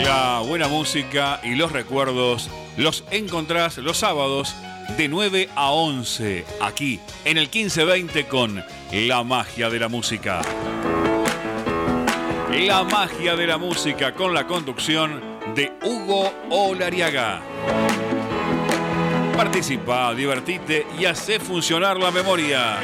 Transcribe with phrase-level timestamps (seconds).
[0.00, 4.54] La buena música y los recuerdos los encontrás los sábados
[4.96, 10.40] de 9 a 11 aquí en el 1520 con La magia de la música.
[12.50, 15.20] La magia de la música con la conducción
[15.54, 17.42] de Hugo Olariaga.
[19.36, 22.78] Participa, divertite y hace funcionar la memoria.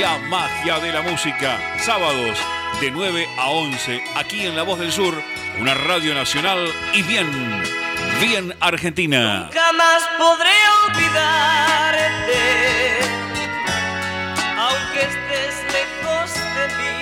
[0.00, 2.38] La magia de la música, sábados
[2.80, 5.14] de 9 a 11, aquí en La Voz del Sur,
[5.60, 7.26] una radio nacional y bien,
[8.20, 9.44] bien argentina.
[9.44, 10.50] Nunca más podré
[10.86, 12.38] olvidarte,
[14.58, 16.92] aunque estés lejos de mí.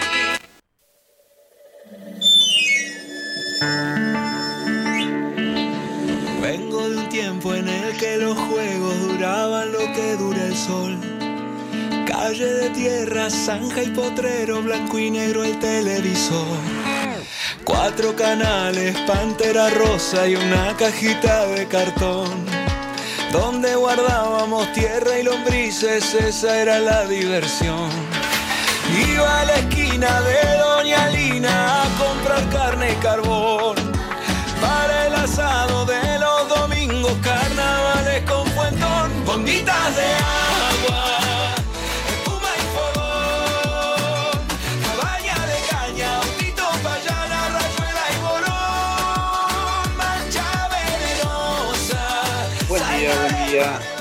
[6.40, 11.13] Vengo de un tiempo en el que los juegos duraban lo que dura el sol.
[12.16, 16.56] Calle de tierra, zanja y potrero, blanco y negro el televisor.
[17.64, 22.46] Cuatro canales, pantera rosa y una cajita de cartón.
[23.32, 27.90] Donde guardábamos tierra y lombrices, esa era la diversión.
[29.10, 33.74] Iba a la esquina de Doña Lina a comprar carne y carbón.
[34.60, 40.43] Para el asado de los domingos, carnavales con fuentón, bombitas de agua,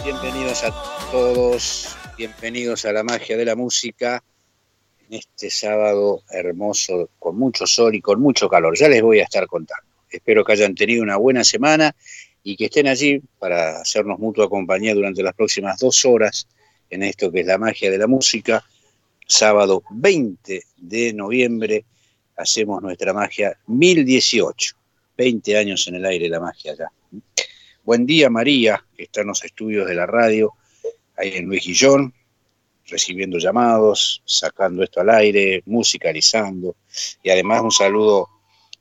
[0.03, 0.71] Bienvenidos a
[1.11, 1.95] todos.
[2.17, 4.21] Bienvenidos a la magia de la música
[5.07, 8.77] en este sábado hermoso, con mucho sol y con mucho calor.
[8.77, 9.87] Ya les voy a estar contando.
[10.09, 11.95] Espero que hayan tenido una buena semana
[12.43, 16.47] y que estén allí para hacernos mutua compañía durante las próximas dos horas
[16.89, 18.65] en esto que es la magia de la música.
[19.25, 21.85] Sábado 20 de noviembre
[22.35, 24.75] hacemos nuestra magia 1018.
[25.17, 26.91] 20 años en el aire la magia ya.
[27.85, 30.53] Buen día María, que está en los estudios de la radio,
[31.17, 32.13] ahí en Luis Guillón,
[32.85, 36.77] recibiendo llamados, sacando esto al aire, musicalizando.
[37.21, 38.29] Y además un saludo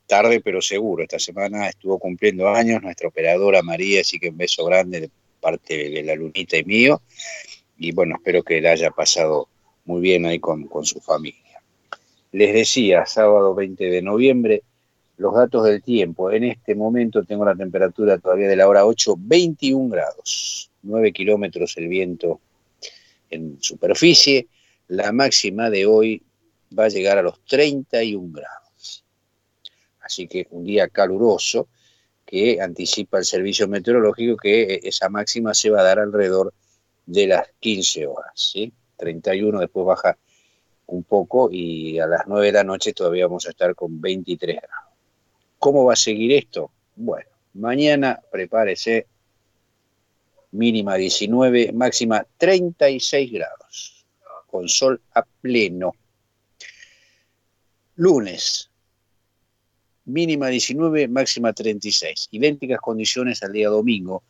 [0.06, 1.02] tarde pero seguro.
[1.02, 5.10] Esta semana estuvo cumpliendo años nuestra operadora María, así que un beso grande de
[5.40, 7.02] parte de la Lunita y mío.
[7.78, 9.48] Y bueno, espero que la haya pasado
[9.84, 11.60] muy bien ahí con, con su familia.
[12.30, 14.62] Les decía, sábado 20 de noviembre,
[15.16, 16.30] los datos del tiempo.
[16.30, 21.76] En este momento tengo la temperatura todavía de la hora 8, 21 grados, 9 kilómetros
[21.76, 22.40] el viento
[23.30, 24.48] en superficie.
[24.88, 26.22] La máxima de hoy
[26.76, 29.04] va a llegar a los 31 grados.
[30.00, 31.68] Así que un día caluroso
[32.24, 36.52] que anticipa el servicio meteorológico que esa máxima se va a dar alrededor
[37.06, 38.32] de las 15 horas.
[38.34, 38.72] ¿sí?
[38.96, 40.16] 31 después baja
[40.86, 44.56] un poco y a las 9 de la noche todavía vamos a estar con 23
[44.60, 44.81] grados.
[45.62, 46.72] ¿Cómo va a seguir esto?
[46.96, 49.06] Bueno, mañana prepárese
[50.50, 54.04] mínima 19, máxima 36 grados,
[54.48, 55.94] con sol a pleno.
[57.94, 58.70] Lunes,
[60.06, 64.24] mínima 19, máxima 36, idénticas condiciones al día domingo,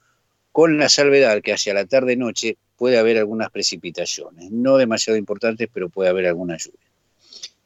[0.52, 5.88] con la salvedad que hacia la tarde-noche puede haber algunas precipitaciones, no demasiado importantes, pero
[5.88, 6.91] puede haber alguna lluvia.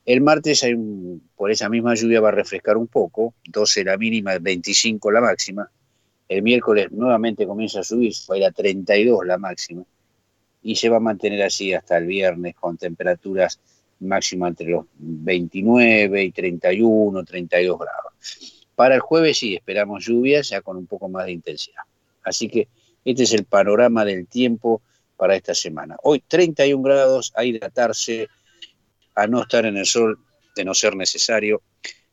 [0.07, 0.77] El martes, hay
[1.35, 5.69] por esa misma lluvia, va a refrescar un poco, 12 la mínima, 25 la máxima,
[6.29, 9.83] el miércoles nuevamente comienza a subir, va a ir a 32 la máxima
[10.63, 13.61] y se va a mantener así hasta el viernes con temperaturas
[14.01, 18.67] máximas entre los 29 y 31, 32 grados.
[18.77, 21.83] Para el jueves sí, esperamos lluvias ya con un poco más de intensidad.
[22.23, 22.69] Así que
[23.05, 24.83] este es el panorama del tiempo
[25.17, 25.97] para esta semana.
[26.03, 28.29] Hoy 31 grados, a hidratarse,
[29.17, 30.19] a no estar en el sol
[30.55, 31.63] de no ser necesario.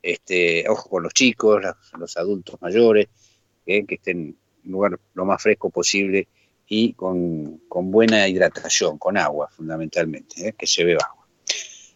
[0.02, 1.62] Este, ojo con los chicos,
[1.98, 3.08] los adultos mayores,
[3.66, 6.28] eh, que estén en un lugar lo más fresco posible
[6.68, 11.28] y con, con buena hidratación, con agua fundamentalmente, eh, que se beba agua.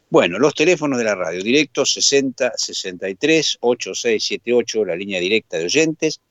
[0.09, 6.21] Bueno, los teléfonos de la radio, directo 60 63 8678, la línea directa de oyentes,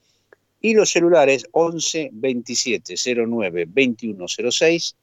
[0.62, 2.94] y los celulares 11 27
[3.26, 4.96] 09 2106,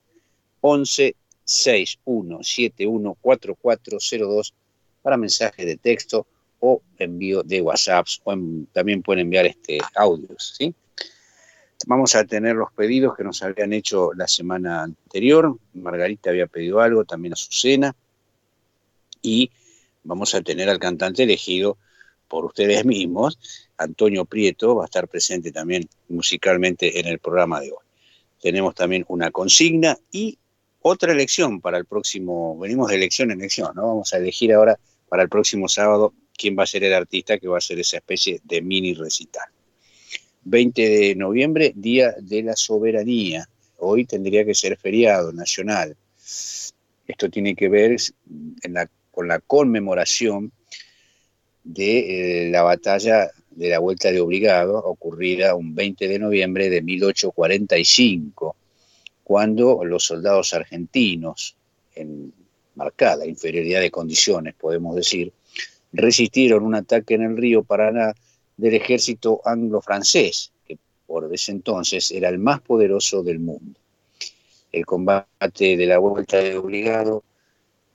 [0.62, 4.54] 11 61 71 4402
[5.02, 6.26] para mensajes de texto
[6.60, 8.34] o envío de WhatsApps o
[8.72, 10.74] también pueden enviar este audios, ¿sí?
[11.86, 15.58] Vamos a tener los pedidos que nos habían hecho la semana anterior.
[15.74, 17.94] Margarita había pedido algo, también Azucena.
[19.22, 19.52] Y
[20.04, 21.78] vamos a tener al cantante elegido
[22.30, 23.38] por ustedes mismos.
[23.78, 27.86] Antonio Prieto va a estar presente también musicalmente en el programa de hoy.
[28.42, 30.38] Tenemos también una consigna y
[30.84, 33.88] otra elección para el próximo, venimos de elección en elección, ¿no?
[33.88, 34.78] Vamos a elegir ahora
[35.10, 37.98] para el próximo sábado quién va a ser el artista que va a hacer esa
[37.98, 39.48] especie de mini recital.
[40.44, 43.48] 20 de noviembre, Día de la Soberanía.
[43.78, 45.96] Hoy tendría que ser feriado nacional.
[47.08, 47.96] Esto tiene que ver
[49.12, 50.52] con la conmemoración
[51.64, 56.82] de eh, la batalla de la Vuelta de Obligado, ocurrida un 20 de noviembre de
[56.82, 58.56] 1845,
[59.24, 61.56] cuando los soldados argentinos,
[61.96, 62.34] en
[62.76, 65.32] marcada inferioridad de condiciones, podemos decir,
[65.92, 68.14] resistieron un ataque en el río Paraná
[68.58, 73.80] del ejército anglo-francés, que por ese entonces era el más poderoso del mundo.
[74.72, 77.24] El combate de la vuelta de obligado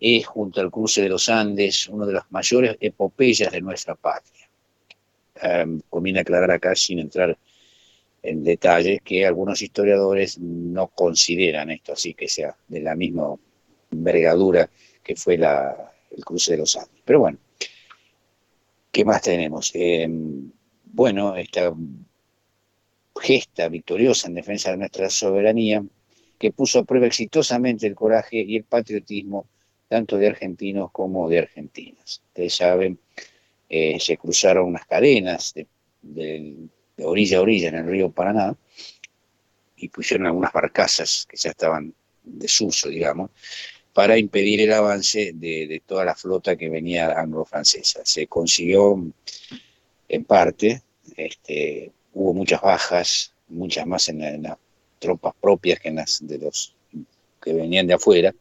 [0.01, 4.49] es, junto al cruce de los Andes, una de las mayores epopeyas de nuestra patria.
[5.43, 7.37] Um, conviene aclarar acá, sin entrar
[8.23, 13.35] en detalles, que algunos historiadores no consideran esto así, que sea de la misma
[13.91, 14.69] envergadura
[15.03, 17.03] que fue el cruce de los Andes.
[17.05, 17.39] Pero bueno,
[18.93, 19.71] ¿qué más tenemos?
[19.75, 20.51] Em,
[20.85, 21.73] bueno, esta
[23.21, 25.83] gesta victoriosa en defensa de nuestra soberanía,
[26.39, 29.47] que puso a prueba exitosamente el coraje y el patriotismo
[29.89, 32.23] tanto de argentinos como de argentinas.
[32.29, 32.99] Ustedes saben,
[33.69, 35.55] eh, se cruzaron unas cadenas
[36.03, 36.69] de,
[37.03, 38.57] orilla a orilla en el río Paraná
[39.77, 43.31] y pusieron algunas barcazas que ya estaban desuso, digamos,
[43.93, 48.01] para impedir el avance de, toda la flota que venía anglo-francesa.
[48.05, 49.03] Se consiguió
[50.09, 50.83] en parte,
[51.17, 54.59] este, hubo muchas bajas, muchas más en, las
[54.99, 56.75] tropas propias que en las de los
[57.41, 58.35] que venían de afuera,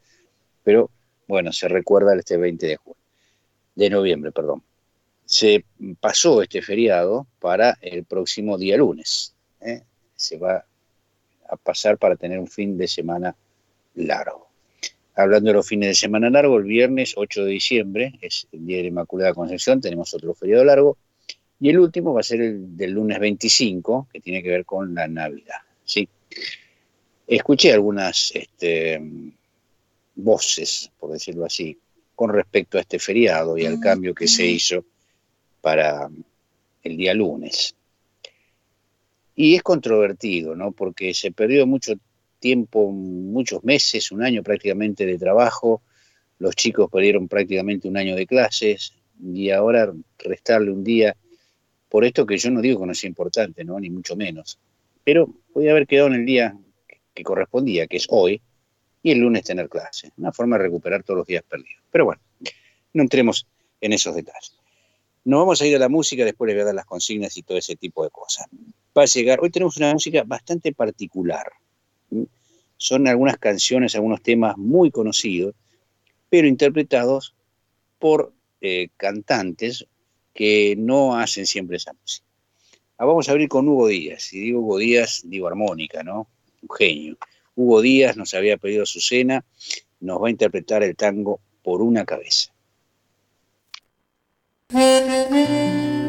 [0.64, 0.90] pero
[1.28, 2.78] bueno, se recuerda este 20 de
[3.78, 4.64] de noviembre, perdón.
[5.28, 5.64] Se
[6.00, 9.36] pasó este feriado para el próximo día lunes.
[9.62, 9.84] ¿eh?
[10.16, 10.66] Se va
[11.48, 13.36] a pasar para tener un fin de semana
[13.94, 14.48] largo
[15.18, 18.78] hablando de los fines de semana largo, el viernes 8 de diciembre es el Día
[18.78, 20.98] de la Inmaculada Concepción, tenemos otro feriado largo,
[21.60, 24.94] y el último va a ser el del lunes 25, que tiene que ver con
[24.94, 25.58] la Navidad.
[25.84, 26.08] ¿sí?
[27.26, 29.02] Escuché algunas este,
[30.16, 31.76] voces, por decirlo así,
[32.16, 34.86] con respecto a este feriado y al cambio que se hizo
[35.62, 36.10] para
[36.84, 37.76] el día lunes.
[39.36, 40.72] Y es controvertido, ¿no?
[40.72, 41.94] Porque se perdió mucho
[42.40, 45.82] tiempo, muchos meses, un año prácticamente de trabajo,
[46.40, 51.16] los chicos perdieron prácticamente un año de clases y ahora restarle un día,
[51.90, 53.80] por esto que yo no digo que no sea importante, ¿no?
[53.80, 54.60] ni mucho menos,
[55.04, 56.58] pero podía haber quedado en el día
[57.14, 58.42] que correspondía, que es hoy,
[59.02, 61.82] y el lunes tener clase, una forma de recuperar todos los días perdidos.
[61.90, 62.22] Pero bueno,
[62.94, 63.48] no entremos
[63.80, 64.57] en esos detalles.
[65.28, 67.44] Nos vamos a ir a la música, después les voy a dar las consignas y
[67.44, 68.48] todo ese tipo de cosas.
[68.98, 71.52] Va a llegar, hoy tenemos una música bastante particular,
[72.78, 75.54] son algunas canciones, algunos temas muy conocidos,
[76.30, 77.36] pero interpretados
[78.00, 78.32] por
[78.62, 79.86] eh, cantantes
[80.34, 82.26] que no hacen siempre esa música.
[82.98, 84.22] Ah, vamos a abrir con Hugo Díaz.
[84.24, 86.30] Si digo Hugo Díaz, digo armónica, ¿no?
[86.62, 87.18] Un genio.
[87.54, 89.44] Hugo Díaz nos había pedido su cena,
[90.00, 92.54] nos va a interpretar el tango por una cabeza.
[94.70, 96.07] Música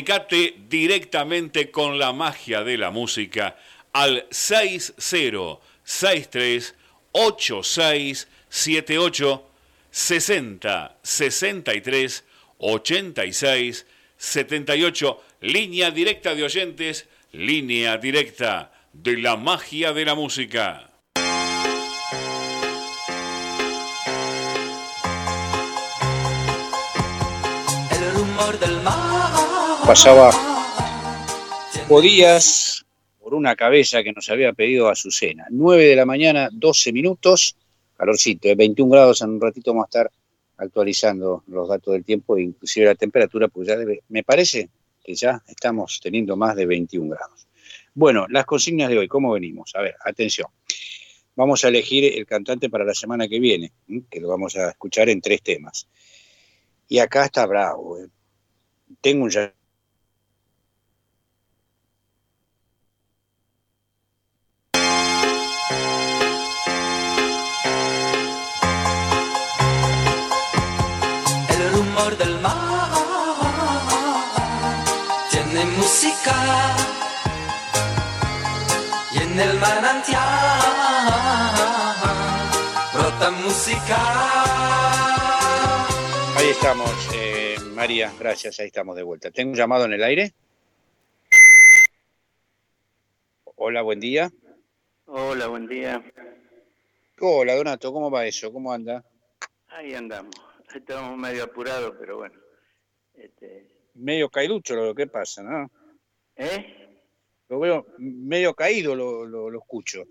[0.00, 3.58] Comunicate directamente con la magia de la música
[3.92, 6.74] al 6063
[7.12, 9.46] 8678
[9.90, 12.24] 60 63
[12.56, 20.86] 86 78 línea directa de oyentes, línea directa de la magia de la música.
[27.90, 29.19] El rumor del mar.
[29.90, 30.30] Pasaba
[31.88, 32.86] podías
[33.18, 35.48] por una cabeza que nos había pedido Azucena.
[35.50, 37.56] 9 de la mañana, 12 minutos,
[37.96, 40.10] calorcito, de 21 grados, en un ratito vamos a estar
[40.58, 43.76] actualizando los datos del tiempo, inclusive la temperatura, pues ya
[44.10, 44.68] me parece
[45.02, 47.48] que ya estamos teniendo más de 21 grados.
[47.92, 49.72] Bueno, las consignas de hoy, ¿cómo venimos?
[49.74, 50.46] A ver, atención.
[51.34, 53.72] Vamos a elegir el cantante para la semana que viene,
[54.08, 55.88] que lo vamos a escuchar en tres temas.
[56.86, 57.98] Y acá está bravo.
[57.98, 58.06] ¿eh?
[59.00, 59.30] Tengo un
[79.40, 80.20] en el manantial
[82.92, 83.96] brota música.
[86.36, 89.30] Ahí estamos, eh, María, gracias, ahí estamos de vuelta.
[89.30, 90.32] ¿Tengo un llamado en el aire?
[93.56, 94.30] Hola, buen día.
[95.06, 96.02] Hola, buen día.
[97.20, 98.52] Hola, Donato, ¿cómo va eso?
[98.52, 99.04] ¿Cómo anda?
[99.68, 100.34] Ahí andamos.
[100.74, 102.38] Estamos medio apurados, pero bueno.
[103.14, 105.70] Este, Medio caiducho lo que pasa, ¿no?
[106.36, 106.79] ¿Eh?
[107.50, 110.04] Lo veo medio caído, lo, lo, lo escucho.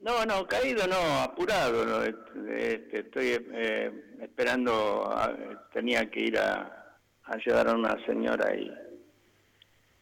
[0.00, 1.84] No, no, caído no, apurado.
[1.84, 3.90] no, este, estoy eh,
[4.22, 5.36] esperando, a-
[5.72, 8.72] tenía que ir a, a ayudar a una señora y...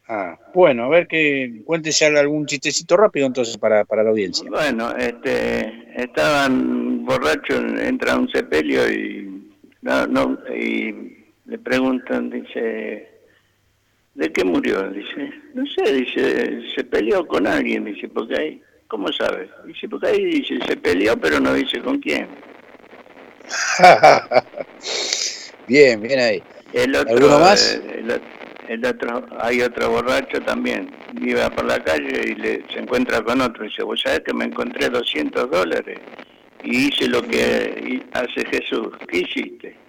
[0.09, 4.49] Ah, bueno, a ver que cuéntese algún chistecito rápido entonces para, para la audiencia.
[4.49, 9.51] Bueno, este, estaban borrachos, entra un sepelio y,
[9.81, 13.16] no, no, y le preguntan, dice,
[14.17, 14.89] ¿de qué murió?
[14.91, 19.49] Dice, no sé, dice, se peleó con alguien, dice, porque ahí, ¿cómo sabe?
[19.65, 22.27] Dice, porque ahí dice, se peleó, pero no dice con quién.
[25.67, 26.43] bien, bien ahí.
[26.73, 27.75] El otro, ¿Alguno más?
[27.75, 28.21] eh, El,
[28.67, 30.89] el otro, hay otro borracho también,
[31.21, 34.45] iba por la calle y le, se encuentra con otro, dice, vos sabés que me
[34.45, 35.99] encontré 200 dólares
[36.63, 39.75] y hice lo que hace Jesús, ¿qué hiciste?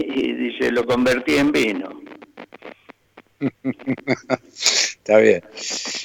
[0.00, 2.00] Y dice, lo convertí en vino.
[3.40, 5.42] Está bien.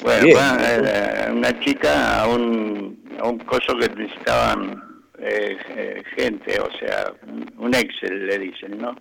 [0.02, 0.38] Bueno, Bien.
[0.38, 4.82] eh, una chica a un, a un coso que necesitaban
[5.20, 7.12] eh, eh, gente, o sea,
[7.58, 8.96] un- Excel le dicen, ¿no?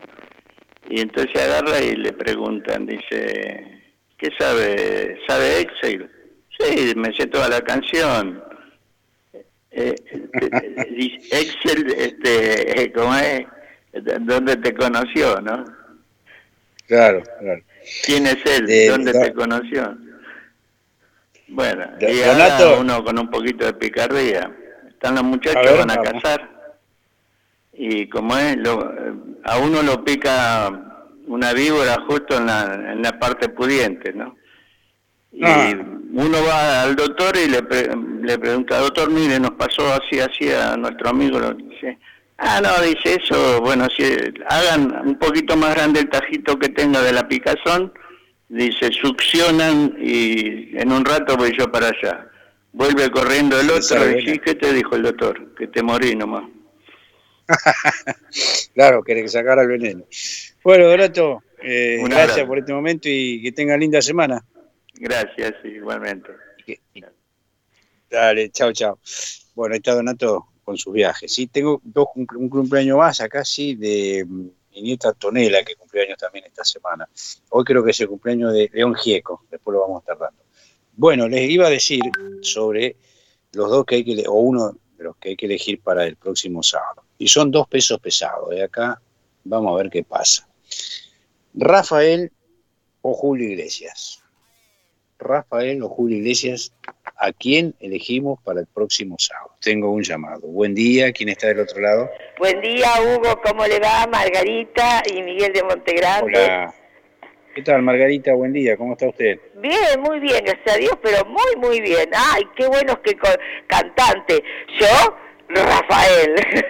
[0.88, 3.82] Y entonces agarra y le preguntan, dice,
[4.18, 5.18] ¿qué sabe?
[5.28, 6.10] ¿Sabe Excel?
[6.58, 8.42] Sí, me sé toda la canción.
[9.70, 13.46] Eh, eh, dice, Excel, este, ¿cómo es?
[14.20, 15.64] ¿Dónde te conoció, no?
[16.86, 17.62] Claro, claro.
[18.04, 18.68] ¿Quién es él?
[18.70, 19.96] Eh, ¿Dónde te conoció?
[21.48, 22.80] Bueno, y Donato.
[22.80, 24.50] uno con un poquito de picardía.
[24.88, 26.12] Están los muchachos, A ver, van a vamos.
[26.22, 26.50] casar.
[27.74, 28.94] Y como es, lo-
[29.44, 30.70] a uno lo pica
[31.26, 34.36] una víbora justo en la, en la parte pudiente, ¿no?
[35.32, 35.74] Y Ah.
[36.12, 37.90] uno va al doctor y le, pre-
[38.22, 41.38] le pregunta, doctor, mire, nos pasó así, así a nuestro amigo.
[41.38, 41.98] Lo dice,
[42.42, 44.04] ah, no, dice eso, bueno, si
[44.48, 47.92] hagan un poquito más grande el tajito que tenga de la picazón,
[48.48, 52.28] dice, succionan y en un rato voy yo para allá.
[52.72, 54.38] Vuelve corriendo el otro y sí.
[54.38, 55.54] ¿qué te dijo el doctor?
[55.54, 56.44] Que te morí nomás.
[58.74, 60.04] Claro, quiere que sacara el veneno.
[60.64, 64.42] Bueno, Donato, eh, gracias por este momento y que tenga linda semana.
[64.94, 66.30] Gracias, igualmente.
[68.08, 68.98] Dale, chao, chao.
[69.54, 71.32] Bueno, ahí está Donato con sus viajes.
[71.32, 76.18] Sí, tengo dos, un, cumpleaños más acá, sí, de mm, mi nieta Tonela, que cumpleaños
[76.18, 77.08] también esta semana.
[77.50, 80.42] Hoy creo que es el cumpleaños de León Gieco, después lo vamos a estar dando.
[80.94, 82.02] Bueno, les iba a decir
[82.42, 82.96] sobre
[83.52, 86.16] los dos que hay que, o uno de los que hay que elegir para el
[86.16, 87.04] próximo sábado.
[87.18, 88.50] Y son dos pesos pesados.
[88.50, 89.00] De acá
[89.44, 90.48] vamos a ver qué pasa.
[91.54, 92.32] Rafael
[93.02, 94.22] o Julio Iglesias.
[95.18, 96.72] Rafael o Julio Iglesias,
[97.24, 99.52] ¿a quién elegimos para el próximo sábado?
[99.60, 100.40] Tengo un llamado.
[100.48, 102.10] Buen día, ¿quién está del otro lado?
[102.38, 104.06] Buen día, Hugo, ¿cómo le va?
[104.10, 106.32] Margarita y Miguel de Montegrande.
[106.44, 106.74] Hola.
[107.54, 108.32] ¿Qué tal, Margarita?
[108.34, 109.38] Buen día, ¿cómo está usted?
[109.56, 112.08] Bien, muy bien, gracias a Dios, pero muy, muy bien.
[112.32, 113.28] Ay, qué bueno que co-
[113.66, 114.42] cantante.
[114.80, 115.16] Yo,
[115.48, 116.34] Rafael.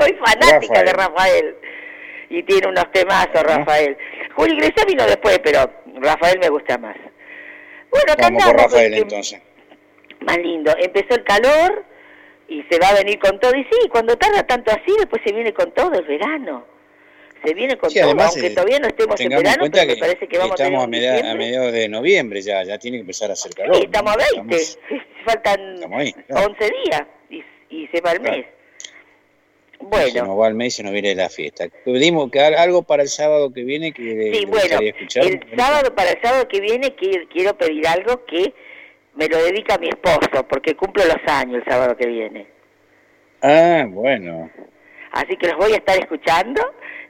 [0.00, 0.86] Soy fanática Rafael.
[0.86, 1.56] de Rafael.
[2.30, 3.96] Y tiene unos temazos, Rafael.
[4.34, 5.70] Julio Iglesias vino después, pero
[6.00, 6.96] Rafael me gusta más.
[7.90, 9.40] Bueno, Vamos por Rafael este, entonces.
[10.20, 10.74] Más lindo.
[10.78, 11.84] Empezó el calor
[12.48, 13.52] y se va a venir con todo.
[13.56, 16.66] Y sí, cuando tarda tanto así, después se viene con todo el verano.
[17.44, 19.94] Se viene con Sí, todo, además, aunque eh, todavía no estemos en verano, cuenta pero
[19.94, 22.78] me parece que vamos a tener estamos a, media- a mediados de noviembre ya, ya
[22.78, 23.76] tiene que empezar a hacer calor.
[23.76, 24.44] Sí, estamos a ¿no?
[24.44, 24.78] 20, Estamos-
[25.24, 26.46] faltan estamos ahí, claro.
[26.48, 28.36] 11 días y, y se va el Claro.
[28.36, 28.46] mes.
[29.80, 31.66] Se Bueno, nos va el mes y se nos viene la fiesta.
[31.84, 35.24] Pedimos que algo para el sábado que viene que sí, bueno, escuchar.
[35.24, 38.52] el sábado, para el sábado que viene qui- quiero pedir algo que
[39.14, 42.46] me lo dedica mi esposo, porque cumplo los años el sábado que viene.
[43.42, 44.50] Ah, bueno.
[45.12, 46.60] Así que los voy a estar escuchando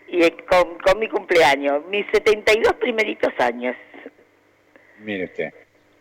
[0.08, 3.76] y eh, con, con mi cumpleaños, mis 72 primeritos años.
[5.00, 5.52] Mire usted.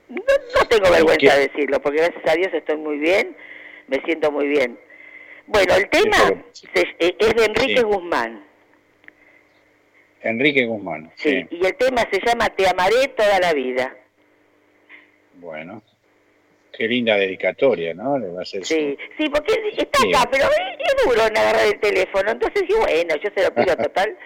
[0.08, 3.36] No, no tengo vergüenza de decirlo, porque gracias a Dios estoy muy bien,
[3.88, 4.78] me siento muy bien.
[5.50, 6.18] Bueno, el tema
[6.76, 7.84] eh, es de Enrique Sí.
[7.84, 8.46] Guzmán,
[10.22, 11.12] Enrique Guzmán.
[11.16, 11.58] sí, Sí.
[11.58, 13.96] y el tema se llama Te amaré toda la vida.
[15.36, 15.82] Bueno.
[16.78, 18.18] Qué linda dedicatoria, ¿no?
[18.20, 20.14] Le va a hacer su- Sí, sí, porque está Sí.
[20.14, 23.54] acá, pero es, es duro en agarrar el teléfono, entonces sí, bueno, yo se lo
[23.54, 24.18] pido total,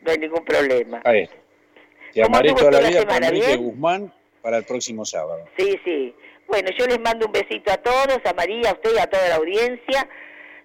[0.00, 1.02] no hay ningún problema.
[1.04, 1.36] Ahí está.
[2.14, 3.26] Te ¿Cómo amaré toda la toda la vida con semana?
[3.28, 3.62] Enrique ¿Bien?
[3.64, 5.44] Guzmán para el próximo sábado.
[5.58, 6.14] Sí, sí.
[6.46, 9.28] Bueno, yo les mando un besito a todos, a María, a usted y a toda
[9.28, 10.08] la audiencia,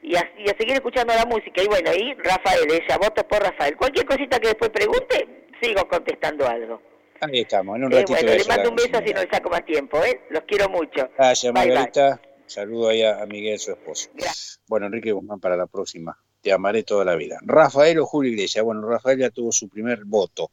[0.02, 1.62] y a, y a seguir escuchando la música.
[1.64, 3.76] Y bueno, y Rafael, ella, voto por Rafael.
[3.78, 6.82] Cualquier cosita que después pregunte, sigo contestando algo.
[7.22, 8.14] Ahí estamos, en un Eh, ratito.
[8.14, 10.22] bueno, de le mando un beso si no le saco más tiempo, ¿eh?
[10.30, 11.10] Los quiero mucho.
[11.18, 11.74] Gracias, Bye, bye.
[11.76, 12.22] Margarita.
[12.46, 14.10] Saludo ahí a, Miguel, su esposo.
[14.14, 14.62] Gracias.
[14.68, 16.18] Bueno, Enrique Guzmán para la próxima.
[16.42, 17.40] Te amaré toda la vida.
[17.42, 18.64] Rafael o Julio Iglesias.
[18.64, 20.52] Bueno, Rafael ya tuvo su primer voto.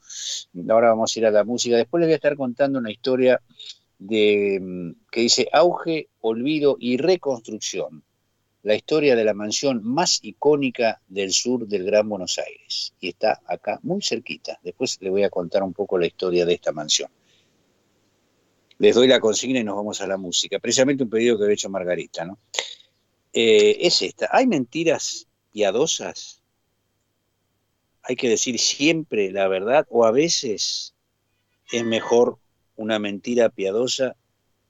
[0.71, 1.77] Ahora vamos a ir a la música.
[1.77, 3.41] Después les voy a estar contando una historia
[3.99, 8.03] de mm, que dice auge, olvido y reconstrucción.
[8.65, 12.95] La historia de la mansión más icónica del sur del Gran Buenos Aires.
[12.99, 14.59] Y está acá muy cerquita.
[14.63, 17.11] Después les voy a contar un poco la historia de esta mansión.
[18.79, 20.59] Les doy la consigna y nos vamos a la música.
[20.61, 22.39] Precisamente un pedido que había hecho Margarita, ¿no?
[23.35, 24.31] Eh, es esta.
[24.33, 26.41] ¿Hay mentiras piadosas?
[28.03, 30.95] Hay que decir siempre la verdad o a veces
[31.71, 32.39] es mejor
[32.77, 34.17] una mentira piadosa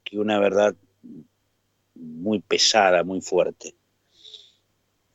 [0.03, 0.75] que una verdad
[1.95, 3.77] muy pesada, muy fuerte.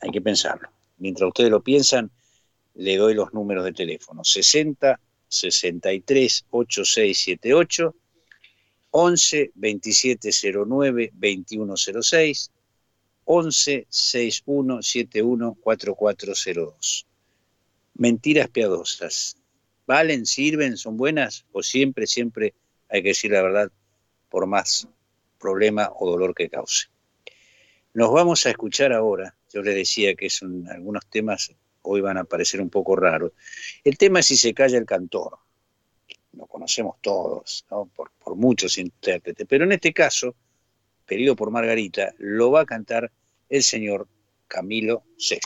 [0.02, 0.70] Hay que pensarlo.
[0.98, 2.12] Mientras ustedes lo piensan,
[2.76, 4.24] le doy los números de teléfono.
[4.24, 7.96] 60 63 8678
[8.92, 12.52] 11 2709 2106
[13.26, 17.06] 11 61 71 4402.
[17.94, 19.38] Mentiras piadosas.
[19.86, 21.46] ¿Valen, sirven, son buenas?
[21.52, 22.54] ¿O siempre, siempre
[22.90, 23.72] hay que decir la verdad
[24.30, 24.88] por más
[25.40, 26.88] problema o dolor que cause?
[27.94, 29.36] Nos vamos a escuchar ahora.
[29.52, 33.32] Yo les decía que son algunos temas hoy van a parecer un poco raros.
[33.84, 35.40] El tema es si se calla el cantor
[36.34, 40.36] lo conocemos todos, por, por muchos intérpretes, pero en este caso,
[41.06, 43.12] pedido por Margarita, lo va a cantar
[43.50, 44.08] el señor
[44.48, 45.40] Camilo VI.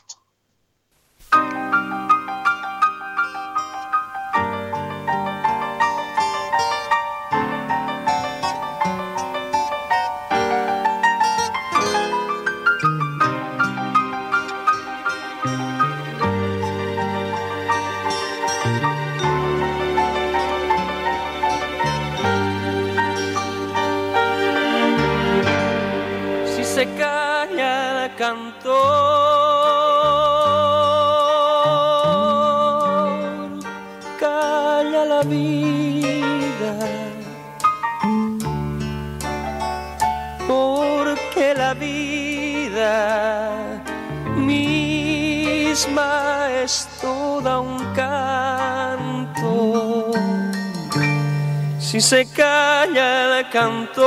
[51.94, 54.04] Si se calla el cantor,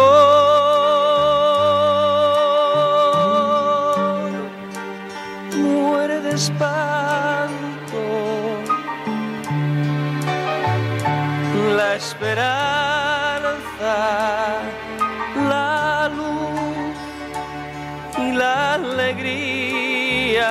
[5.55, 8.03] muere de espanto.
[11.77, 12.75] La esperanza,
[15.49, 16.97] la luz
[18.19, 20.51] y la alegría.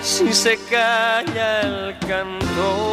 [0.00, 2.83] Si se calla el cantor,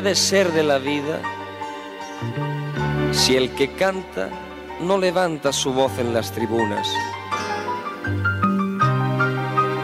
[0.00, 1.20] de ser de la vida
[3.12, 4.28] si el que canta
[4.80, 6.86] no levanta su voz en las tribunas?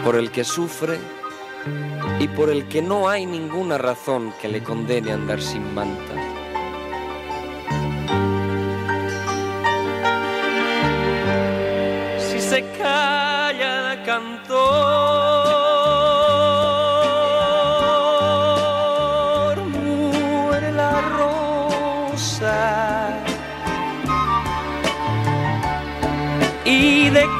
[0.03, 0.99] Por el que sufre
[2.19, 6.13] y por el que no hay ninguna razón que le condene a andar sin manta.
[12.19, 13.14] Si se calla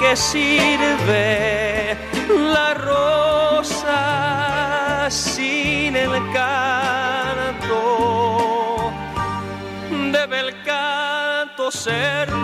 [0.05, 1.97] qué sirve
[2.29, 3.99] la rosa
[5.09, 7.77] sin el canto?
[10.11, 12.34] Debe el canto ser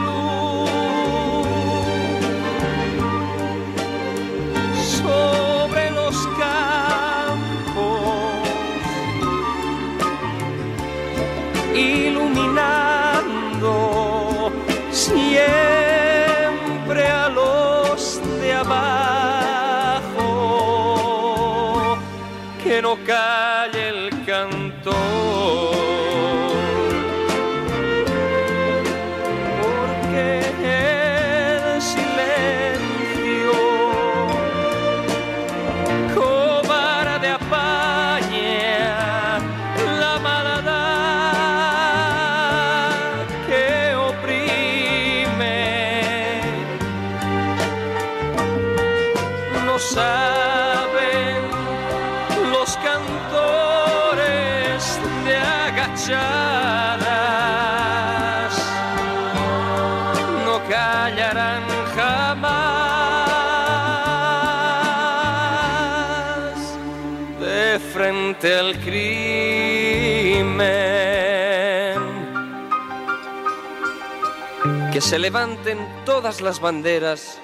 [75.12, 77.38] se levanten todas las banderas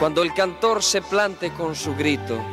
[0.00, 2.44] cuando el cantor se plante con su grito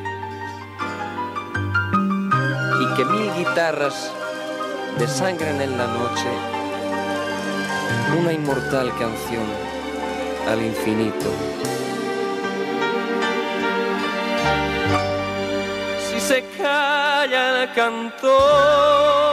[2.80, 4.12] y que mil guitarras
[5.00, 6.28] desangren en la noche
[8.20, 9.48] una inmortal canción
[10.48, 11.32] al infinito.
[16.08, 19.33] Si se calla el cantor,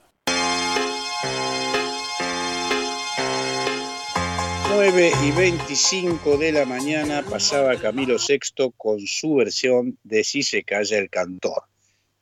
[4.83, 10.63] 9 y 25 de la mañana pasaba Camilo VI con su versión de Si se
[10.63, 11.65] calla el cantor.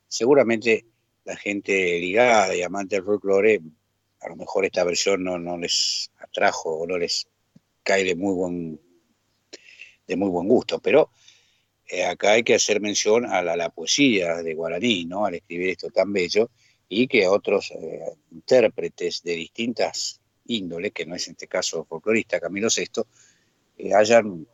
[0.06, 0.84] Seguramente
[1.24, 3.62] la gente ligada y amante del folclore,
[4.20, 7.26] a lo mejor esta versión no, no les atrajo o no les
[7.82, 8.80] cae de muy buen,
[10.06, 11.08] de muy buen gusto, pero
[11.88, 15.24] eh, acá hay que hacer mención a la, poesía de Guaraní, ¿no?
[15.24, 16.50] al escribir esto tan bello,
[16.90, 20.19] y que otros eh, intérpretes de distintas
[20.50, 23.02] índole, que no es en este caso folclorista Camilo VI,
[23.78, 24.46] eh, hayan,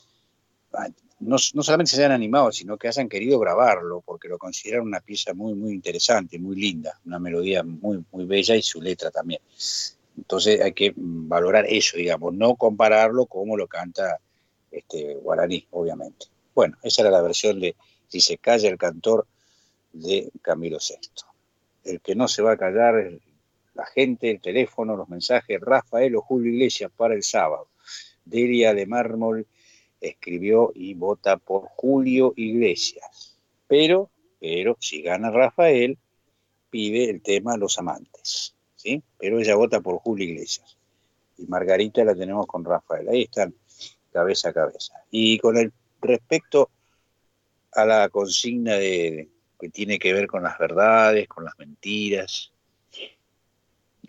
[1.21, 5.01] no, no, solamente se hayan animado, sino que hayan querido grabarlo, porque lo consideran una
[5.01, 9.41] pieza muy, muy interesante, muy linda, una melodía muy, muy bella y su letra también.
[10.17, 14.19] Entonces hay que valorar eso, digamos, no compararlo como lo canta
[14.71, 16.27] este, Guaraní, obviamente.
[16.55, 17.77] Bueno, esa era la versión de
[18.09, 19.27] Si se calla el cantor
[19.93, 21.09] de Camilo VI.
[21.85, 23.21] El que no se va a callar es
[23.77, 27.69] la gente, el teléfono, los mensajes, Rafael o Julio Iglesias para el sábado.
[28.25, 29.47] Delia de Mármol
[30.01, 33.39] escribió y vota por Julio Iglesias.
[33.69, 34.11] Pero,
[34.41, 35.99] pero, si gana Rafael,
[36.71, 38.55] pide el tema Los Amantes.
[38.77, 39.03] ¿sí?
[39.19, 40.77] Pero ella vota por Julio Iglesias.
[41.39, 43.09] Y Margarita la tenemos con Rafael.
[43.09, 43.55] Ahí están,
[44.12, 44.95] cabeza a cabeza.
[45.11, 46.71] Y con el respecto
[47.73, 49.29] a la consigna de,
[49.61, 52.53] que tiene que ver con las verdades, con las mentiras,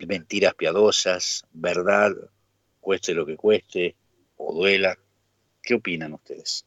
[0.06, 2.12] mentiras piadosas, verdad,
[2.80, 3.96] cueste lo que cueste,
[4.36, 4.96] o duela,
[5.68, 6.64] ¿Qué opinan ustedes?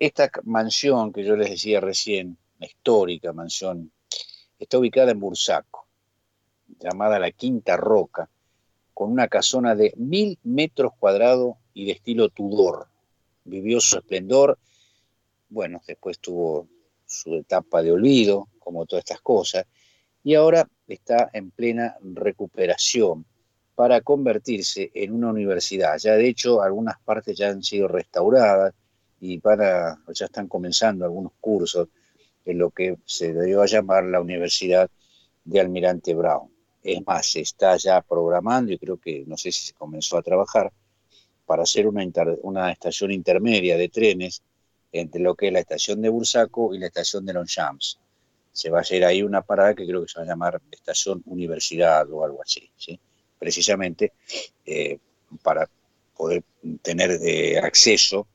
[0.00, 3.92] Esta mansión que yo les decía recién, histórica mansión,
[4.58, 5.86] está ubicada en Bursaco,
[6.80, 8.28] llamada la Quinta Roca,
[8.94, 12.88] con una casona de mil metros cuadrados y de estilo Tudor.
[13.44, 14.58] Vivió su esplendor,
[15.48, 16.66] bueno, después tuvo
[17.06, 19.66] su etapa de olvido, como todas estas cosas,
[20.28, 23.24] y ahora está en plena recuperación
[23.74, 25.96] para convertirse en una universidad.
[25.96, 28.74] Ya de hecho algunas partes ya han sido restauradas
[29.20, 31.88] y para, ya están comenzando algunos cursos
[32.44, 34.90] en lo que se debió a llamar la Universidad
[35.46, 36.50] de Almirante Brown.
[36.82, 40.22] Es más, se está ya programando y creo que, no sé si se comenzó a
[40.22, 40.70] trabajar,
[41.46, 42.04] para hacer una,
[42.42, 44.42] una estación intermedia de trenes
[44.92, 47.98] entre lo que es la estación de Bursaco y la estación de Longchamps.
[48.58, 51.22] Se va a hacer ahí una parada que creo que se va a llamar Estación
[51.26, 52.98] Universidad o algo así, ¿sí?
[53.38, 54.14] precisamente
[54.66, 54.98] eh,
[55.44, 55.70] para
[56.16, 56.42] poder
[56.82, 58.26] tener de acceso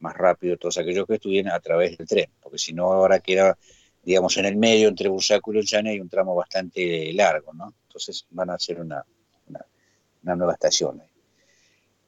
[0.00, 3.56] más rápido todos aquellos que estudien a través del tren, porque si no ahora queda,
[4.02, 7.72] digamos, en el medio entre Bursaco y Longchamps hay un tramo bastante largo, ¿no?
[7.86, 9.02] Entonces van a hacer una,
[9.48, 11.02] una, nueva estación.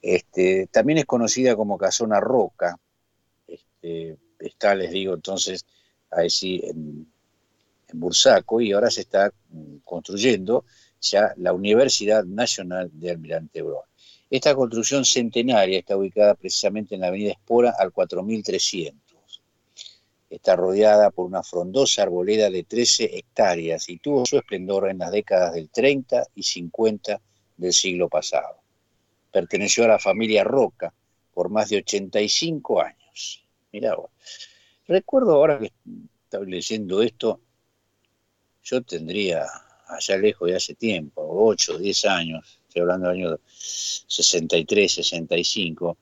[0.03, 2.79] Este, también es conocida como Casona Roca.
[3.46, 5.64] Este, está, les digo, entonces,
[6.11, 6.62] ahí sí,
[7.99, 10.65] Bursaco, y ahora se está mm, construyendo
[11.01, 13.85] ya la Universidad Nacional de Almirante Brown.
[14.31, 19.05] Esta construcción centenaria está ubicada precisamente en la avenida Espora al 4300
[20.35, 25.13] está rodeada por una frondosa arboleda de 13 hectáreas y tuvo su esplendor en las
[25.13, 27.21] décadas del 30 y 50
[27.57, 28.61] del siglo pasado.
[29.31, 30.93] Perteneció a la familia Roca
[31.33, 33.45] por más de 85 años.
[33.73, 33.97] Mirá,
[34.87, 35.73] recuerdo ahora que
[36.25, 37.41] estaba leyendo esto,
[38.64, 39.46] yo tendría
[39.88, 45.96] allá lejos de hace tiempo, 8 o 10 años, estoy hablando del año 63, 65,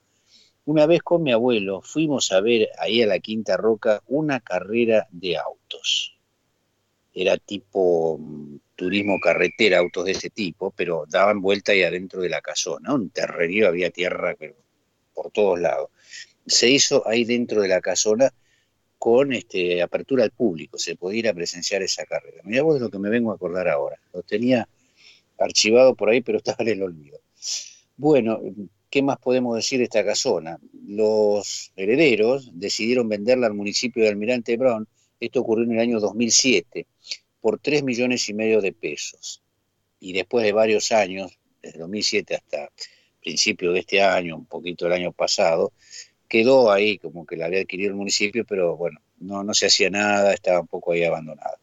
[0.64, 5.08] una vez con mi abuelo fuimos a ver ahí a la Quinta Roca una carrera
[5.10, 6.16] de autos.
[7.12, 12.28] Era tipo mm, turismo carretera, autos de ese tipo, pero daban vuelta ahí adentro de
[12.28, 14.36] la casona, un terrerío, había tierra
[15.12, 15.90] por todos lados.
[16.46, 18.32] Se hizo ahí dentro de la casona
[19.02, 22.40] con este, apertura al público, se podía ir a presenciar esa carrera.
[22.44, 24.68] Mirá vos de lo que me vengo a acordar ahora, lo tenía
[25.38, 27.18] archivado por ahí, pero estaba en el olvido.
[27.96, 28.40] Bueno,
[28.88, 30.60] ¿Qué más podemos decir de esta casona?
[30.86, 34.86] Los herederos decidieron venderla al municipio de Almirante Brown,
[35.18, 36.86] esto ocurrió en el año 2007,
[37.40, 39.42] por 3 millones y medio de pesos.
[39.98, 42.70] Y después de varios años, desde 2007 hasta
[43.20, 45.72] principio de este año, un poquito del año pasado,
[46.32, 49.90] quedó ahí como que la había adquirido el municipio, pero bueno, no, no se hacía
[49.90, 51.58] nada, estaba un poco ahí abandonada.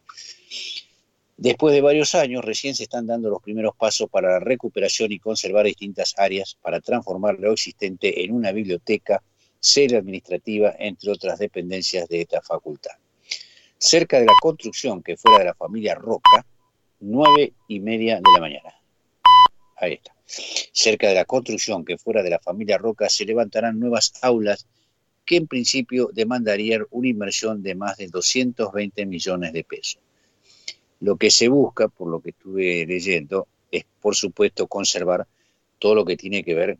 [1.37, 5.17] Después de varios años, recién se están dando los primeros pasos para la recuperación y
[5.17, 9.23] conservar distintas áreas para transformar lo existente en una biblioteca,
[9.59, 12.91] sede administrativa, entre otras dependencias de esta facultad.
[13.75, 16.45] Cerca de la construcción que fuera de la familia Roca,
[16.99, 18.71] nueve y media de la mañana.
[19.77, 20.18] Ahí está.
[20.71, 24.67] Cerca de la construcción que fuera de la familia Roca se levantarán nuevas aulas
[25.25, 30.01] que en principio demandarían una inversión de más de 220 millones de pesos.
[31.01, 35.27] Lo que se busca, por lo que estuve leyendo, es por supuesto conservar
[35.77, 36.77] todo lo que tiene que ver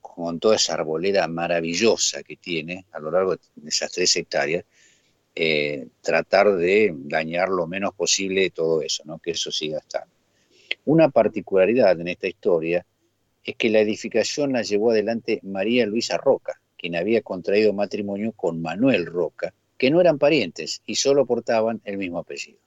[0.00, 4.64] con toda esa arboleda maravillosa que tiene a lo largo de esas tres hectáreas,
[5.34, 9.18] eh, tratar de dañar lo menos posible todo eso, ¿no?
[9.18, 10.19] que eso siga estando.
[10.84, 12.86] Una particularidad en esta historia
[13.44, 18.60] es que la edificación la llevó adelante María Luisa Roca, quien había contraído matrimonio con
[18.60, 22.58] Manuel Roca, que no eran parientes y solo portaban el mismo apellido.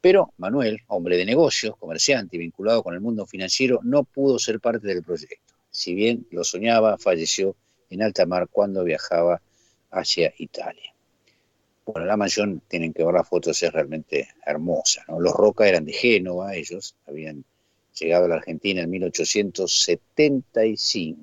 [0.00, 4.60] Pero Manuel, hombre de negocios, comerciante y vinculado con el mundo financiero, no pudo ser
[4.60, 5.54] parte del proyecto.
[5.70, 7.56] Si bien lo soñaba, falleció
[7.90, 9.40] en alta mar cuando viajaba
[9.90, 10.93] hacia Italia.
[11.86, 15.04] Bueno, la mansión, tienen que ver las fotos, es realmente hermosa.
[15.08, 17.44] Los Roca eran de Génova, ellos habían
[17.98, 21.20] llegado a la Argentina en 1875.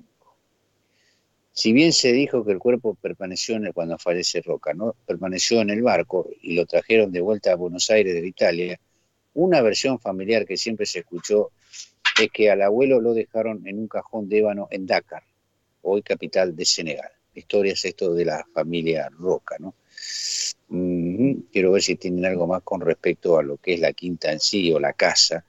[1.54, 4.96] Si bien se dijo que el cuerpo permaneció en el, cuando fallece Roca, ¿no?
[5.06, 8.80] permaneció en el barco y lo trajeron de vuelta a Buenos Aires de Italia,
[9.34, 11.52] una versión familiar que siempre se escuchó
[12.22, 15.24] es que al abuelo lo dejaron en un cajón de ébano en Dakar,
[15.82, 17.12] hoy capital de Senegal.
[17.34, 19.74] La historia es esto de la familia Roca, ¿no?
[20.72, 24.40] Quiero ver si tienen algo más con respecto a lo que es la quinta en
[24.40, 25.44] sí o la casa,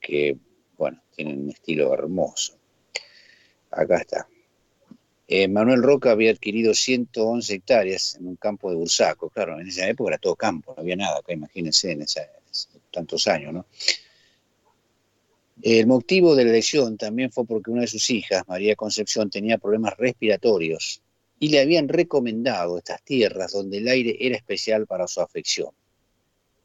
[0.00, 0.36] que,
[0.76, 2.58] bueno, tienen un estilo hermoso.
[3.70, 4.26] Acá está.
[5.28, 9.30] Eh, Manuel Roca había adquirido 111 hectáreas en un campo de Bursaco.
[9.30, 12.04] Claro, en esa época era todo campo, no había nada acá, imagínense, en
[12.90, 13.66] tantos años, ¿no?
[15.62, 19.58] El motivo de la lesión también fue porque una de sus hijas, María Concepción, tenía
[19.58, 21.00] problemas respiratorios
[21.42, 25.70] y le habían recomendado estas tierras donde el aire era especial para su afección.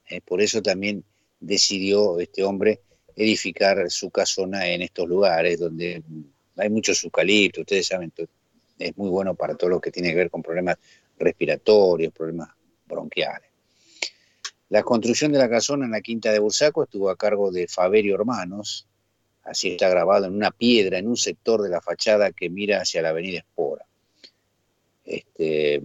[0.07, 1.03] Eh, por eso también
[1.39, 2.81] decidió este hombre
[3.15, 6.03] edificar su casona en estos lugares donde
[6.57, 8.13] hay muchos eucaliptos, ustedes saben,
[8.77, 10.77] es muy bueno para todo lo que tiene que ver con problemas
[11.17, 12.49] respiratorios, problemas
[12.85, 13.49] bronquiales.
[14.69, 18.13] La construcción de la casona en la quinta de Bursaco estuvo a cargo de Faberio
[18.13, 18.85] Hermanos,
[19.43, 23.01] así está grabado en una piedra en un sector de la fachada que mira hacia
[23.01, 23.87] la avenida Espora.
[25.07, 25.81] Este,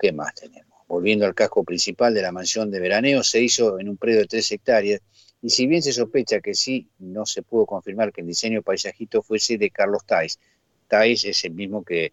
[0.00, 0.78] ¿Qué más tenemos?
[0.86, 4.26] Volviendo al casco principal de la mansión de veraneo, se hizo en un predio de
[4.26, 5.00] tres hectáreas
[5.42, 9.22] y si bien se sospecha que sí, no se pudo confirmar que el diseño paisajito
[9.22, 10.38] fuese de Carlos Tais.
[10.86, 12.12] Tais es el mismo que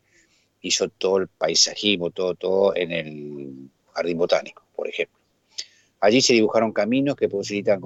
[0.62, 5.20] hizo todo el paisajismo, todo, todo en el jardín botánico, por ejemplo.
[6.02, 7.82] Allí se dibujaron caminos que posibilitan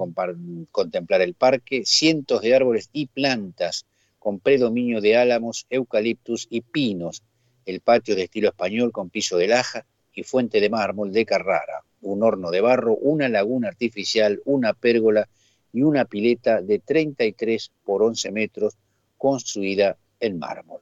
[0.70, 3.84] contemplar el parque, cientos de árboles y plantas
[4.18, 7.22] con predominio de álamos, eucaliptus y pinos,
[7.66, 11.82] el patio de estilo español con piso de laja y fuente de mármol de Carrara,
[12.02, 15.28] un horno de barro, una laguna artificial, una pérgola
[15.72, 18.76] y una pileta de 33 por 11 metros
[19.16, 20.80] construida en mármol.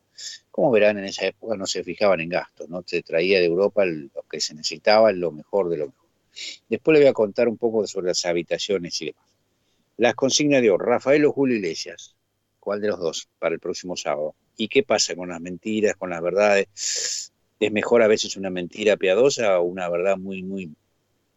[0.51, 3.85] Como verán, en esa época no se fijaban en gastos, no se traía de Europa
[3.87, 6.03] lo que se necesitaba, lo mejor de lo mejor.
[6.69, 9.25] Después le voy a contar un poco sobre las habitaciones y demás.
[9.97, 12.17] Las consignas de hoy, Rafael o Julio Iglesias,
[12.61, 14.35] ¿cuál de los dos para el próximo sábado?
[14.57, 17.33] ¿Y qué pasa con las mentiras, con las verdades?
[17.59, 20.75] ¿Es mejor a veces una mentira piadosa o una verdad muy, muy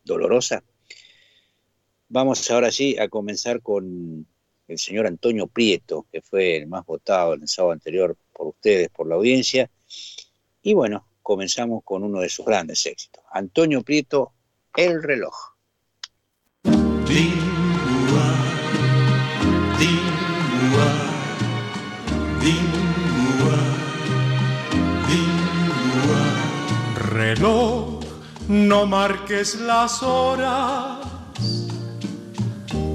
[0.03, 0.63] dolorosa?
[2.09, 4.25] Vamos ahora sí a comenzar con
[4.67, 9.07] el señor Antonio Prieto, que fue el más votado el sábado anterior por ustedes, por
[9.07, 9.69] la audiencia.
[10.61, 13.23] Y bueno, comenzamos con uno de sus grandes éxitos.
[13.31, 14.33] Antonio Prieto,
[14.75, 15.35] El reloj.
[27.35, 27.99] Reloj,
[28.47, 30.99] no marques las horas,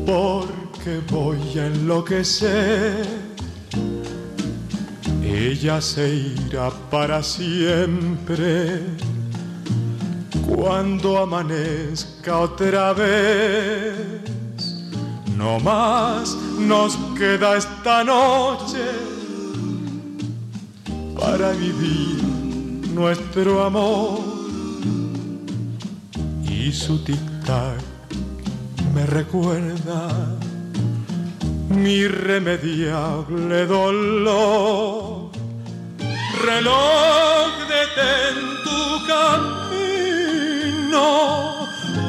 [0.07, 3.07] porque voy a enloquecer.
[5.23, 8.81] Ella se irá para siempre
[10.49, 14.23] cuando amanezca otra vez.
[15.37, 18.87] No más nos queda esta noche
[21.19, 22.40] para vivir
[22.95, 24.21] nuestro amor
[26.49, 27.81] y su tic-tac
[28.95, 30.09] me recuerda
[31.71, 35.31] mi irremediable dolor.
[36.45, 41.07] Reloj, detén tu camino,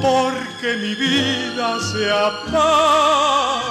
[0.01, 3.61] porque mi vida se apaga.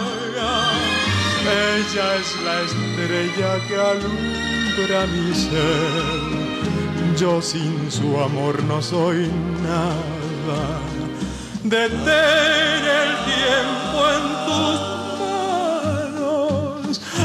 [1.42, 6.49] Ella es la estrella que alumbra mi ser.
[7.20, 9.30] Yo sin su amor no soy
[9.62, 10.62] nada.
[11.62, 14.80] Detén el tiempo en tus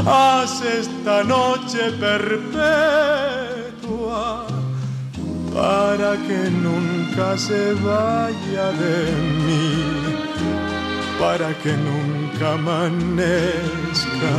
[0.06, 2.86] haz esta noche perpetua
[5.54, 8.98] para que nunca se vaya de
[9.46, 9.72] mí,
[11.18, 14.34] para que nunca amanezca.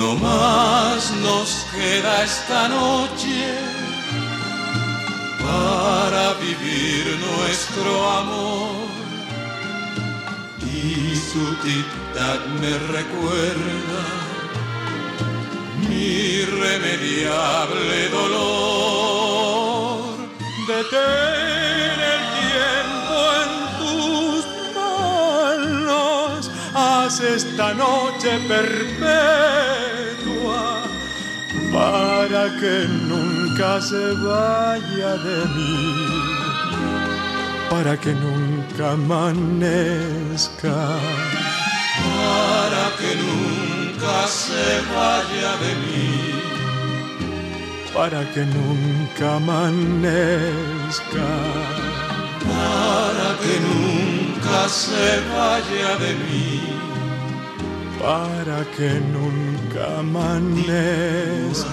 [0.00, 3.38] No más nos queda esta noche
[5.44, 8.88] para vivir nuestro amor.
[10.64, 14.02] Y su tic-tac me recuerda
[15.86, 16.04] mi
[16.44, 18.40] irremediable dolor.
[20.66, 24.42] Detén el tiempo en tus
[24.74, 26.40] manos,
[26.74, 29.89] haz esta noche perpetua
[31.72, 36.06] para que nunca se vaya de mí,
[37.70, 40.76] para que nunca amanezca,
[42.16, 46.10] para que nunca se vaya de mí,
[47.94, 51.28] para que nunca amanezca,
[52.50, 56.89] para que nunca se vaya de mí
[58.00, 61.68] para que nunca amanezca.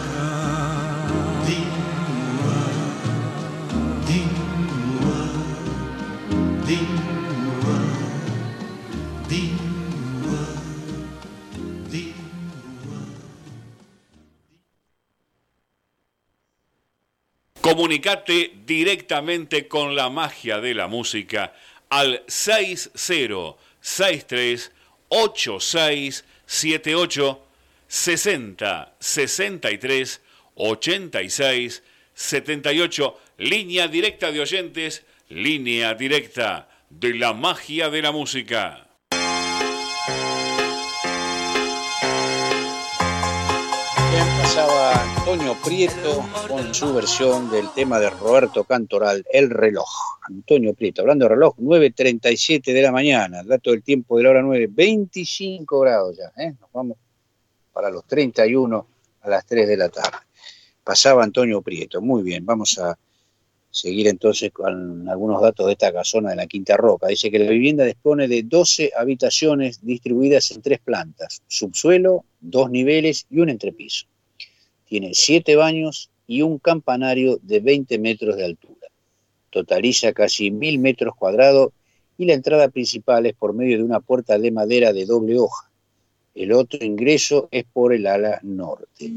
[17.61, 21.53] Comunicate directamente con la magia de la música
[21.89, 24.71] al 6063
[25.09, 27.43] 8678
[27.87, 30.21] 60 63
[30.55, 31.83] 86
[32.13, 38.86] 78 línea directa de oyentes, línea directa de la magia de la música.
[44.57, 49.87] Pasaba Antonio Prieto con su versión del tema de Roberto Cantoral, El reloj.
[50.27, 54.41] Antonio Prieto, hablando de reloj, 9.37 de la mañana, dato del tiempo de la hora
[54.41, 56.55] 9, 25 grados ya, ¿eh?
[56.59, 56.97] nos vamos
[57.71, 58.87] para los 31
[59.21, 60.17] a las 3 de la tarde.
[60.83, 62.97] Pasaba Antonio Prieto, muy bien, vamos a
[63.69, 67.05] seguir entonces con algunos datos de esta casona de la Quinta Roca.
[67.05, 73.27] Dice que la vivienda dispone de 12 habitaciones distribuidas en tres plantas, subsuelo, dos niveles
[73.29, 74.07] y un entrepiso.
[74.87, 78.87] Tiene siete baños y un campanario de 20 metros de altura.
[79.49, 81.71] Totaliza casi mil metros cuadrados
[82.17, 85.69] y la entrada principal es por medio de una puerta de madera de doble hoja.
[86.35, 89.09] El otro ingreso es por el ala norte.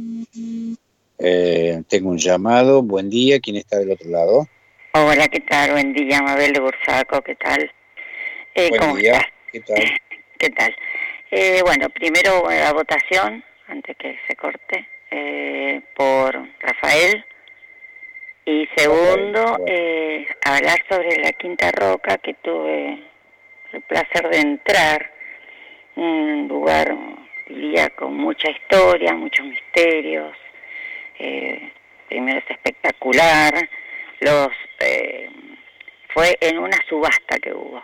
[1.18, 2.82] Eh, tengo un llamado.
[2.82, 3.38] Buen día.
[3.40, 4.48] ¿Quién está del otro lado?
[4.94, 5.72] Hola, ¿qué tal?
[5.72, 7.20] Buen día, Mabel de Bursaco.
[7.22, 7.70] ¿Qué tal?
[8.54, 9.20] Eh, Buen día.
[9.52, 9.84] ¿Qué tal?
[10.38, 10.74] ¿Qué tal?
[11.30, 17.24] Eh, bueno, primero la votación, antes que se corte eh, por Rafael.
[18.44, 22.98] Y segundo, eh, hablar sobre la Quinta Roca, que tuve
[23.72, 25.12] el placer de entrar,
[25.96, 26.96] un lugar,
[27.46, 30.36] diría, con mucha historia, muchos misterios.
[31.18, 31.70] Eh,
[32.08, 33.68] primero es espectacular,
[34.20, 34.48] los
[34.80, 35.28] eh,
[36.12, 37.82] fue en una subasta que hubo.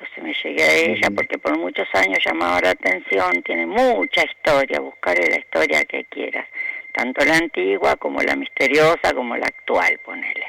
[0.00, 4.80] Entonces me llegué a ella porque por muchos años llamaba la atención, tiene mucha historia,
[4.80, 6.46] buscarle la historia que quieras,
[6.92, 10.46] tanto la antigua como la misteriosa como la actual, ponele.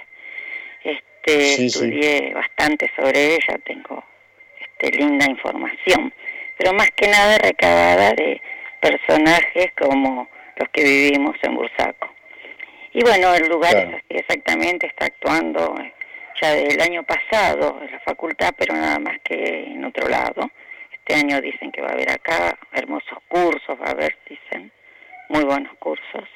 [0.81, 4.01] Este, estudié bastante sobre ella, tengo
[4.57, 6.13] este, linda información,
[6.57, 8.41] pero más que nada recabada de
[8.79, 12.09] personajes como los que vivimos en Bursaco.
[12.93, 15.75] Y bueno, el lugar es así exactamente, está actuando
[16.41, 20.49] ya del año pasado en la facultad, pero nada más que en otro lado.
[20.91, 24.71] Este año dicen que va a haber acá hermosos cursos, va a haber, dicen,
[25.29, 26.27] muy buenos cursos.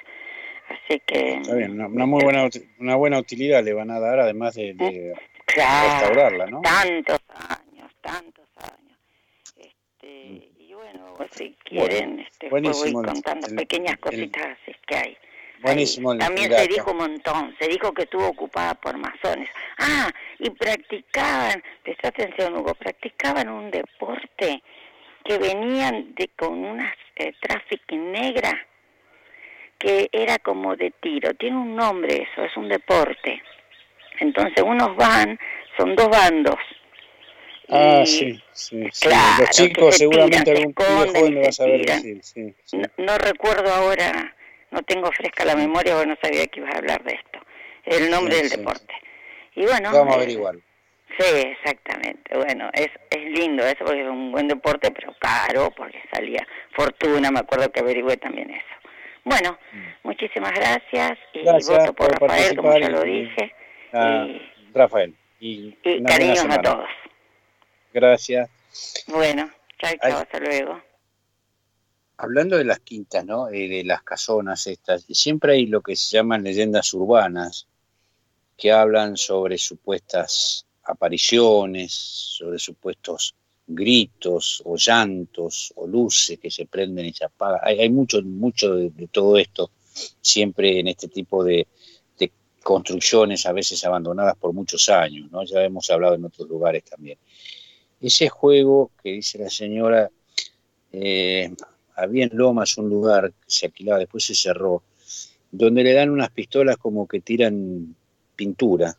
[0.70, 1.36] Así que...
[1.36, 2.48] Está bien, una, muy buena,
[2.80, 5.14] una buena utilidad le van a dar, además de,
[5.48, 6.62] restaurarla, ¿no?
[6.62, 8.98] Tantos años, tantos años.
[9.58, 15.18] Este, y bueno, si quieren, este, voy contando pequeñas cositas así que hay.
[15.62, 16.18] Buenísimo.
[16.18, 19.50] también se dijo un montón, se dijo que estuvo ocupada por masones.
[19.80, 24.62] Ah, y practicaban, presta atención Hugo, practicaban un deporte
[25.24, 27.34] que venían de con unas eh,
[27.92, 28.66] negra
[29.78, 33.42] que era como de tiro, tiene un nombre eso, es un deporte.
[34.20, 35.38] Entonces unos van,
[35.78, 36.56] son dos bandos.
[37.70, 42.56] Ah, sí, sí, Claro, Los chicos seguramente algún joven me va a decir, sí,
[42.98, 44.35] no recuerdo ahora
[44.76, 47.40] no tengo fresca la memoria porque no sabía que ibas a hablar de esto,
[47.86, 48.94] el nombre del deporte.
[49.56, 50.56] Y bueno, vamos a averiguar.
[51.18, 52.38] Sí, exactamente.
[52.38, 56.46] Bueno, es, es lindo eso porque es un buen deporte, pero caro porque salía
[56.76, 58.76] fortuna, me acuerdo que averigüé también eso.
[59.24, 60.08] Bueno, mm.
[60.08, 63.56] muchísimas gracias y voto por, Rafael, como ya lo dije.
[63.94, 64.42] y,
[64.74, 65.16] Rafael.
[65.40, 66.90] Y, y cariños a todos.
[67.94, 68.50] Gracias.
[69.08, 69.50] Bueno,
[69.80, 70.82] chao, chao, hasta luego
[72.18, 73.50] hablando de las quintas, ¿no?
[73.50, 77.68] Eh, de las casonas estas, siempre hay lo que se llaman leyendas urbanas
[78.58, 83.36] que hablan sobre supuestas apariciones, sobre supuestos
[83.68, 87.60] gritos o llantos o luces que se prenden y se apagan.
[87.64, 89.72] Hay, mucho, mucho de, todo esto
[90.22, 91.68] siempre en este tipo de,
[92.64, 95.30] construcciones a veces abandonadas por muchos años.
[95.48, 97.20] Ya hemos hablado en otros lugares también.
[98.02, 100.10] Ese juego que dice la señora,
[100.92, 101.54] eh,
[101.96, 104.84] había en Lomas un lugar que se alquilaba, después se cerró,
[105.52, 107.96] donde le dan unas pistolas como que tiran
[108.36, 108.96] pintura,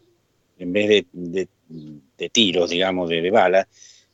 [0.59, 1.49] en vez de,
[2.33, 3.67] tiros, digamos, de, balas.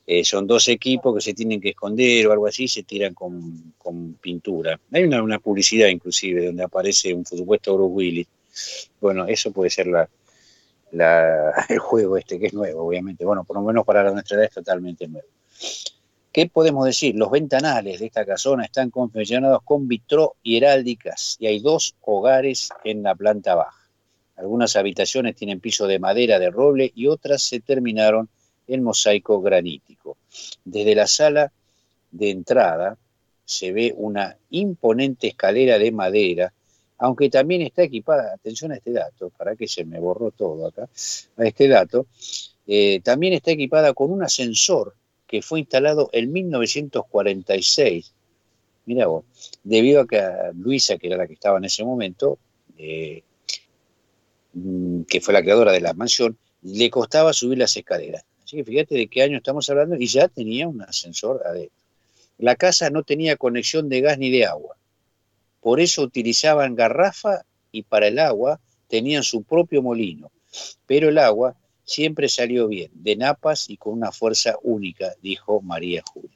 [0.05, 4.14] Eh, son dos equipos que se tienen que esconder o algo así, se tiran con,
[4.20, 4.78] pintura.
[4.91, 8.26] Hay una, publicidad inclusive donde aparece un supuesto Bruce Willis.
[9.01, 10.09] Bueno, eso puede ser la,
[11.68, 13.24] el juego este, que es nuevo, obviamente.
[13.24, 15.28] Bueno, por lo menos para nuestra edad es totalmente nuevo.
[16.33, 17.14] ¿Qué podemos decir?
[17.14, 22.70] Los ventanales de esta casona están confeccionados con vitró y heráldicas y hay dos hogares
[22.85, 23.87] en la planta baja.
[24.37, 28.30] Algunas habitaciones tienen piso de madera de roble y otras se terminaron
[28.66, 30.16] en mosaico granítico.
[30.64, 31.53] Desde la sala
[32.11, 32.97] de entrada
[33.45, 36.53] se ve una imponente escalera de madera
[37.03, 40.89] aunque también está equipada, atención a este dato, para que se me borró todo acá,
[41.37, 42.07] a este dato,
[42.64, 44.95] eh, también está equipada con un ascensor
[45.33, 48.12] que fue instalado en 1946.
[48.85, 49.24] Mira vos,
[49.64, 50.22] debido a que
[50.55, 52.39] Luisa, que era la que estaba en ese momento,
[52.76, 53.22] eh,
[54.53, 58.26] mm, que fue la creadora de la mansión, le costaba subir las escaleras.
[58.45, 61.78] Así que fíjate de qué año estamos hablando y ya tenía un ascensor adentro.
[62.37, 64.76] La casa no tenía conexión de gas ni de agua.
[65.62, 70.30] Por eso utilizaban garrafa y para el agua tenían su propio molino.
[70.87, 76.03] Pero el agua siempre salió bien, de napas y con una fuerza única, dijo María
[76.12, 76.30] Julia.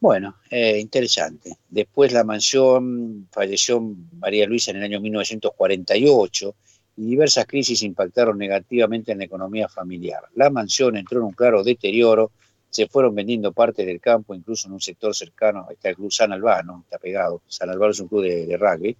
[0.00, 1.56] Bueno, eh, interesante.
[1.68, 3.80] Después la mansión falleció
[4.12, 6.54] María Luisa en el año 1948
[6.96, 10.22] y diversas crisis impactaron negativamente en la economía familiar.
[10.34, 12.30] La mansión entró en un claro deterioro
[12.70, 16.32] se fueron vendiendo parte del campo, incluso en un sector cercano, está el Club San
[16.32, 18.96] Albano, está pegado, San Albano es un club de, rugby,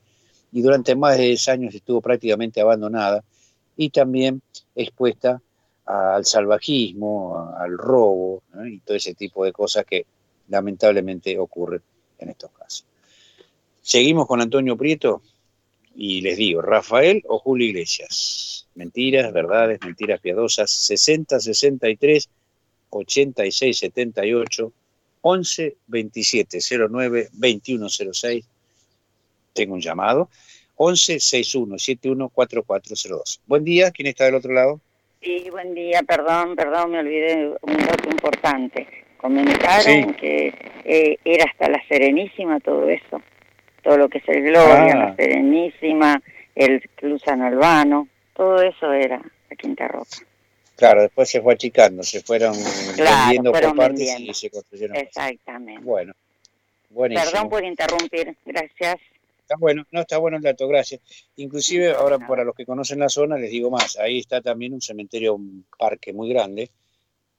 [0.52, 3.22] y durante más de 10 años estuvo prácticamente abandonada
[3.78, 4.42] y también
[4.74, 5.40] expuesta
[5.86, 10.04] al salvajismo, al robo y todo ese tipo de cosas que
[10.48, 11.80] lamentablemente ocurren
[12.18, 12.84] en estos casos.
[13.80, 15.22] Seguimos con Antonio Prieto
[15.94, 18.66] y les digo, Rafael o Julio Iglesias.
[18.74, 22.28] Mentiras, verdades, mentiras piadosas, 60, 63
[22.90, 24.72] 86 78
[25.22, 26.58] 11 27
[26.90, 28.44] 09 21 06.
[29.52, 30.28] Tengo un llamado.
[30.80, 33.40] 11 61 71 4402.
[33.46, 34.80] Buen día, ¿quién está del otro lado?
[35.20, 38.86] Sí, buen día, perdón, perdón, me olvidé un dato importante.
[39.16, 40.54] Comentaron que
[40.84, 43.20] eh, era hasta la Serenísima todo eso,
[43.82, 45.14] todo lo que es el Gloria, la ah.
[45.16, 46.22] Serenísima,
[46.54, 48.06] el Club San Albano,
[48.36, 49.20] todo eso era
[49.50, 50.18] la Quinta Roca.
[50.76, 52.54] Claro, después se fue achicando, se fueron
[52.96, 54.96] vendiendo por partes y se construyeron.
[54.96, 55.82] Exactamente.
[55.82, 56.12] Bueno,
[56.90, 57.28] buenísimo.
[57.28, 59.00] Perdón por interrumpir, gracias.
[59.48, 61.00] Está bueno, no, está bueno el dato, gracias.
[61.36, 64.82] Inclusive, ahora para los que conocen la zona, les digo más, ahí está también un
[64.82, 66.70] cementerio, un parque muy grande,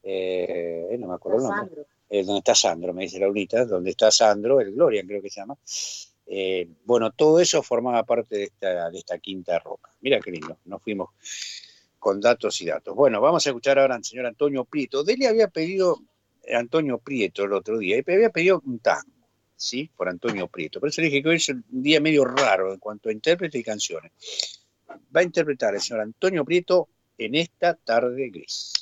[0.02, 4.10] eh, no me acuerdo el nombre, eh, donde está Sandro, me dice Laurita, donde está
[4.10, 5.56] Sandro, el Gloria creo que se llama.
[6.26, 9.92] Eh, bueno, todo eso formaba parte de esta, de esta quinta roca.
[10.02, 11.10] Mira qué lindo, nos fuimos
[12.00, 12.96] con datos y datos.
[12.96, 15.04] Bueno, vamos a escuchar ahora al señor Antonio Prieto.
[15.04, 16.00] Dele había pedido
[16.44, 19.19] eh, Antonio Prieto el otro día, y había pedido un tango,
[19.60, 19.92] ¿sí?
[19.96, 20.80] Por Antonio Prieto.
[20.80, 23.64] Por eso dije que hoy es un día medio raro en cuanto a intérpretes y
[23.64, 24.12] canciones.
[25.16, 28.74] Va a interpretar el señor Antonio Prieto en esta tarde gris.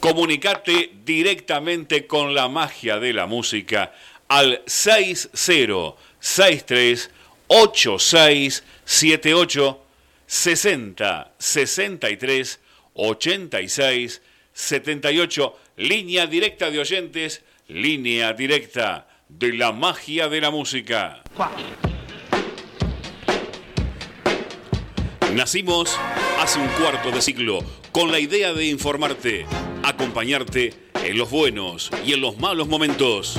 [0.00, 3.92] Comunicate directamente con la magia de la música
[4.28, 7.10] al 6063
[7.48, 9.84] 86 78
[10.26, 12.60] 60 63
[12.94, 14.22] 86
[14.52, 21.22] 78 línea directa de oyentes, línea directa de la magia de la música.
[25.34, 25.98] Nacimos
[26.38, 27.60] hace un cuarto de siglo
[27.90, 29.46] con la idea de informarte,
[29.82, 33.38] acompañarte en los buenos y en los malos momentos.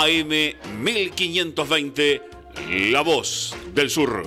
[0.00, 0.28] AM
[0.80, 2.22] 1520,
[2.92, 4.22] La Voz del Sur.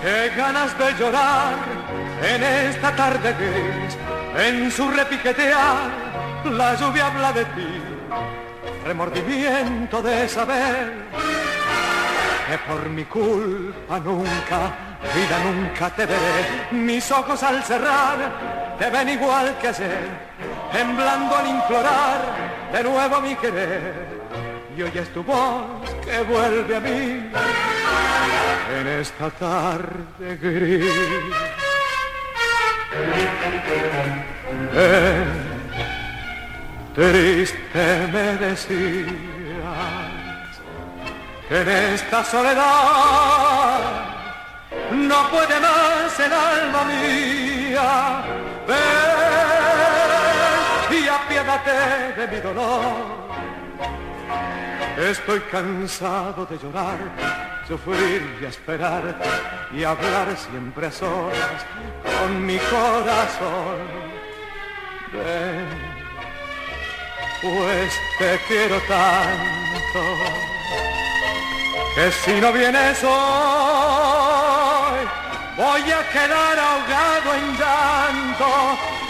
[0.00, 1.73] Qué ganas de llorar
[2.24, 3.98] en esta tarde gris,
[4.46, 5.90] en su repiquetear,
[6.44, 7.82] la lluvia habla de ti,
[8.86, 10.92] remordimiento de saber
[12.48, 14.72] que por mi culpa nunca,
[15.14, 20.08] vida nunca te veré, mis ojos al cerrar te ven igual que ayer,
[20.72, 22.20] temblando al implorar
[22.72, 24.14] de nuevo mi querer,
[24.76, 25.64] y oyes tu voz
[26.04, 27.30] que vuelve a mí
[28.80, 31.73] en esta tarde gris.
[36.94, 38.74] Triste me decías
[41.48, 43.80] que en esta soledad
[44.92, 48.22] no puede más el alma mía.
[48.68, 48.78] Ven
[50.98, 53.24] y apiádate de mi dolor.
[54.96, 56.98] Estoy cansado de llorar,
[57.66, 59.16] sufrir y esperar
[59.72, 61.66] y hablar siempre a solas
[62.02, 63.78] con mi corazón.
[65.12, 65.66] Ven,
[67.42, 70.00] pues te quiero tanto
[71.94, 73.14] que si no vienes hoy
[75.56, 78.46] voy a quedar ahogado en llanto.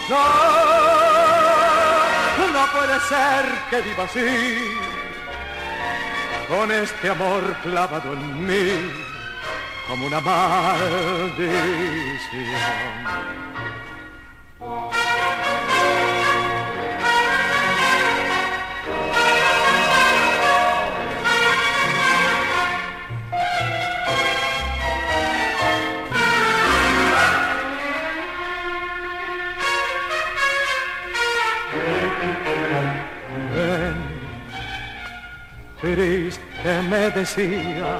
[0.08, 0.18] No,
[2.52, 4.78] no puede ser que viva así,
[6.48, 8.92] con este amor clavado en mí
[9.88, 11.44] como una maldición.
[35.84, 37.98] Que me decía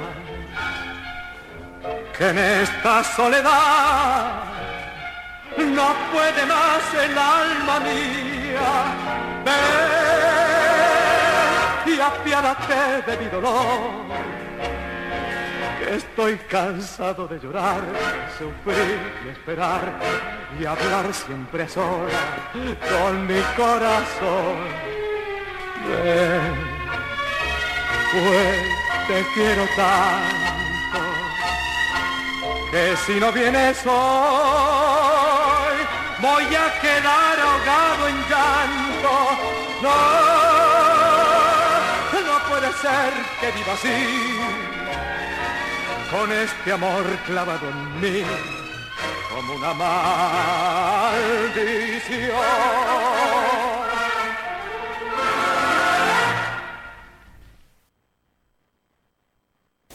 [2.17, 4.45] que en esta soledad
[5.59, 8.71] no puede más el alma mía.
[9.45, 9.55] Ven
[11.95, 13.91] y apiádate de mi dolor,
[15.79, 17.83] que estoy cansado de llorar,
[18.39, 20.01] sufrir y esperar
[20.59, 24.57] y hablar siempre sola con mi corazón.
[25.87, 26.74] Ven
[28.15, 28.63] pues
[29.09, 31.01] te quiero tanto
[32.71, 35.77] que si no vienes hoy
[36.21, 39.15] voy a quedar ahogado en llanto.
[39.83, 39.97] No,
[42.31, 44.01] no puede ser que viva así
[46.11, 48.25] con este amor clavado en mí
[49.29, 50.35] como una maldición.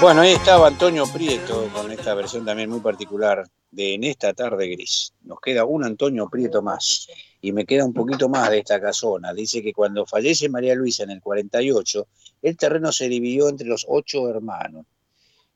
[0.00, 4.66] Bueno, ahí estaba Antonio Prieto con esta versión también muy particular de En esta tarde
[4.68, 5.12] gris.
[5.24, 7.06] Nos queda un Antonio Prieto más
[7.42, 9.34] y me queda un poquito más de esta casona.
[9.34, 12.08] Dice que cuando fallece María Luisa en el 48,
[12.40, 14.86] el terreno se dividió entre los ocho hermanos.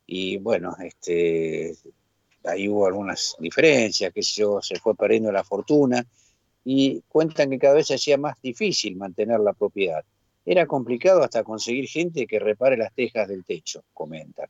[0.06, 1.74] Y bueno, este,
[2.44, 6.06] ahí hubo algunas diferencias, que yo, se fue perdiendo la fortuna
[6.64, 10.04] y cuentan que cada vez se hacía más difícil mantener la propiedad.
[10.46, 14.48] Era complicado hasta conseguir gente que repare las tejas del techo, comenta.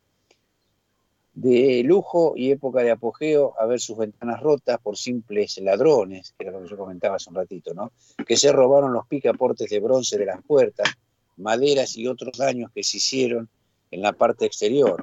[1.33, 6.45] De lujo y época de apogeo, a ver sus ventanas rotas por simples ladrones, que
[6.45, 7.93] era lo que yo comentaba hace un ratito, ¿no?
[8.27, 10.89] Que se robaron los picaportes de bronce de las puertas,
[11.37, 13.49] maderas y otros daños que se hicieron
[13.91, 15.03] en la parte exterior.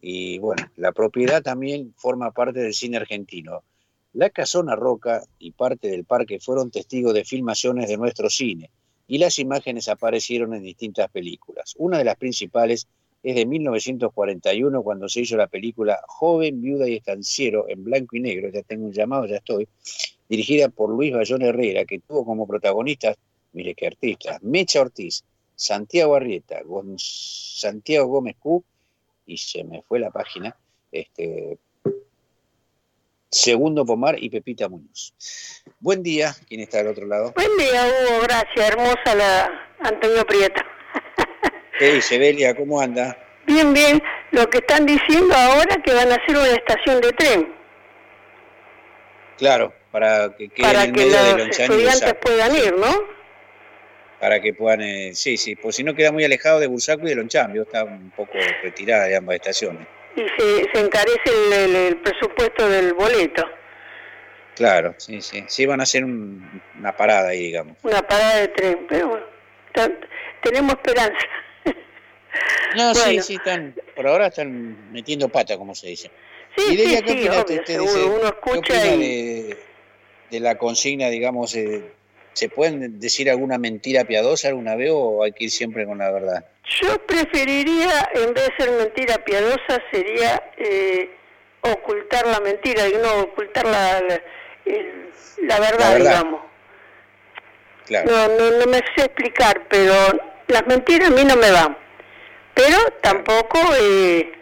[0.00, 3.64] Y bueno, la propiedad también forma parte del cine argentino.
[4.14, 8.70] La Casona Roca y parte del parque fueron testigos de filmaciones de nuestro cine
[9.10, 11.74] y las imágenes aparecieron en distintas películas.
[11.78, 12.86] Una de las principales
[13.24, 18.20] es de 1941, cuando se hizo la película Joven, Viuda y Estanciero en blanco y
[18.20, 19.66] negro, ya tengo un llamado, ya estoy,
[20.28, 23.16] dirigida por Luis Bayón Herrera, que tuvo como protagonistas,
[23.52, 25.24] mire qué artistas, Mecha Ortiz,
[25.56, 26.60] Santiago Arrieta,
[26.96, 28.62] Santiago Gómez Q,
[29.26, 30.56] y se me fue la página,
[30.92, 31.58] este,
[33.30, 35.14] Segundo Pomar y Pepita Muñoz.
[35.78, 37.32] Buen día, ¿quién está al otro lado?
[37.36, 40.60] Buen día, Hugo, gracias, hermosa la Antonio Prieto.
[41.78, 42.56] ¿Qué dice, Belia?
[42.56, 43.16] ¿Cómo anda?
[43.46, 44.02] Bien, bien.
[44.32, 47.54] Lo que están diciendo ahora que van a hacer una estación de tren.
[49.38, 52.92] Claro, para que para que los estudiantes puedan ir, ¿no?
[54.18, 57.10] Para que puedan, eh, sí, sí, pues si no queda muy alejado de Bursaco y
[57.10, 59.86] de Lonchambio, está un poco retirada de ambas estaciones
[60.16, 63.44] y se, se encarece el, presupuesto del boleto.
[64.56, 65.44] Claro, sí, sí.
[65.48, 67.76] Sí van a hacer una parada ahí, digamos.
[67.82, 69.26] Una parada de tren, pero bueno,
[70.42, 71.26] tenemos esperanza.
[72.76, 76.08] No, sí, sí, están, por ahora están metiendo pata, como se dice.
[76.56, 79.58] Sí, sí, sí, uno escucha de,
[80.30, 81.92] de, la consigna, digamos, eh,
[82.32, 86.10] ¿se pueden decir alguna mentira piadosa alguna vez o hay que ir siempre con la
[86.10, 86.44] verdad?
[86.80, 91.10] Yo preferiría, en vez de ser mentira piadosa, sería eh,
[91.62, 94.00] ocultar la mentira y no ocultar la,
[95.42, 96.40] la, verdad, digamos.
[97.90, 99.94] No, no, no me sé explicar, pero
[100.46, 101.76] las mentiras a mí no me van.
[102.54, 104.32] Pero tampoco eh,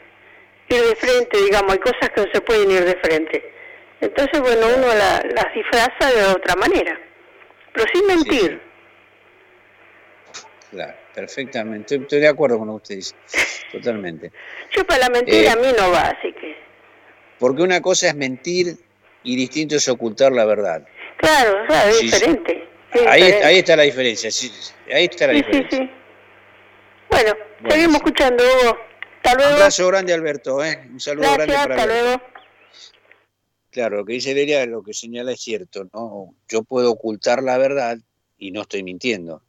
[0.68, 3.53] ir de frente, digamos, hay cosas que no se pueden ir de frente.
[4.01, 6.99] Entonces, bueno, uno las la disfraza de otra manera,
[7.79, 8.61] pero sin mentir.
[10.70, 11.97] Claro, perfectamente.
[11.97, 13.14] Estoy de acuerdo con lo que usted dice,
[13.72, 14.33] totalmente.
[14.72, 16.57] Yo para la mentira eh, a mí no va, así que...
[17.39, 18.76] Porque una cosa es mentir
[19.22, 20.87] y distinto es ocultar la verdad.
[21.18, 22.68] Claro, claro, es diferente.
[23.07, 24.53] ahí, ahí está la diferencia, sí,
[24.93, 25.91] ahí está la diferencia.
[27.11, 27.33] Bueno,
[27.68, 28.79] seguimos escuchando, Hugo.
[29.16, 29.51] Hasta luego.
[29.51, 30.64] Un abrazo grande, Alberto.
[30.64, 30.81] ¿eh?
[30.91, 32.22] Un saludo grande para hasta luego.
[33.71, 36.35] Claro, lo que dice Delia, lo que señala es cierto, ¿no?
[36.49, 37.99] Yo puedo ocultar la verdad
[38.39, 39.43] y no estoy mintiendo.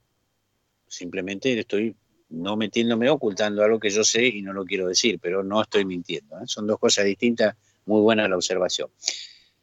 [0.86, 1.96] Simplemente estoy
[2.28, 5.84] no metiéndome ocultando algo que yo sé y no lo quiero decir, pero no estoy
[5.84, 6.36] mintiendo.
[6.36, 6.44] ¿eh?
[6.46, 7.56] Son dos cosas distintas,
[7.86, 8.90] muy buena la observación.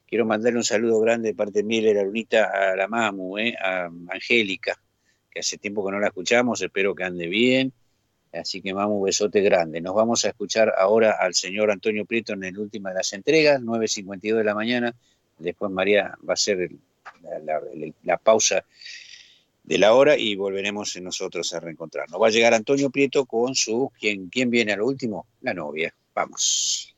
[0.05, 3.55] Quiero mandarle un saludo grande de parte de de la lunita, a la Mamu, ¿eh?
[3.62, 4.82] a Angélica,
[5.30, 7.74] que hace tiempo que no la escuchamos, espero que ande bien
[8.34, 9.82] Así que vamos, besote grande.
[9.82, 13.61] Nos vamos a escuchar ahora al señor Antonio Prieto en el última de las entregas,
[13.61, 14.95] 9.52 de la mañana.
[15.38, 16.69] Después María va a hacer
[18.03, 18.65] la, pausa
[19.63, 22.21] de la hora y volveremos nosotros a reencontrarnos.
[22.21, 23.91] Va a llegar Antonio Prieto con su...
[23.99, 25.28] ¿Quién, quién viene a lo último?
[25.41, 25.93] La novia.
[26.15, 26.93] Vamos.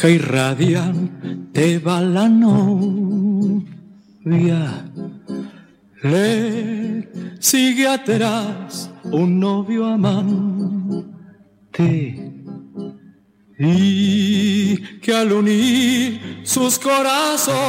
[0.00, 3.62] Blanca y radiante va la novia,
[6.02, 11.12] le sigue atrás un novio amante.
[13.58, 17.68] Y que al unir sus corazones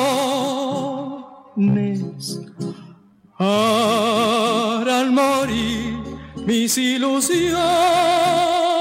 [3.37, 5.99] harán morir
[6.45, 8.80] mis ilusiones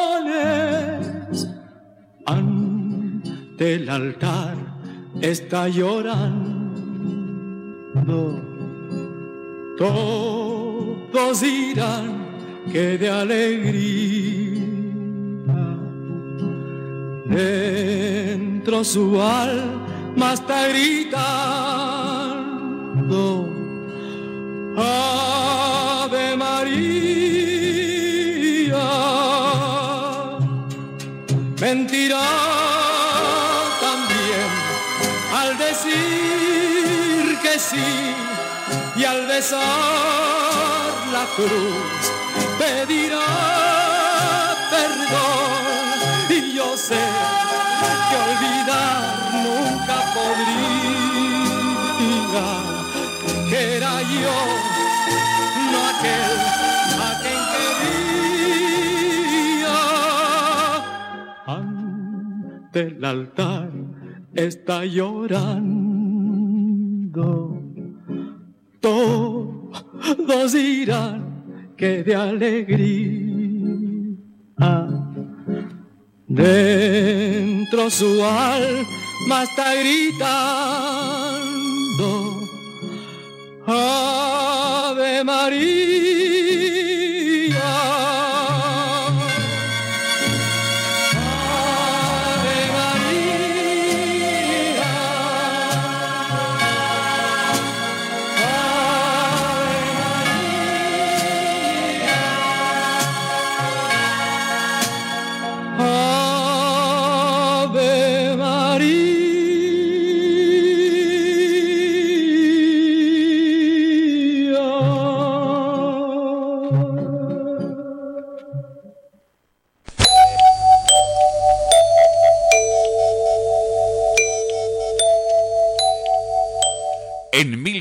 [3.61, 4.57] del altar
[5.21, 6.41] está llorando.
[9.77, 12.27] Todos dirán
[12.73, 14.65] que de alegría
[17.27, 21.21] dentro su alma está gritando.
[24.79, 26.79] Ave María,
[31.61, 32.50] mentira
[38.97, 39.61] y al besar
[41.13, 42.11] la cruz
[42.59, 43.21] pedirá
[44.71, 45.93] perdón
[46.31, 47.05] y yo sé
[48.09, 49.03] que olvidar
[49.45, 50.79] nunca podría
[53.51, 54.39] que era yo
[55.71, 56.39] no aquel
[57.09, 57.43] a quien
[59.53, 59.81] quería
[61.47, 63.71] ante el altar
[64.35, 65.90] está llorando.
[68.81, 73.31] Todos dirán que de alegría
[76.29, 80.31] dentro su alma está gritando.
[83.67, 86.40] Ave María.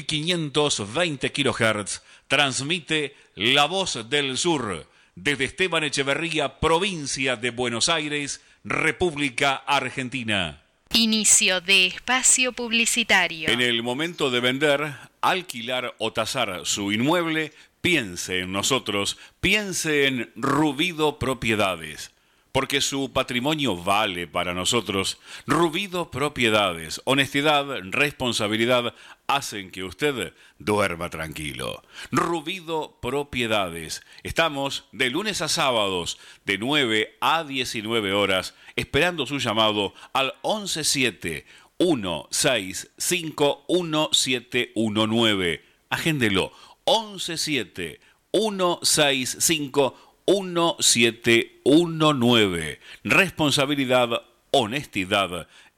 [0.10, 9.56] 1520 kHz transmite La Voz del Sur desde Esteban Echeverría, provincia de Buenos Aires, República
[9.56, 10.62] Argentina.
[10.94, 13.50] Inicio de espacio publicitario.
[13.50, 20.32] En el momento de vender, alquilar o tasar su inmueble, piense en nosotros, piense en
[20.36, 22.12] Rubido Propiedades
[22.52, 25.20] porque su patrimonio vale para nosotros.
[25.46, 28.96] Rubido Propiedades, honestidad, responsabilidad
[29.30, 31.84] hacen que usted duerma tranquilo.
[32.12, 34.02] Rubido Propiedades.
[34.24, 41.46] Estamos de lunes a sábados de 9 a 19 horas esperando su llamado al 117
[41.78, 45.64] 165 1719.
[45.90, 46.52] Agéndelo
[46.86, 48.00] 117
[48.34, 49.96] 165
[50.28, 52.80] 1719.
[53.04, 55.48] Responsabilidad, honestidad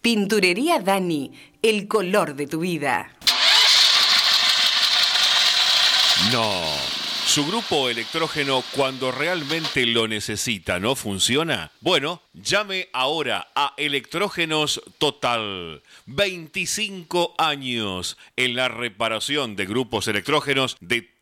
[0.00, 3.10] Pinturería Dani, el color de tu vida.
[6.32, 6.62] No.
[7.26, 11.70] Su grupo electrógeno cuando realmente lo necesita no funciona.
[11.80, 15.82] Bueno, llame ahora a Electrógenos Total.
[16.06, 21.17] 25 años en la reparación de grupos electrógenos de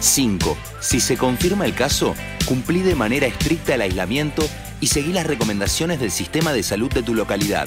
[0.00, 0.56] 5.
[0.80, 2.14] Si se confirma el caso,
[2.46, 4.48] cumplí de manera estricta el aislamiento
[4.80, 7.66] y seguí las recomendaciones del sistema de salud de tu localidad.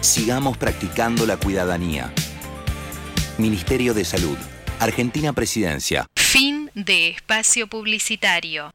[0.00, 2.12] Sigamos practicando la cuidadanía.
[3.38, 4.36] Ministerio de Salud.
[4.78, 6.06] Argentina Presidencia.
[6.16, 8.70] Fin de espacio publicitario.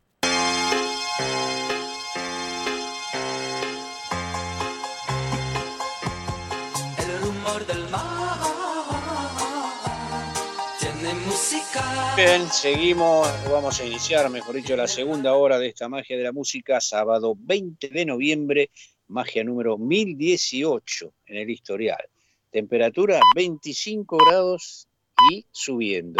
[12.21, 16.33] Bien, seguimos, vamos a iniciar, mejor dicho, la segunda hora de esta magia de la
[16.33, 18.71] música, sábado 20 de noviembre,
[19.07, 22.09] magia número 1018 en el historial.
[22.51, 24.89] Temperatura 25 grados
[25.31, 26.19] y subiendo,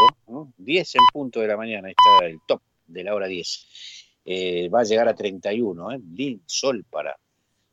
[0.56, 4.22] 10 en punto de la mañana, está el top de la hora 10.
[4.24, 6.40] Eh, va a llegar a 31, ¿eh?
[6.46, 7.20] sol para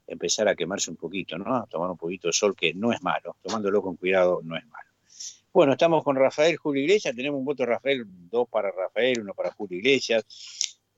[0.05, 1.55] empezar a quemarse un poquito, ¿no?
[1.55, 4.66] A tomar un poquito de sol, que no es malo, tomándolo con cuidado no es
[4.66, 4.86] malo.
[5.57, 9.32] Bueno, estamos con Rafael Julio Iglesias, tenemos un voto de Rafael, dos para Rafael, uno
[9.32, 10.22] para Julio Iglesias.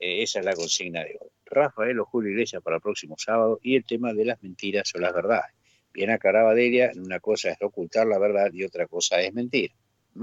[0.00, 1.30] Eh, esa es la consigna de hoy.
[1.44, 4.98] Rafael o Julio Iglesias para el próximo sábado y el tema de las mentiras o
[4.98, 5.54] las verdades.
[5.92, 9.70] Bien aclaraba Delia, una cosa es ocultar la verdad y otra cosa es mentir.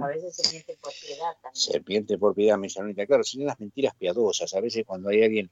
[0.01, 1.55] A veces se miente por piedad también.
[1.55, 2.67] Se miente por piedad, mi
[3.07, 4.53] Claro, son las mentiras piadosas.
[4.53, 5.49] A veces cuando hay alguien,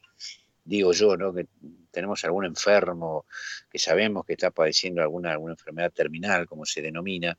[0.64, 1.34] digo yo, ¿no?
[1.34, 1.48] Que
[1.92, 3.26] tenemos algún enfermo
[3.70, 7.38] que sabemos que está padeciendo alguna, alguna enfermedad terminal, como se denomina,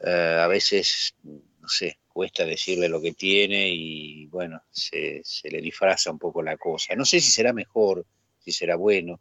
[0.00, 6.10] eh, a veces, no sé, cuesta decirle lo que tiene y bueno, se, le disfraza
[6.10, 6.94] un poco la cosa.
[6.94, 8.06] No sé si será mejor,
[8.38, 9.20] si será bueno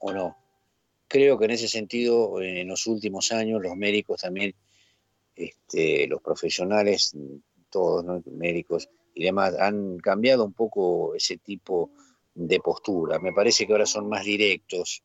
[0.00, 0.36] o no.
[1.08, 4.54] Creo que en ese sentido, en los últimos años, los médicos también,
[5.34, 7.14] este, los profesionales,
[7.70, 8.22] todos, ¿no?
[8.26, 11.90] médicos y demás, han cambiado un poco ese tipo
[12.34, 13.18] de postura.
[13.18, 15.02] Me parece que ahora son más directos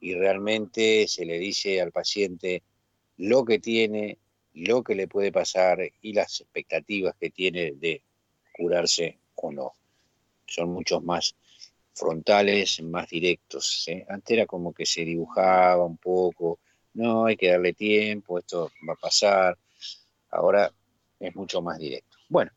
[0.00, 2.62] y realmente se le dice al paciente,
[3.16, 4.18] lo que tiene,
[4.54, 8.02] lo que le puede pasar y las expectativas que tiene de
[8.52, 9.72] curarse o no.
[10.46, 11.36] Son muchos más
[11.94, 13.84] frontales, más directos.
[13.88, 14.04] ¿eh?
[14.08, 16.58] Antes era como que se dibujaba un poco,
[16.94, 19.58] no, hay que darle tiempo, esto va a pasar.
[20.30, 20.72] Ahora
[21.20, 22.18] es mucho más directo.
[22.28, 22.50] Bueno,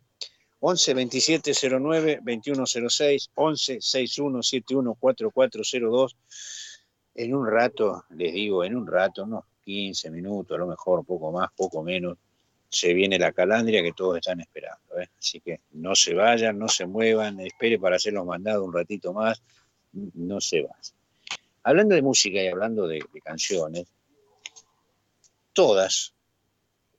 [0.59, 6.15] 11 2709 2106 11 61 71 4402
[7.17, 11.31] en un rato, les digo, en un rato, unos 15 minutos, a lo mejor, poco
[11.31, 12.17] más, poco menos,
[12.69, 14.99] se viene la calandria que todos están esperando.
[14.99, 15.09] ¿eh?
[15.17, 19.13] Así que no se vayan, no se muevan, espere para hacer los mandados un ratito
[19.13, 19.41] más,
[19.91, 20.95] no se vayan.
[21.63, 23.87] Hablando de música y hablando de, de canciones,
[25.53, 26.13] todas,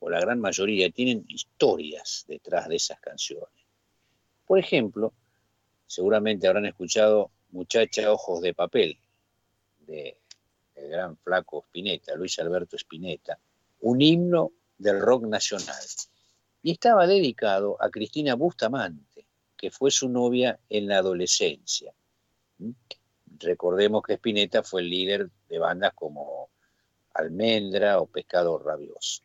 [0.01, 3.49] o la gran mayoría, tienen historias detrás de esas canciones.
[4.47, 5.13] Por ejemplo,
[5.87, 8.99] seguramente habrán escuchado Muchacha Ojos de Papel,
[9.81, 10.17] de
[10.77, 13.39] el gran flaco Spinetta, Luis Alberto Spinetta,
[13.81, 15.83] un himno del rock nacional.
[16.63, 19.27] Y estaba dedicado a Cristina Bustamante,
[19.57, 21.93] que fue su novia en la adolescencia.
[22.59, 22.71] ¿Mm?
[23.41, 26.51] Recordemos que Spinetta fue el líder de bandas como
[27.15, 29.23] Almendra o Pescado Rabioso.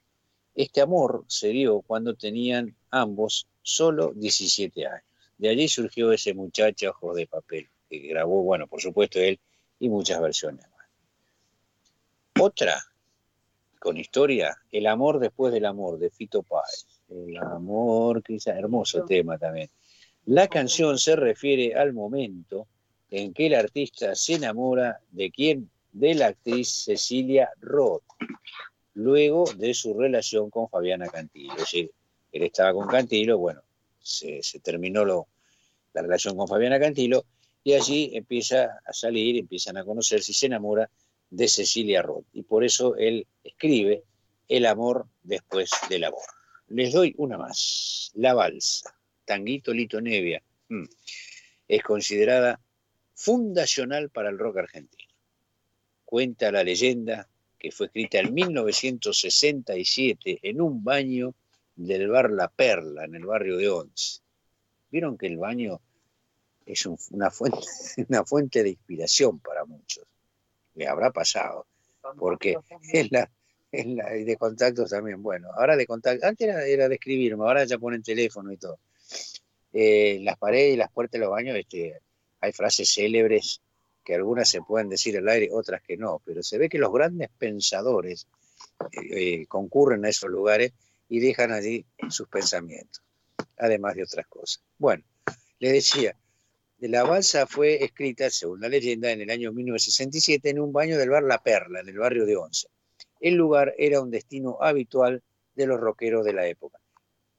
[0.55, 5.03] Este amor se dio cuando tenían ambos solo 17 años.
[5.37, 9.39] De allí surgió ese muchacho Ojos de Papel, que grabó, bueno, por supuesto él
[9.79, 10.87] y muchas versiones más.
[12.39, 12.83] Otra
[13.83, 16.87] con historia, El amor después del amor, de Fito Páez.
[17.09, 19.69] El amor, quizá, hermoso tema también.
[20.25, 22.67] La canción se refiere al momento
[23.09, 25.69] en que el artista se enamora de quién?
[25.91, 28.03] De la actriz Cecilia Roth,
[28.93, 31.53] luego de su relación con Fabiana Cantilo.
[31.53, 31.91] Es decir,
[32.31, 33.61] él estaba con Cantilo, bueno,
[33.99, 37.25] se, terminó la relación con Fabiana Cantilo
[37.63, 40.89] y allí empieza a salir, empiezan a conocerse y se enamora
[41.29, 42.25] de Cecilia Roth.
[42.33, 44.03] Y por eso él escribe
[44.47, 46.21] El amor después del amor.
[46.67, 48.11] Les doy una más.
[48.15, 50.85] La balsa, Tanguito Lito Nevia, mm,
[51.67, 52.59] es considerada
[53.13, 55.13] fundacional para el rock argentino.
[56.03, 57.29] Cuenta la leyenda
[57.63, 61.33] que fue escrita en 1967 en un baño
[61.77, 64.19] del bar La Perla, en el barrio de Once.
[64.91, 65.79] Vieron que el baño
[66.65, 67.59] es una, fuente,
[68.09, 70.03] una fuente de inspiración para muchos.
[70.75, 71.65] Le habrá pasado,
[72.17, 72.57] porque
[72.91, 73.31] es la,
[73.71, 75.23] la, de contactos también.
[75.23, 78.77] Bueno, ahora de contacto, antes era, de escribirme, ahora ya ponen teléfono y todo.
[79.71, 81.97] Eh, las paredes y las puertas de los baños, este,
[82.41, 83.61] hay frases célebres
[84.03, 86.91] que algunas se pueden decir al aire, otras que no, pero se ve que los
[86.91, 88.27] grandes pensadores
[88.91, 90.73] eh, eh, concurren a esos lugares
[91.09, 93.01] y dejan allí sus pensamientos,
[93.57, 94.61] además de otras cosas.
[94.77, 95.03] Bueno,
[95.59, 96.15] le decía,
[96.79, 101.09] la balsa fue escrita, según la leyenda, en el año 1967 en un baño del
[101.09, 102.67] bar La Perla, en el barrio de Once.
[103.21, 105.23] El lugar era un destino habitual
[105.55, 106.79] de los rockeros de la época.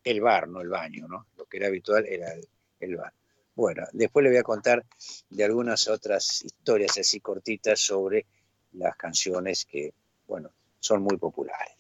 [0.02, 1.26] El bar, no el baño, ¿no?
[1.36, 2.32] Lo que era habitual era
[2.80, 3.12] el, bar.
[3.54, 4.84] Bueno, después le voy a contar
[5.30, 8.26] de algunas otras historias así cortitas sobre
[8.72, 9.92] las canciones que,
[10.26, 10.50] bueno,
[10.80, 11.74] son muy populares.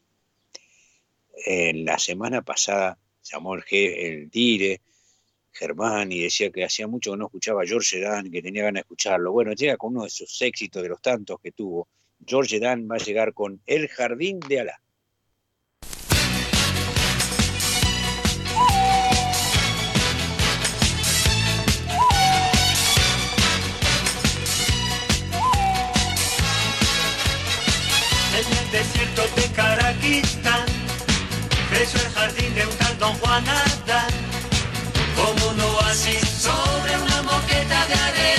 [1.46, 4.80] En la semana pasada llamó el, el Dire,
[5.54, 8.80] Germán y decía que hacía mucho que no escuchaba George Dan, que tenía ganas de
[8.80, 9.32] escucharlo.
[9.32, 11.88] Bueno, llega con uno de sus éxitos, de los tantos que tuvo.
[12.26, 14.80] George Dan va a llegar con El Jardín de Alá.
[29.14, 30.66] Desierto de Karaquistán
[31.70, 34.10] creció el jardín de un tal Don Juan Adán
[35.16, 38.33] como un oasis sobre una moqueta de arena.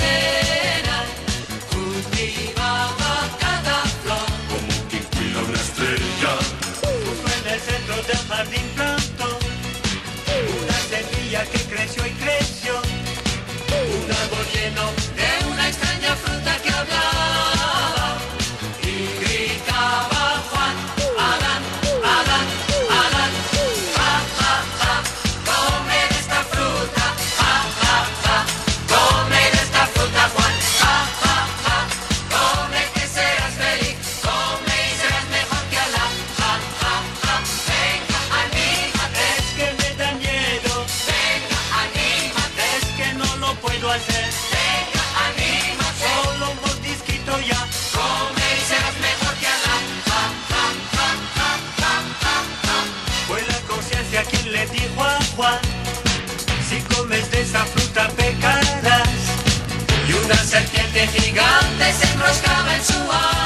[61.04, 63.45] Gigante se enroscaba en su alma.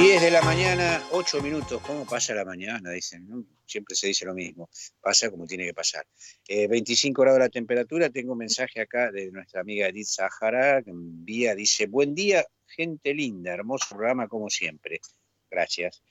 [0.00, 1.82] 10 de la mañana, 8 minutos.
[1.86, 2.90] ¿Cómo pasa la mañana?
[2.90, 4.70] Dicen, Siempre se dice lo mismo.
[4.98, 6.06] Pasa como tiene que pasar.
[6.48, 8.08] 25 eh, grados la temperatura.
[8.08, 13.12] Tengo un mensaje acá de nuestra amiga Edith Sahara, que envía, dice, buen día, gente
[13.12, 15.00] linda, hermoso programa como siempre.
[15.50, 16.02] Gracias.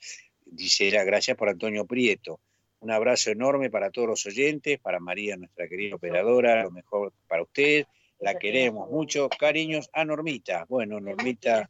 [0.44, 2.38] Dice, gracias por Antonio Prieto.
[2.78, 7.42] Un abrazo enorme para todos los oyentes, para María, nuestra querida operadora, lo mejor para
[7.42, 7.86] usted.
[8.20, 9.28] La queremos mucho.
[9.28, 10.64] Cariños a Normita.
[10.68, 11.68] Bueno, Normita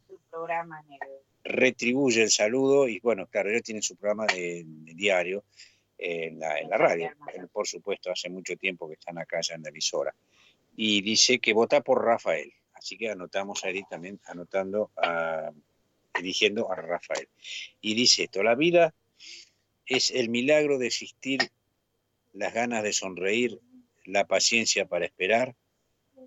[1.44, 5.44] retribuye el saludo y bueno, claro, ella tiene su programa de, diario
[5.98, 7.10] en la, en la, radio,
[7.52, 10.14] por supuesto, hace mucho tiempo que están acá ya en la emisora.
[10.76, 15.50] Y dice que vota por Rafael, así que anotamos ahí también, anotando, a,
[16.14, 17.28] eligiendo a Rafael.
[17.80, 18.94] Y dice esto, la vida
[19.86, 21.40] es el milagro de existir,
[22.32, 23.60] las ganas de sonreír,
[24.04, 25.54] la paciencia para esperar,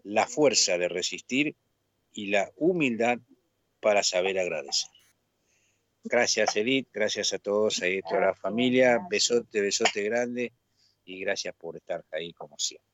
[0.04, 1.56] la fuerza de resistir
[2.14, 3.20] y la humildad
[3.80, 4.92] para saber agradecer.
[6.06, 10.52] Gracias Edith, gracias a todos ahí, toda la familia, besote, besote grande
[11.06, 12.90] y gracias por estar ahí como siempre.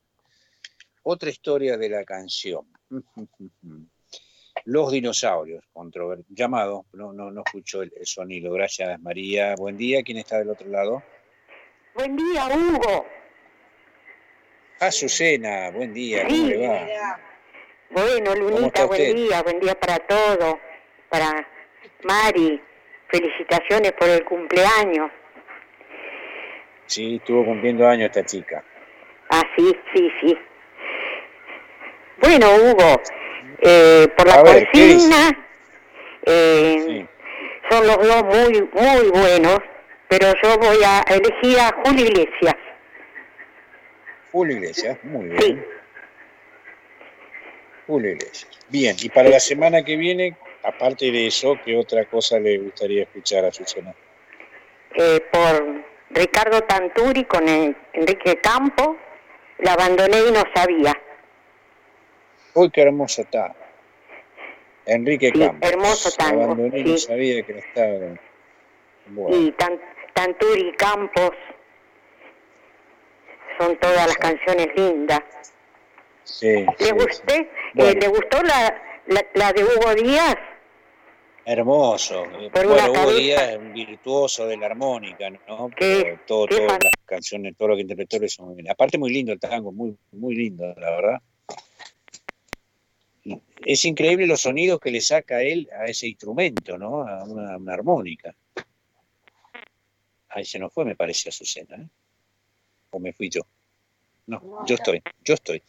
[1.02, 2.66] Otra historia de la canción.
[4.64, 5.64] Los dinosaurios,
[6.28, 8.52] llamado, no, no, no escucho el, sonido.
[8.52, 9.54] Gracias María.
[9.56, 11.02] Buen día, ¿quién está del otro lado?
[11.94, 13.06] Buen día, Hugo.
[14.80, 17.20] Azucena, buen día, ¿cómo le va?
[17.90, 20.56] Bueno, Lunita, buen día, buen día para todos,
[21.08, 21.46] para
[22.04, 22.60] Mari,
[23.10, 25.10] felicitaciones por el cumpleaños.
[26.86, 28.64] Sí, estuvo cumpliendo años esta chica.
[29.30, 30.38] Ah, sí, sí, sí.
[32.20, 33.00] Bueno, Hugo,
[33.62, 35.48] eh, por la consigna,
[36.26, 37.06] eh,
[37.70, 39.58] son los dos muy, muy buenos,
[40.08, 42.56] pero yo voy a elegir a Julio Iglesias.
[44.32, 45.40] Julio Iglesias, muy bien.
[45.40, 45.58] Sí.
[47.86, 48.58] Julio Iglesias.
[48.68, 53.02] Bien, y para la semana que viene, aparte de eso, ¿qué otra cosa le gustaría
[53.02, 53.94] escuchar a Susana?
[54.94, 58.96] Eh, por Ricardo Tanturi con Enrique Campo,
[59.58, 60.92] la abandoné y no sabía.
[62.54, 63.54] Uy, qué hermoso está.
[64.86, 66.38] Enrique sí, Hermoso tango.
[66.38, 68.18] La abandoné y no sabía que estaba.
[69.30, 69.54] Y
[70.14, 71.32] Tanturi Campos
[73.58, 75.20] son todas las canciones lindas.
[76.24, 78.74] Sí, ¿Le, gusté, eh, ¿Le gustó la,
[79.34, 80.36] la de Hugo Díaz?
[81.44, 82.24] Hermoso.
[82.52, 85.70] bueno, Hugo Díaz es virtuoso de la armónica, ¿no?
[86.26, 88.70] todo, todas las canciones, todo lo que interpretó es muy bien.
[88.70, 91.22] Aparte muy lindo el tango, muy, muy lindo, la verdad.
[93.64, 97.02] Es increíble los sonidos que le saca él a ese instrumento, ¿no?
[97.06, 98.34] A una, armónica.
[100.28, 101.88] Ahí se nos fue, me parece, a Susana, ¿eh?
[102.90, 103.42] O me fui yo.
[104.26, 105.62] No, yo estoy, yo estoy.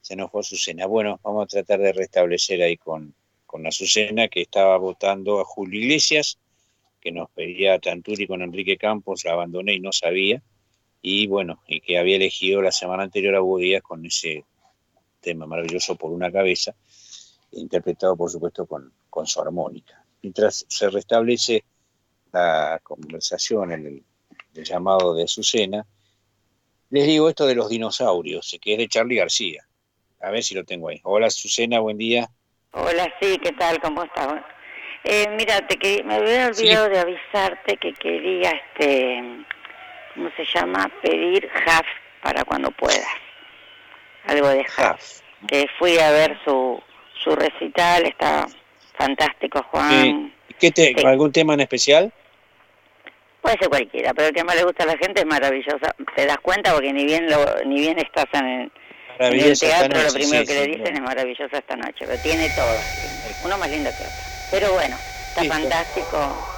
[0.00, 0.86] Se nos fue Susana.
[0.86, 3.14] Bueno, vamos a tratar de restablecer ahí con,
[3.48, 6.38] con Azucena, que estaba votando a Julio Iglesias,
[7.00, 10.42] que nos pedía a Tanturi con Enrique Campos, la abandoné y no sabía,
[11.00, 14.44] y bueno, y que había elegido la semana anterior a Hugo Díaz con ese
[15.20, 16.76] tema maravilloso por una cabeza,
[17.52, 20.04] interpretado por supuesto con, con su armónica.
[20.22, 21.64] Mientras se restablece
[22.32, 24.04] la conversación, el,
[24.54, 25.86] el llamado de Azucena,
[26.90, 29.66] les digo esto de los dinosaurios, que es de Charlie García.
[30.20, 31.00] A ver si lo tengo ahí.
[31.04, 32.28] Hola Azucena, buen día.
[32.72, 33.80] Hola, sí, ¿qué tal?
[33.80, 34.42] ¿Cómo estás?
[35.04, 39.22] Eh, mira, que me había olvidado de avisarte que quería, este,
[40.14, 40.90] ¿cómo se llama?
[41.02, 41.86] Pedir half
[42.22, 43.06] para cuando puedas.
[44.26, 45.20] Algo de half.
[45.46, 46.82] Que fui a ver su,
[47.22, 48.46] su recital, está
[48.98, 50.34] fantástico, Juan.
[50.60, 52.12] ¿Qué te, ¿Algún tema en especial?
[53.40, 55.94] Puede ser cualquiera, pero el que más le gusta a la gente es maravillosa.
[56.14, 58.72] Te das cuenta porque ni bien lo, ni bien estás en el,
[59.18, 62.78] teatro, lo primero que le dicen es maravillosa esta noche, pero tiene todo.
[63.44, 64.16] Uno más lindo que otro.
[64.50, 64.96] Pero bueno,
[65.28, 66.54] está fantástico.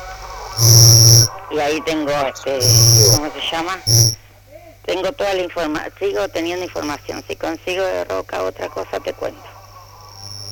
[1.51, 2.59] Y ahí tengo, este,
[3.17, 3.81] ¿cómo se llama?
[4.85, 7.23] Tengo toda la información, sigo teniendo información.
[7.27, 9.43] Si consigo de Roca otra cosa, te cuento.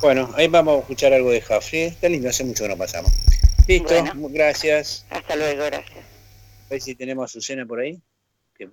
[0.01, 1.83] Bueno, ahí vamos a escuchar algo de Jafri.
[1.83, 3.13] Está lindo, hace mucho que no pasamos.
[3.67, 3.95] Listo,
[4.31, 5.07] gracias.
[5.11, 5.99] Hasta luego, gracias.
[5.99, 8.01] A ver si tenemos a Susana por ahí.
[8.57, 8.67] Que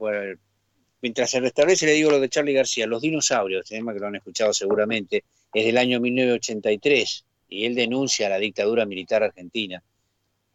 [1.05, 4.15] Mientras se restablece, le digo lo de Charlie García, Los dinosaurios, tema que lo han
[4.15, 5.23] escuchado seguramente,
[5.53, 9.83] es del año 1983 y él denuncia la dictadura militar argentina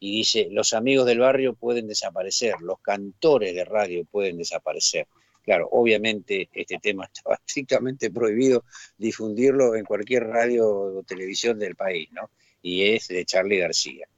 [0.00, 5.06] y dice, los amigos del barrio pueden desaparecer, los cantores de radio pueden desaparecer.
[5.44, 8.64] Claro, obviamente este tema estaba estrictamente prohibido
[8.98, 12.28] difundirlo en cualquier radio o televisión del país, ¿no?
[12.60, 14.08] Y es de Charlie García.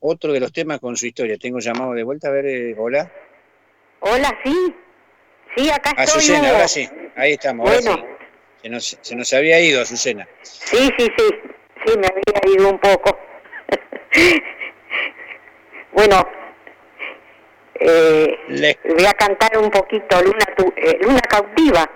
[0.00, 3.10] Otro de los temas con su historia, tengo llamado de vuelta, a ver, eh, hola.
[4.00, 4.74] Hola, sí.
[5.56, 6.04] Sí, acá estoy.
[6.04, 7.70] Azucena, ahora sí, ahí estamos.
[7.70, 8.04] Bueno.
[8.62, 10.28] Se, nos, se nos había ido, Azucena.
[10.42, 11.24] Sí, sí, sí,
[11.86, 13.18] sí, me había ido un poco.
[15.92, 16.28] bueno,
[17.80, 18.38] eh,
[18.84, 20.44] voy a cantar un poquito Luna,
[20.76, 21.90] eh, Luna Cautiva.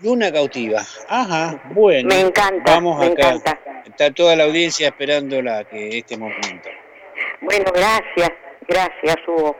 [0.00, 2.08] Luna Cautiva, ajá, bueno.
[2.08, 3.28] Me encanta, vamos me acá.
[3.32, 3.60] encanta.
[3.84, 6.68] Está toda la audiencia esperándola que este momento.
[7.42, 8.30] Bueno, gracias,
[8.66, 9.56] gracias Hugo.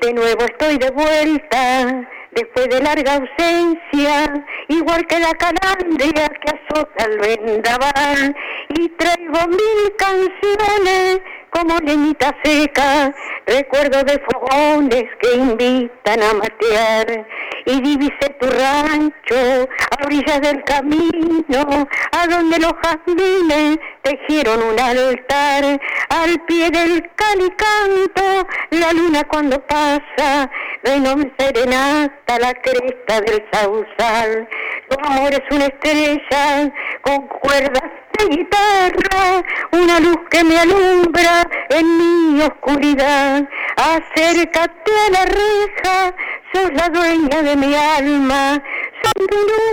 [0.00, 7.04] De nuevo estoy de vuelta, después de larga ausencia, igual que la calandria que azota
[7.06, 8.36] el vendaval,
[8.78, 11.20] y traigo mil canciones
[11.56, 13.14] como leñita seca,
[13.46, 17.26] recuerdo de fogones que invitan a matear,
[17.64, 25.80] y divisé tu rancho a orillas del camino, a donde los jazmines tejieron un altar,
[26.10, 30.50] al pie del calicanto, la luna cuando pasa,
[30.82, 34.48] de serenata la cresta del sausal,
[34.88, 36.72] tu amor es una estrella
[37.02, 39.42] con cuerdas de guitarra,
[39.72, 43.48] una luz que me alumbra en mi oscuridad.
[43.76, 46.14] Acércate a la reja,
[46.52, 48.62] sos la dueña de mi alma,
[49.02, 49.26] soy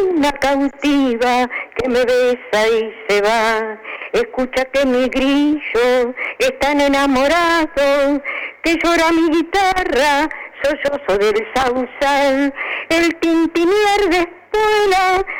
[0.10, 3.80] una cautiva que me besa y se va.
[4.14, 8.22] Escucha que mi grillo están enamorados,
[8.64, 10.30] que llora mi guitarra,
[10.61, 12.53] sollozo del sausal,
[12.90, 14.42] el tintinear de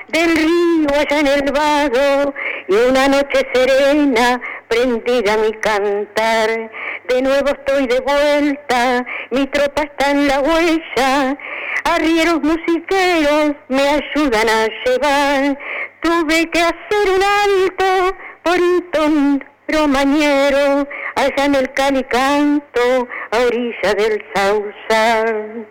[0.08, 2.34] del río allá en el vado
[2.68, 6.72] y una noche serena prendida a mi cantar.
[7.10, 11.38] De nuevo estoy de vuelta, mi tropa está en la huella,
[11.84, 15.58] arrieros musiqueros me ayudan a llevar.
[16.02, 18.60] Tuve que hacer un alto por
[19.02, 25.68] un romañero allá en el calicanto a orilla del sausal.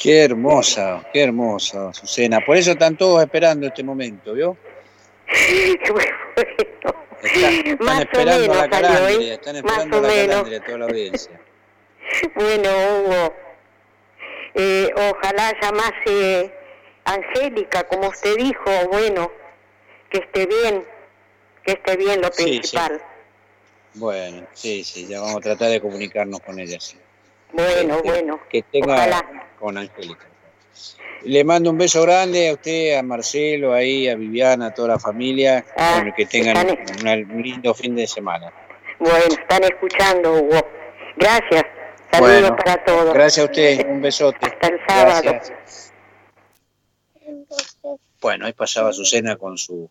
[0.00, 2.40] Qué hermosa, qué hermosa, Susana.
[2.40, 4.56] Por eso están todos esperando este momento, ¿vio?
[7.22, 11.38] Están, esperando la calandria, están esperando la calandria, toda la audiencia.
[12.34, 13.34] Bueno, Hugo,
[14.54, 16.50] eh, ojalá llamase
[17.04, 19.30] Angélica, como usted dijo, bueno,
[20.08, 20.82] que esté bien,
[21.62, 23.02] que esté bien lo principal.
[23.94, 26.80] Bueno, sí, sí, ya vamos a tratar de comunicarnos con ella.
[26.80, 26.96] Sí.
[27.52, 28.40] Bueno, bueno.
[28.48, 30.26] Que tenga con Angélica.
[31.22, 34.98] Le mando un beso grande a usted, a Marcelo, ahí, a Viviana, a toda la
[34.98, 35.64] familia.
[35.76, 36.66] Ah, que tengan
[37.30, 38.50] un lindo fin de semana.
[38.98, 40.66] Bueno, están escuchando, Hugo.
[41.16, 41.64] Gracias.
[42.10, 43.14] Saludos para todos.
[43.14, 44.38] Gracias a usted, un besote.
[44.46, 45.40] Hasta el sábado.
[48.20, 49.90] Bueno, ahí pasaba Susana con su,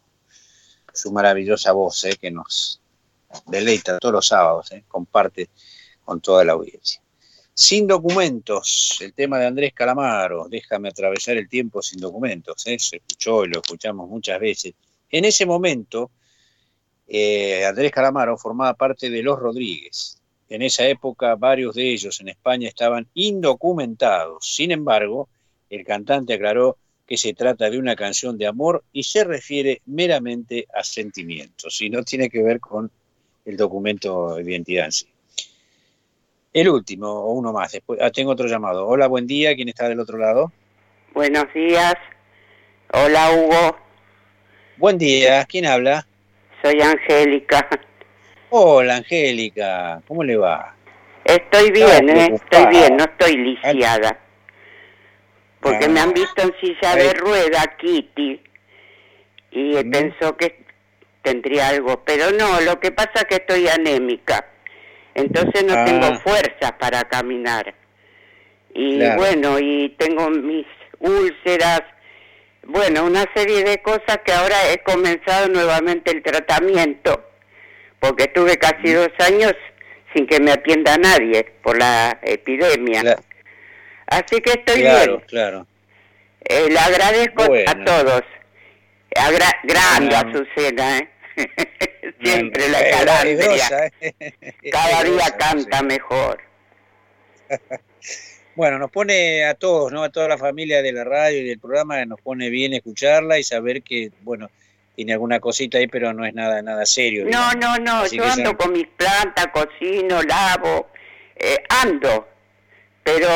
[0.94, 2.82] su maravillosa voz, eh, que nos
[3.46, 5.50] deleita todos los sábados, eh, comparte
[6.04, 7.02] con toda la audiencia.
[7.62, 12.80] Sin documentos, el tema de Andrés Calamaro, déjame atravesar el tiempo sin documentos, ¿eh?
[12.80, 14.76] se escuchó y lo escuchamos muchas veces.
[15.12, 16.10] En ese momento,
[17.06, 20.22] eh, Andrés Calamaro formaba parte de Los Rodríguez.
[20.48, 24.38] En esa época, varios de ellos en España estaban indocumentados.
[24.56, 25.28] Sin embargo,
[25.70, 30.66] el cantante aclaró que se trata de una canción de amor y se refiere meramente
[30.74, 32.90] a sentimientos y no tiene que ver con
[33.44, 35.08] el documento de identidad en sí.
[36.52, 37.72] El último, o uno más.
[37.72, 38.88] Después, ah, tengo otro llamado.
[38.88, 39.56] Hola, buen día.
[39.56, 40.52] ¿Quién está del otro lado?
[41.14, 41.94] Buenos días.
[42.92, 43.78] Hola, Hugo.
[44.78, 45.46] Buen día.
[45.46, 46.08] ¿Quién habla?
[46.64, 47.70] Soy Angélica.
[48.50, 50.02] Hola, Angélica.
[50.08, 50.76] ¿Cómo le va?
[51.24, 52.34] Estoy bien, ¿eh?
[52.34, 54.20] Estoy bien, no estoy lisiada.
[55.60, 58.42] Porque me han visto en silla de rueda, Kitty.
[59.52, 60.64] Y pensó que
[61.22, 64.48] tendría algo, pero no, lo que pasa es que estoy anémica,
[65.16, 66.20] entonces no tengo Ah.
[66.24, 67.74] fuerzas para caminar.
[68.74, 70.66] Y bueno, y tengo mis
[71.00, 71.82] úlceras,
[72.64, 77.26] bueno, una serie de cosas que ahora he comenzado nuevamente el tratamiento,
[78.00, 79.54] porque estuve casi dos años
[80.14, 83.18] sin que me atienda nadie por la epidemia.
[84.08, 85.28] Así que estoy claro, bien.
[85.28, 85.68] claro.
[86.46, 87.70] Eh, le agradezco Bueno.
[87.72, 88.24] a todos.
[89.16, 90.40] Agra- grande Bueno.
[90.40, 91.10] Azucena, ¿eh?
[92.22, 93.92] Siempre la calandria.
[94.02, 94.14] ¿eh?
[94.72, 96.42] Cada día canta mejor.
[98.56, 100.04] Bueno, nos pone a todos, ¿no?
[100.04, 103.44] A toda la familia de la radio y del programa, nos pone bien escucharla y
[103.44, 104.50] saber que, bueno,
[104.98, 107.24] tiene alguna cosita ahí, pero no es nada, nada serio.
[107.32, 110.90] No, no, no, yo ando con mis plantas, cocino, lavo,
[111.38, 112.28] eh, ando,
[113.02, 113.30] pero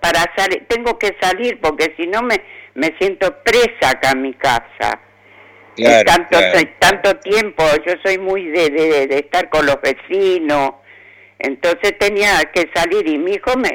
[0.00, 2.40] para salir, tengo que salir porque si no me,
[2.74, 5.00] me siento presa acá en mi casa.
[5.78, 6.68] Claro, tanto, claro.
[6.80, 10.72] tanto tiempo, yo soy muy de, de, de estar con los vecinos,
[11.38, 13.70] entonces tenía que salir y mi hijo me,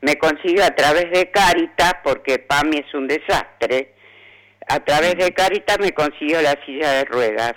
[0.00, 3.94] me consiguió a través de Caritas, porque PAMI es un desastre,
[4.66, 7.54] a través de Caritas me consiguió la silla de ruedas.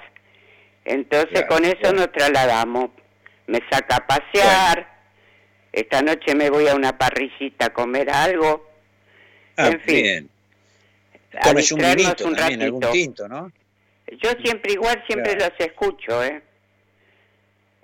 [0.85, 2.91] Entonces Claro, con eso nos trasladamos.
[3.47, 4.87] Me saca a pasear,
[5.71, 8.69] esta noche me voy a una parrillita a comer algo.
[9.57, 10.29] Ah, en fin, bien.
[11.41, 13.51] a un vinito un también, algún tinto, ¿no?
[14.23, 15.53] Yo siempre igual, siempre Claro.
[15.57, 16.41] los escucho, ¿eh?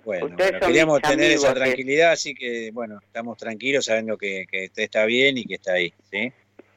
[0.04, 4.82] Bueno, queríamos tener esa amigos, tranquilidad, así que, bueno, estamos tranquilos sabiendo que, que usted
[4.82, 6.30] está bien y que está ahí, ¿sí?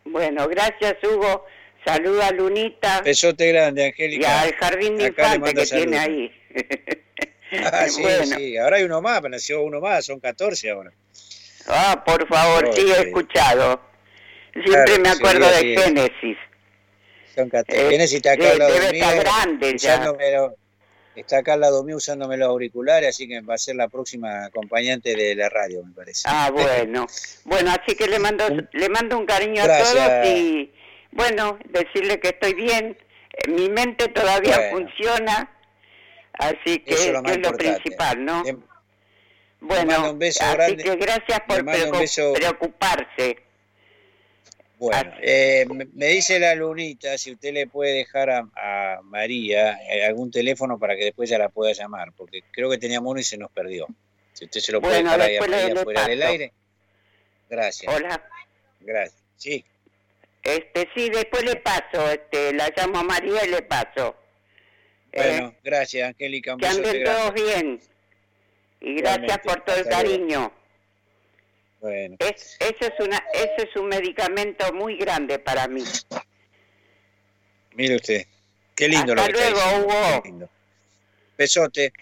[0.06, 1.46] Bueno, gracias Hugo.
[1.86, 4.42] Saluda a Lunita Besote grande, y Angélica.
[4.42, 6.32] al jardín de infantes que tiene ahí.
[7.72, 8.26] Ah, sí, Bueno.
[8.38, 8.58] sí.
[8.58, 10.92] Ahora hay uno más, nació uno más, son 14 ahora.
[11.66, 13.80] Ah, por favor, Oh, sí, he escuchado.
[14.52, 15.78] Siempre Claro, me sí, acuerdo de sí.
[15.78, 16.38] Génesis.
[17.38, 17.80] Son 14.
[17.88, 20.12] Eh, Génesis está acá al lado debe mío, estar grande ya.
[21.16, 24.46] está acá al lado mío usándome los auriculares, así que va a ser la próxima
[24.46, 26.24] acompañante de la radio, me parece.
[26.26, 27.06] Ah, bueno.
[27.46, 29.96] Bueno, así que le mando, le mando un cariño Gracias.
[29.96, 30.72] a todos y,
[31.12, 32.98] bueno, decirle que estoy bien.
[33.34, 34.88] Eh, Mi mente todavía Bueno.
[34.88, 35.52] funciona,
[36.34, 38.44] así que, Eso es lo es principal, ¿no?
[39.60, 40.84] Bueno, mando un beso así grande.
[40.84, 42.34] que gracias por Le mando un preocu- beso.
[42.34, 43.38] preocuparse.
[44.80, 50.06] Bueno, eh, me dice la lunita si usted le puede dejar a, a María eh,
[50.06, 53.24] algún teléfono para que después ya la pueda llamar, porque creo que teníamos uno y
[53.24, 53.88] se nos perdió.
[54.34, 56.54] Si usted se lo puede Bueno, dejar ahí a María fuera del aire.
[57.50, 57.92] Gracias.
[57.92, 58.24] Hola.
[58.82, 59.24] Gracias.
[59.38, 59.66] Sí.
[60.44, 64.16] Este, sí, después le paso, este, la llamo a María y le paso.
[65.12, 66.56] Bueno, gracias, Angélica.
[66.58, 67.82] Que anden todos bien.
[68.80, 70.54] Y gracias por todo el cariño.
[71.88, 75.84] Bueno, Es, eso, es una, eso es un medicamento muy grande para mí.
[77.76, 78.26] mire usted.
[78.76, 80.22] Qué lindo lo que está luego, diciendo, Hugo.
[80.22, 80.50] qué lindo.
[81.38, 81.94] Besote.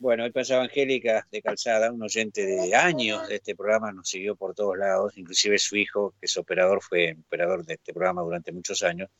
[0.00, 4.34] Bueno, hoy pasaba Angélica de Calzada, un oyente de años de este programa, nos siguió
[4.34, 8.50] por todos lados, inclusive su hijo, que es operador, fue operador de este programa durante
[8.50, 9.10] muchos años.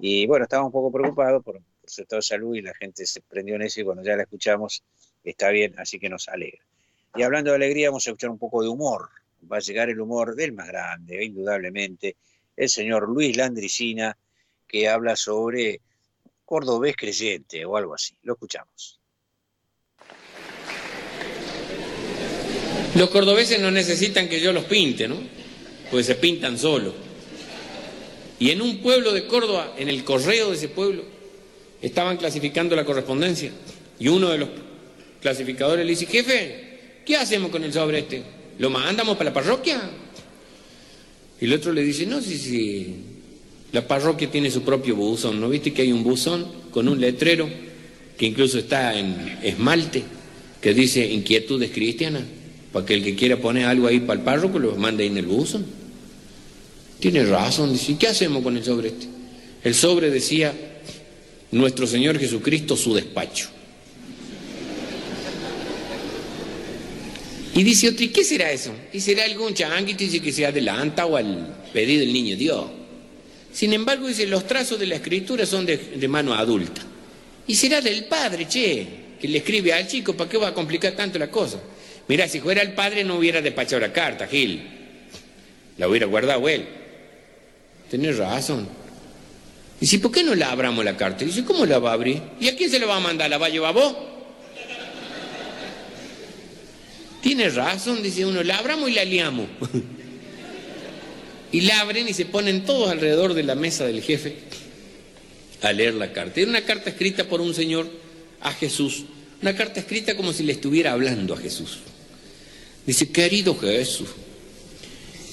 [0.00, 3.04] Y bueno, estaba un poco preocupado por, por su estado de salud y la gente
[3.04, 4.82] se prendió en eso y cuando ya la escuchamos
[5.22, 6.64] está bien, así que nos alegra.
[7.16, 9.08] Y hablando de alegría, vamos a escuchar un poco de humor.
[9.50, 12.16] Va a llegar el humor del más grande, indudablemente,
[12.56, 14.16] el señor Luis Landricina,
[14.66, 15.80] que habla sobre
[16.44, 18.14] cordobés creyente o algo así.
[18.22, 19.00] Lo escuchamos.
[22.96, 25.16] Los cordobeses no necesitan que yo los pinte, ¿no?
[25.90, 26.94] Porque se pintan solos.
[28.38, 31.04] Y en un pueblo de Córdoba, en el correo de ese pueblo,
[31.80, 33.52] estaban clasificando la correspondencia.
[33.98, 34.48] Y uno de los
[35.20, 36.63] clasificadores le dice, jefe,
[37.04, 38.22] ¿qué hacemos con el sobre este?
[38.58, 39.80] ¿Lo mandamos para la parroquia?
[41.40, 42.94] Y el otro le dice, no, sí, sí,
[43.72, 47.48] la parroquia tiene su propio buzón, ¿no viste que hay un buzón con un letrero
[48.16, 50.04] que incluso está en esmalte,
[50.60, 52.22] que dice inquietudes cristianas,
[52.72, 55.18] para que el que quiera poner algo ahí para el párroco lo mande ahí en
[55.18, 55.66] el buzón?
[57.00, 59.06] Tiene razón, dice, ¿y qué hacemos con el sobre este?
[59.64, 60.54] El sobre decía,
[61.50, 63.48] nuestro Señor Jesucristo, su despacho.
[67.54, 68.74] Y dice otro, ¿y qué será eso?
[68.92, 72.66] Y será algún changuito dice que se adelanta o al pedido del niño Dios.
[73.52, 76.82] Sin embargo, dice, los trazos de la escritura son de, mano adulta.
[77.46, 78.86] Y será del padre, che,
[79.20, 81.60] que le escribe al chico, ¿para qué va a complicar tanto la cosa?
[82.08, 84.60] Mira, si fuera el padre no hubiera despachado la carta, Gil.
[85.78, 86.66] La hubiera guardado él.
[87.88, 88.68] Tienes razón.
[89.80, 91.24] Dice, ¿por qué no la abramos la carta?
[91.24, 92.20] Dice, ¿cómo la va a abrir?
[92.40, 93.30] ¿Y a quién se la va a mandar?
[93.30, 93.94] ¿La va a llevar vos?
[97.24, 99.46] Tienes razón, dice uno, la abramos y la liamos.
[101.52, 104.36] y la abren y se ponen todos alrededor de la mesa del jefe
[105.62, 106.38] a leer la carta.
[106.38, 107.88] Era una carta escrita por un señor
[108.42, 109.04] a Jesús,
[109.40, 111.78] una carta escrita como si le estuviera hablando a Jesús.
[112.86, 114.10] Dice, querido Jesús,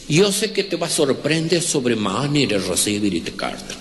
[0.08, 3.76] yo sé que te va a sorprender sobremanera recibir esta carta.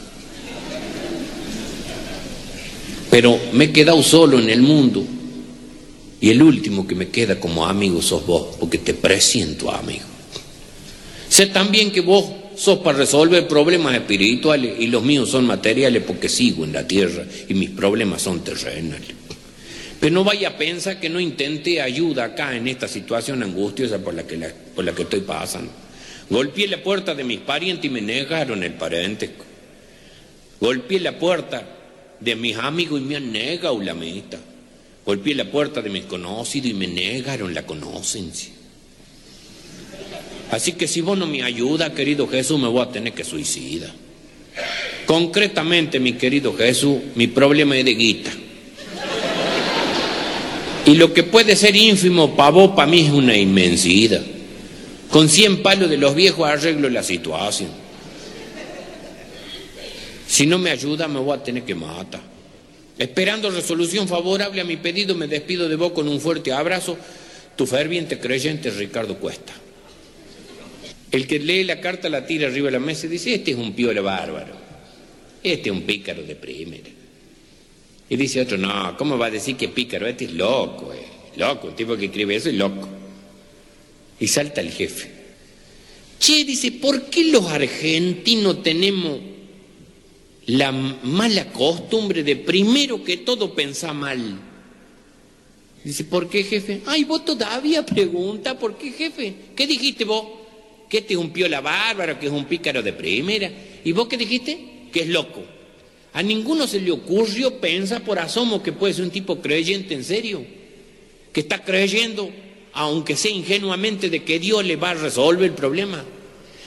[3.08, 5.06] Pero me he quedado solo en el mundo
[6.20, 10.04] y el último que me queda como amigo sos vos, porque te presiento amigo.
[11.28, 12.24] Sé también que vos
[12.56, 17.24] sos para resolver problemas espirituales y los míos son materiales porque sigo en la tierra
[17.48, 19.14] y mis problemas son terrenales.
[19.98, 24.14] Pero no vaya a pensar que no intente ayuda acá en esta situación angustiosa por
[24.14, 24.36] la que,
[24.74, 25.70] por la que estoy pasando.
[26.28, 29.44] Golpeé la puerta de mis parientes y me negaron el parentesco.
[30.60, 31.66] Golpeé la puerta
[32.18, 34.38] de mis amigos y me han negado la meta.
[35.10, 38.52] Golpeé la puerta de mis conocidos y me negaron la conocencia.
[40.52, 43.90] Así que si vos no me ayudas, querido Jesús, me voy a tener que suicidar.
[45.06, 48.30] Concretamente, mi querido Jesús, mi problema es de guita.
[50.86, 54.22] Y lo que puede ser ínfimo para vos, para mí es una inmensidad.
[55.10, 57.70] Con 100 palos de los viejos arreglo la situación.
[60.28, 62.29] Si no me ayuda, me voy a tener que matar.
[63.00, 66.98] Esperando resolución favorable a mi pedido, me despido de vos con un fuerte abrazo.
[67.56, 69.54] Tu ferviente creyente Ricardo Cuesta.
[71.10, 73.56] El que lee la carta la tira arriba de la mesa y dice, este es
[73.56, 74.54] un piola bárbaro.
[75.42, 76.90] Este es un pícaro de primera.
[78.10, 80.06] Y dice otro, no, ¿cómo va a decir que pícaro?
[80.06, 81.38] Este es loco, eh.
[81.38, 82.86] Loco, un tipo que escribe eso es loco.
[84.20, 85.10] Y salta el jefe.
[86.18, 89.20] Che, dice, ¿por qué los argentinos tenemos
[90.46, 94.38] la mala costumbre de primero que todo pensar mal?
[95.84, 96.82] Dice, ¿por qué, jefe?
[96.86, 99.34] Ay, vos todavía pregunta, ¿por qué, jefe?
[99.56, 100.26] ¿Qué dijiste vos?
[100.88, 103.50] Que este es un piola bárbaro, que es un pícaro de primera.
[103.84, 104.88] ¿Y vos qué dijiste?
[104.92, 105.42] Que es loco.
[106.12, 110.04] A ninguno se le ocurrió pensar por asomo que puede ser un tipo creyente en
[110.04, 110.44] serio,
[111.32, 112.30] que está creyendo
[112.72, 116.04] aunque sea ingenuamente, de que Dios le va a resolver el problema.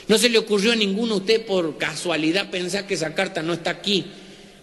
[0.06, 3.54] No se le ocurrió a ninguno a usted por casualidad pensar que esa carta no
[3.54, 4.04] está aquí,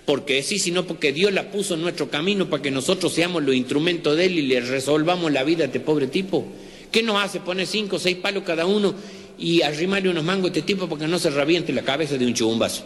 [0.06, 3.56] porque sí, sino porque Dios la puso en nuestro camino para que nosotros seamos los
[3.56, 6.46] instrumentos de Él y le resolvamos la vida a este pobre tipo.
[6.92, 8.94] ¿Qué nos hace poner cinco o seis palos cada uno
[9.40, 12.26] y arrimarle unos mangos a este tipo para que no se reviente la cabeza de
[12.26, 12.84] un chumbazo?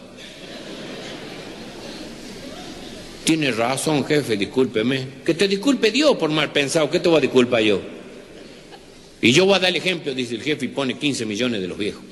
[3.24, 5.06] Tiene razón, jefe, discúlpeme.
[5.24, 7.80] Que te disculpe Dios por mal pensado, ¿qué te voy a disculpar yo?
[9.20, 11.66] Y yo voy a dar el ejemplo, dice el jefe, y pone 15 millones de
[11.66, 12.02] los viejos.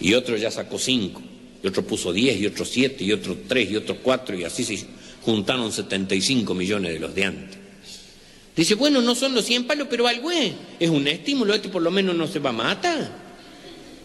[0.00, 1.22] Y otro ya sacó 5,
[1.62, 4.64] y otro puso 10, y otro 7, y otro 3, y otro 4, y así
[4.64, 4.86] se
[5.22, 7.58] juntaron 75 millones de los de antes.
[8.56, 10.52] Dice, bueno, no son los 100 palos, pero algo es.
[10.78, 13.10] Es un estímulo, este por lo menos no se va a matar.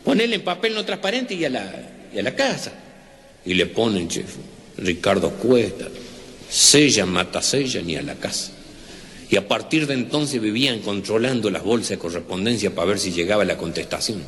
[0.04, 2.74] Ponele en papel no transparente y a la, y a la casa.
[3.46, 4.36] Y le ponen, chef,
[4.78, 5.88] Ricardo Cuesta,
[6.50, 8.52] sella, mata, sella, ni a la casa.
[9.30, 13.44] Y a partir de entonces vivían controlando las bolsas de correspondencia para ver si llegaba
[13.44, 14.24] la contestación.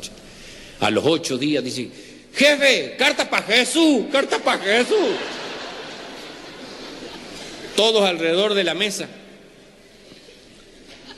[0.80, 1.88] A los ocho días dice,
[2.34, 5.16] jefe, carta para Jesús, carta para Jesús.
[7.74, 9.08] Todos alrededor de la mesa.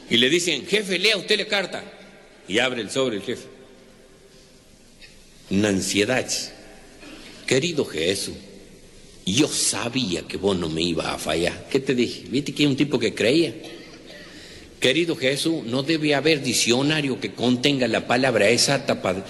[0.09, 1.85] Y le dicen, jefe, lea usted la carta.
[2.49, 3.47] Y abre el sobre el jefe.
[5.51, 6.27] Una ansiedad.
[7.47, 8.35] Querido Jesús,
[9.27, 11.67] yo sabía que vos no me ibas a fallar.
[11.71, 12.25] ¿Qué te dije?
[12.29, 13.55] ¿Viste que hay un tipo que creía?
[14.81, 19.23] Querido Jesús, no debe haber diccionario que contenga la palabra exacta para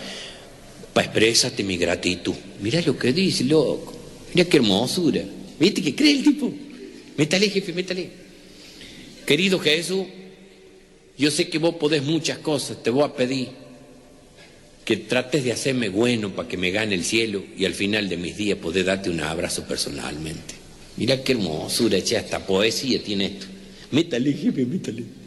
[0.95, 2.35] expresarte mi gratitud.
[2.63, 3.93] Mira lo que dice, loco.
[4.33, 5.25] Mira qué hermosura.
[5.59, 6.53] ¿Viste que cree el tipo?
[7.17, 8.11] Métale, jefe, métale.
[9.27, 10.07] Querido Jesús,
[11.19, 13.49] yo sé que vos podés muchas cosas, te voy a pedir
[14.85, 18.17] que trates de hacerme bueno para que me gane el cielo y al final de
[18.17, 20.55] mis días poder darte un abrazo personalmente.
[20.97, 23.47] Mira qué hermosura, che, hasta poesía tiene esto.
[23.91, 25.20] Métale, jefe, métale.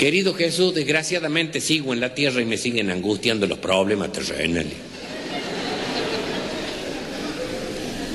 [0.00, 4.72] Querido Jesús, desgraciadamente sigo en la tierra y me siguen angustiando los problemas terrenales.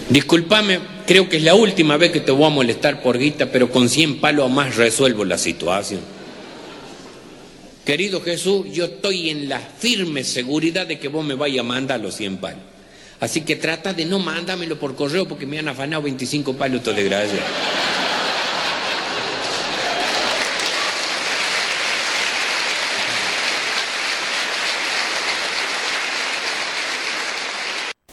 [0.10, 3.70] Disculpame, creo que es la última vez que te voy a molestar por guita, pero
[3.70, 6.02] con 100 palos más resuelvo la situación.
[7.86, 12.00] Querido Jesús, yo estoy en la firme seguridad de que vos me vayas a mandar
[12.00, 12.64] los 100 palos.
[13.20, 17.04] Así que trata de no mandármelo por correo porque me han afanado 25 palos de
[17.04, 17.44] gracia.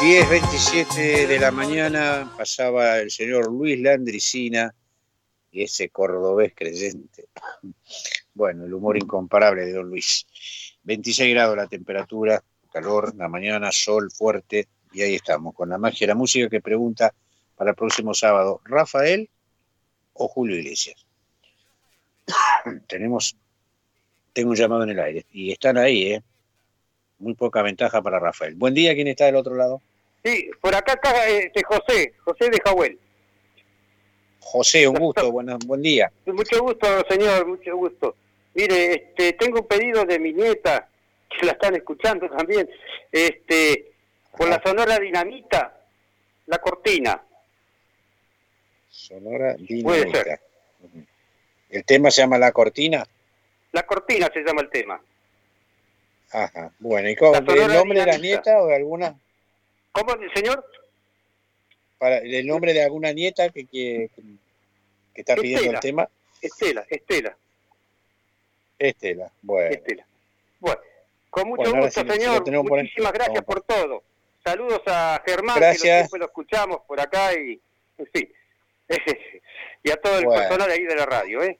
[0.00, 4.72] ...10.27 de la mañana pasaba el señor Luis Landricina
[5.50, 7.26] y ese cordobés creyente.
[8.32, 10.24] Bueno, el humor incomparable de don Luis.
[10.84, 12.40] 26 grados la temperatura,
[12.72, 16.60] calor, la mañana, sol fuerte, y ahí estamos, con la magia de la música que
[16.60, 17.12] pregunta
[17.56, 19.28] para el próximo sábado, ¿Rafael
[20.12, 21.04] o Julio Iglesias?
[22.86, 23.36] Tenemos,
[24.32, 26.22] tengo un llamado en el aire, y están ahí, ¿eh?
[27.18, 28.54] Muy poca ventaja para Rafael.
[28.54, 29.82] Buen día, ¿quién está del otro lado?
[30.24, 32.98] Sí, por acá está este, José, José de Jahuel.
[34.40, 36.10] José, un gusto, buen día.
[36.26, 38.16] Mucho gusto, señor, mucho gusto.
[38.54, 40.88] Mire, este, tengo un pedido de mi nieta,
[41.28, 42.68] que la están escuchando también,
[43.12, 43.92] este,
[44.32, 45.80] con la Sonora Dinamita,
[46.46, 47.22] la cortina.
[48.90, 50.40] Sonora Dinamita.
[51.68, 53.06] ¿El tema se llama La Cortina?
[53.72, 55.00] La Cortina se llama el tema.
[56.30, 57.34] Ajá, bueno, ¿y cómo?
[57.34, 59.14] ¿El nombre de la nieta o de alguna?
[59.98, 60.64] ¿Cómo, señor?
[61.98, 64.10] Para, ¿El nombre de alguna nieta que, que,
[65.14, 66.08] está pidiendo el tema?
[66.40, 67.36] Estela, Estela.
[68.78, 69.74] Estela, bueno.
[69.74, 70.06] Estela.
[70.60, 70.80] Bueno,
[71.30, 72.48] con mucho gusto, señor.
[72.64, 74.04] Muchísimas gracias por todo.
[74.44, 77.60] Saludos a Germán, que siempre lo escuchamos por acá y,
[78.12, 78.32] fin.
[79.82, 81.58] y a todo el personal de ahí de la radio, ¿eh?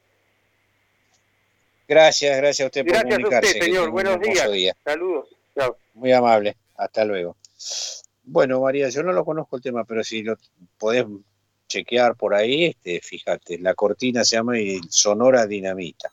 [1.89, 3.41] Gracias, gracias a usted por gracias comunicarse.
[3.41, 3.91] Gracias a usted, señor.
[3.91, 4.77] Buenos días.
[4.85, 5.29] Saludos.
[5.95, 6.55] Muy amable.
[6.77, 7.37] Hasta luego.
[8.31, 10.37] Bueno, María, yo no lo conozco el tema, pero si lo
[10.77, 11.07] podés
[11.67, 14.53] chequear por ahí, este, fíjate, la cortina se llama
[14.91, 16.13] Sonora Dinamita.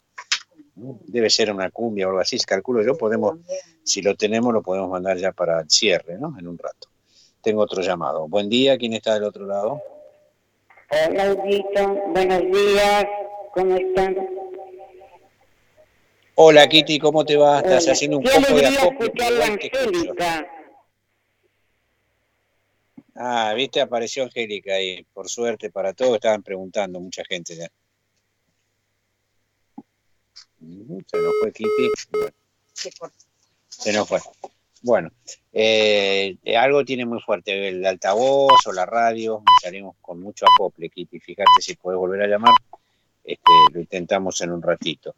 [0.75, 3.39] Debe ser una cumbia o algo así, calculo yo, podemos,
[3.83, 6.33] si lo tenemos, lo podemos mandar ya para el cierre, ¿no?
[6.39, 6.87] En un rato.
[7.41, 8.29] Tengo otro llamado.
[8.29, 9.81] Buen día, ¿quién está del otro lado?
[10.91, 11.33] Hola,
[12.13, 13.05] buenos días,
[13.53, 14.15] ¿cómo están?
[16.35, 17.59] Hola, Kitty, ¿cómo te va?
[17.59, 19.11] Estás haciendo un poco de acopio.
[23.15, 27.69] Ah, viste, apareció Angélica ahí, por suerte para todos, estaban preguntando mucha gente ya.
[30.59, 31.91] Se nos fue Kitty.
[33.69, 34.19] se nos fue.
[34.81, 35.09] Bueno,
[35.53, 41.19] eh, algo tiene muy fuerte, el altavoz o la radio, salimos con mucho acople, Kitty.
[41.19, 42.53] Fíjate si puedes volver a llamar,
[43.23, 45.15] este, lo intentamos en un ratito.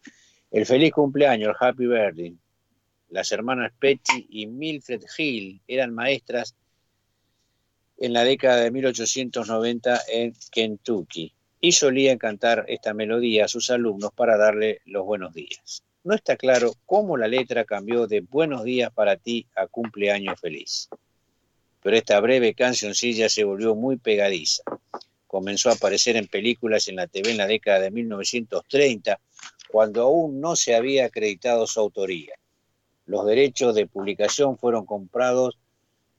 [0.52, 2.38] El feliz cumpleaños, el Happy Birthday.
[3.10, 6.56] Las hermanas Petty y Milfred Hill eran maestras
[7.98, 14.12] en la década de 1890 en Kentucky y solían cantar esta melodía a sus alumnos
[14.14, 15.84] para darle los buenos días.
[16.04, 20.90] No está claro cómo la letra cambió de buenos días para ti a cumpleaños feliz.
[21.82, 24.64] Pero esta breve cancioncilla se volvió muy pegadiza.
[25.26, 29.20] Comenzó a aparecer en películas en la TV en la década de 1930,
[29.70, 32.36] cuando aún no se había acreditado su autoría.
[33.06, 35.58] Los derechos de publicación fueron comprados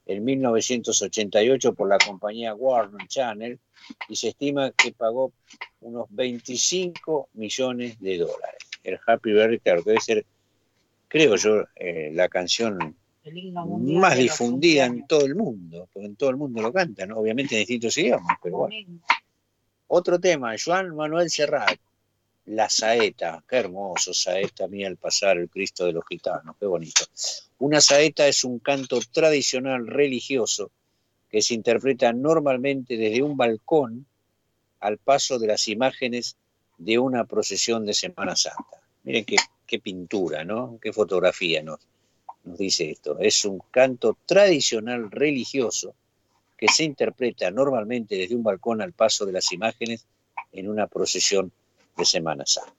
[0.09, 3.59] en 1988 por la compañía Warner Channel
[4.09, 5.33] y se estima que pagó
[5.81, 8.59] unos 25 millones de dólares.
[8.83, 10.25] El Happy Birthday, claro, debe ser,
[11.09, 12.97] creo yo, eh, la canción
[13.81, 17.61] más difundida en todo el mundo, porque en todo el mundo lo cantan, obviamente en
[17.61, 19.01] distintos idiomas, pero bueno.
[19.89, 21.79] Otro tema, Joan Manuel Serrat,
[22.47, 27.05] La Saeta, qué hermoso, Saeta mía al pasar el Cristo de los gitanos, qué bonito.
[27.59, 30.71] Una saeta es un canto tradicional religioso
[31.29, 34.07] que se interpreta normalmente desde un balcón
[34.81, 36.37] al paso de las imágenes
[36.79, 38.81] de una procesión de Semana Santa.
[39.03, 40.79] Miren qué, pintura, ¿no?
[40.81, 41.81] Qué fotografía nos,
[42.45, 43.19] dice esto.
[43.19, 45.95] Es un canto tradicional religioso
[46.57, 50.07] que se interpreta normalmente desde un balcón al paso de las imágenes
[50.53, 51.53] en una procesión
[51.97, 52.73] de Semana Santa.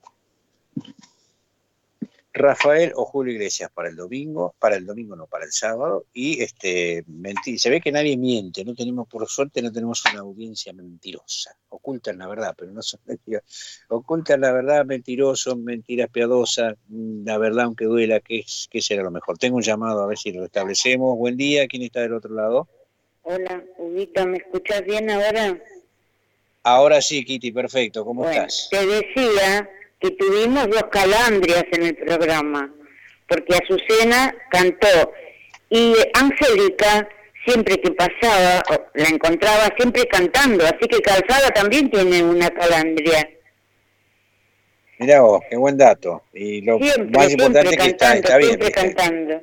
[2.32, 6.40] Rafael o Julio Iglesias para el domingo, para el domingo no, para el sábado, y
[6.42, 7.04] este
[7.56, 12.18] se ve que nadie miente, no tenemos, por suerte no tenemos una audiencia mentirosa, ocultan
[12.18, 13.42] la verdad, pero no son mentiras,
[13.88, 19.36] ocultan la verdad, mentirosos, mentiras piadosas, la verdad aunque duela, ¿qué, qué será lo mejor?
[19.36, 22.68] Tengo un llamado a ver si lo establecemos, buen día, ¿quién está del otro lado?
[23.22, 25.58] Hola, Ubita, ¿me escuchas bien ahora?
[26.62, 28.68] Ahora sí, Kitty, perfecto, ¿cómo estás?
[28.70, 29.68] Te decía
[30.00, 32.72] que tuvimos dos calandrias en el programa,
[33.28, 35.12] porque Azucena cantó
[35.68, 37.08] y Angélica
[37.44, 38.62] siempre que pasaba,
[38.94, 43.28] la encontraba siempre cantando, así que Calzada también tiene una calandria.
[44.98, 46.24] Mirá vos, qué buen dato.
[46.34, 48.50] Y lo más importante es que está, está bien.
[48.50, 49.42] Siempre cantando.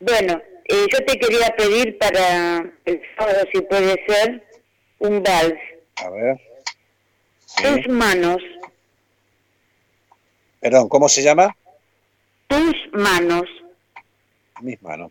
[0.00, 4.42] Bueno, eh, yo te quería pedir para el sábado, si puede ser,
[4.98, 5.58] un vals.
[5.96, 6.40] A ver.
[7.62, 8.42] Tus manos.
[10.62, 11.56] Perdón, ¿cómo se llama?
[12.46, 13.42] Tus manos.
[14.60, 15.10] Mis manos.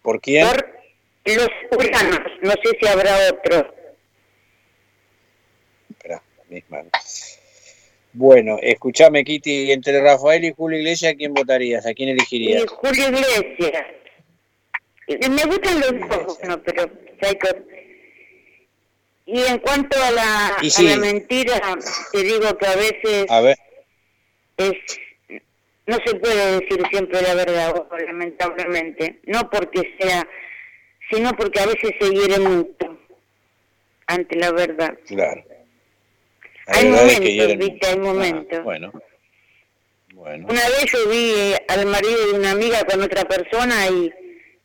[0.00, 0.46] ¿Por quién?
[0.46, 0.64] Por
[1.24, 2.20] los uranos.
[2.40, 3.74] No sé si habrá otro.
[5.90, 6.92] Espera, mis manos.
[8.12, 11.84] Bueno, escúchame, Kitty, entre Rafael y Julio Iglesias, ¿a quién votarías?
[11.84, 12.64] ¿A quién elegirías?
[12.70, 13.86] Julio Iglesias.
[15.08, 16.88] Me gustan los dos, no, pero
[19.26, 21.60] Y en cuanto a la, la mentira,
[22.12, 23.58] te digo que a veces a ver.
[24.56, 24.74] Es
[25.86, 29.20] no se puede decir siempre la verdad, lamentablemente.
[29.26, 30.26] No porque sea,
[31.10, 32.98] sino porque a veces se hiere mucho
[34.08, 34.98] ante la verdad.
[35.06, 35.44] Claro.
[36.66, 38.64] Hay, momentos, viste, hay ah, momentos.
[38.64, 38.92] bueno.
[40.12, 40.46] bueno.
[40.48, 44.12] Una vez yo vi al marido de una amiga con otra persona y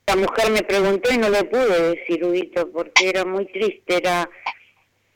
[0.08, 4.28] la mujer me preguntó y no le pude decir, Ubito, porque era muy triste, era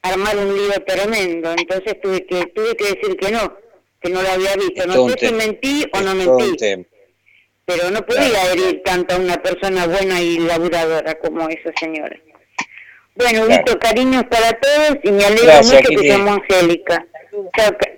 [0.03, 1.51] armar un lío tremendo.
[1.57, 3.57] Entonces tuve que tuve que decir que no,
[4.05, 4.85] que no lo había visto.
[4.85, 6.85] No sé si mentí o no mentí.
[7.65, 12.15] Pero no podía herir tanto a una persona buena y laburadora como esa señora.
[13.15, 13.79] Bueno, claro.
[13.79, 17.07] cariños para todos y me alegro mucho que te llamo Angélica.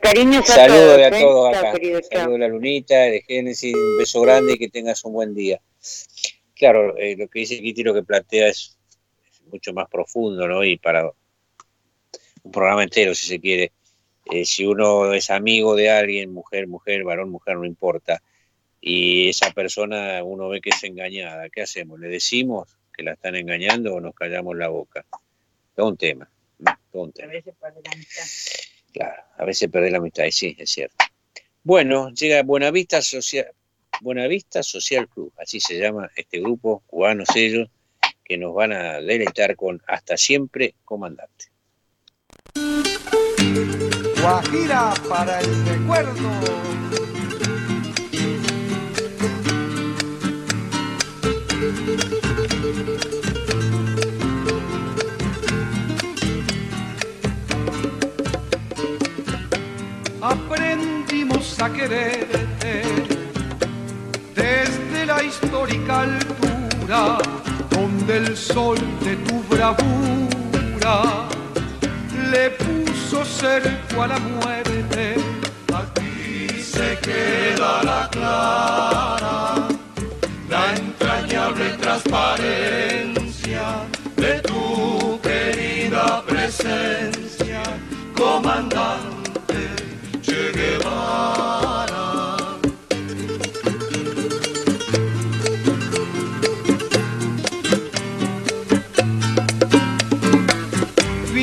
[0.01, 0.97] cariños a todos.
[0.97, 1.21] a ¿eh?
[1.21, 1.71] todos acá.
[1.73, 5.59] Saludos a la Lunita, de Génesis, un beso grande y que tengas un buen día.
[6.55, 8.77] Claro, eh, lo que dice Kitty, lo que plantea es,
[9.51, 10.63] mucho más profundo, ¿no?
[10.63, 11.11] Y para
[12.43, 13.71] un programa entero, si se quiere.
[14.32, 18.22] Eh, si uno es amigo de alguien, mujer, mujer, varón, mujer, no importa,
[18.82, 21.99] y esa persona uno ve que es engañada, ¿qué hacemos?
[21.99, 22.78] ¿Le decimos?
[22.98, 25.06] que la están engañando o nos callamos la boca.
[25.76, 26.30] Todo un tema.
[26.91, 27.32] Todo un tema.
[27.32, 28.24] A veces pierde la amistad.
[28.91, 31.06] Claro, a veces pierde la amistad, y sí, es cierto.
[31.64, 33.52] Bueno, llega Buenavista Social,
[34.02, 37.70] Buenavista Social Club, así se llama este grupo, cubanos ellos,
[38.24, 41.45] que nos van a deleitar con Hasta Siempre Comandante.
[44.28, 46.30] Guajira para el recuerdo.
[60.22, 62.82] aprendimos a quererte
[64.36, 67.18] desde la histórica altura
[67.70, 71.30] donde el sol de tu bravura
[72.30, 75.15] le puso cerco a la muerte.
[75.73, 79.67] Aquí se queda la clara,
[80.49, 83.16] la entrañable transparencia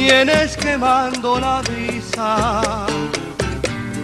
[0.07, 2.87] Vienes quemando la brisa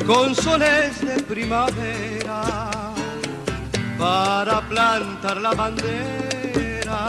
[0.06, 2.70] con soles de primavera
[3.98, 7.06] para plantar la bandera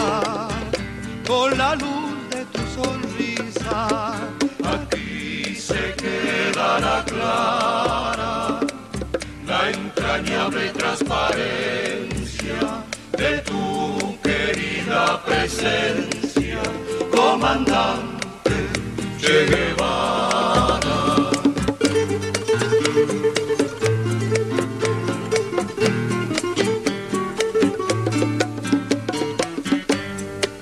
[1.26, 3.88] con la luz de tu sonrisa.
[5.56, 8.60] Se quedará clara
[9.48, 12.60] la entrañable transparencia
[13.18, 16.60] de tu querida presencia,
[17.10, 18.21] comandante
[19.22, 21.30] Che Guevara.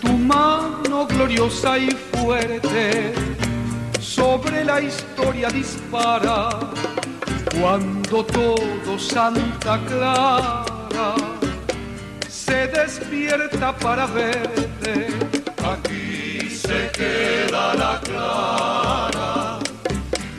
[0.02, 3.14] Tu mano gloriosa y fuerte
[4.02, 6.49] sobre la historia dispara
[7.61, 11.15] cuando todo Santa Clara
[12.27, 15.18] se despierta para verte.
[16.69, 19.57] Se queda la clara,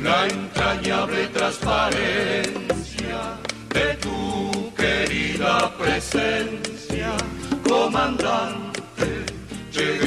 [0.01, 3.21] la entrañable transparencia
[3.75, 7.17] de tu querida presencia,
[7.69, 9.25] comandante
[9.73, 9.99] Che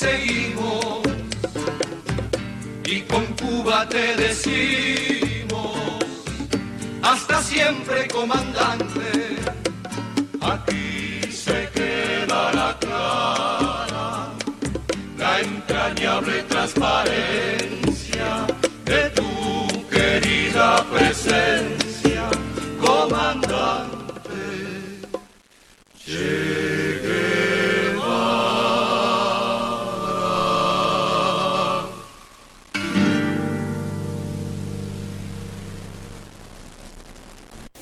[0.00, 1.00] seguimos
[2.84, 5.76] y con Cuba te decimos,
[7.02, 9.36] hasta siempre comandante,
[10.40, 14.32] aquí se quedará clara
[15.18, 18.28] la entrañable transparencia
[18.86, 19.30] de tu
[19.90, 21.79] querida presencia,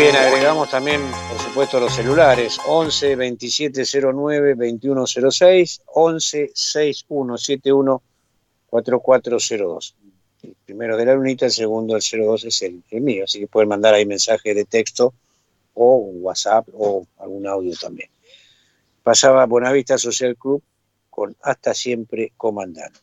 [0.00, 8.02] Bien, agregamos también, por supuesto, los celulares 11 2709 2106, 11 6171
[8.70, 9.96] 4402.
[10.42, 13.68] El primero de la lunita, el segundo, el 02 es el, mío, así que pueden
[13.68, 15.12] mandar ahí mensaje de texto
[15.74, 18.08] o WhatsApp o algún audio también.
[19.02, 20.62] Pasaba Buenavista Social Club
[21.10, 23.00] con Hasta Siempre Comandante.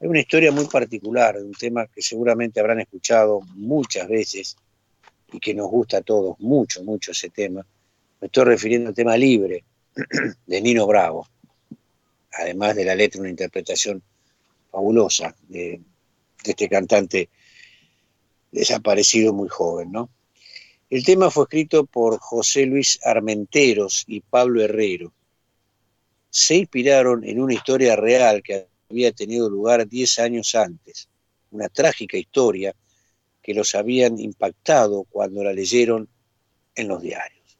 [0.00, 4.56] Es una historia muy particular, un tema que seguramente habrán escuchado muchas veces
[5.32, 7.66] y que nos gusta a todos mucho, mucho ese tema.
[8.20, 9.64] Me estoy refiriendo al tema libre
[10.46, 11.28] de Nino Bravo,
[12.32, 14.02] además de la letra, una interpretación
[14.70, 15.80] fabulosa de,
[16.44, 17.28] este cantante
[18.52, 20.10] desaparecido muy joven, ¿no?
[20.88, 25.12] El tema fue escrito por José Luis Armenteros y Pablo Herrero.
[26.30, 31.08] Se inspiraron en una historia real que había tenido lugar 10 años antes,
[31.50, 32.74] una trágica historia
[33.48, 36.06] que los habían impactado cuando la leyeron
[36.74, 37.56] en los diarios.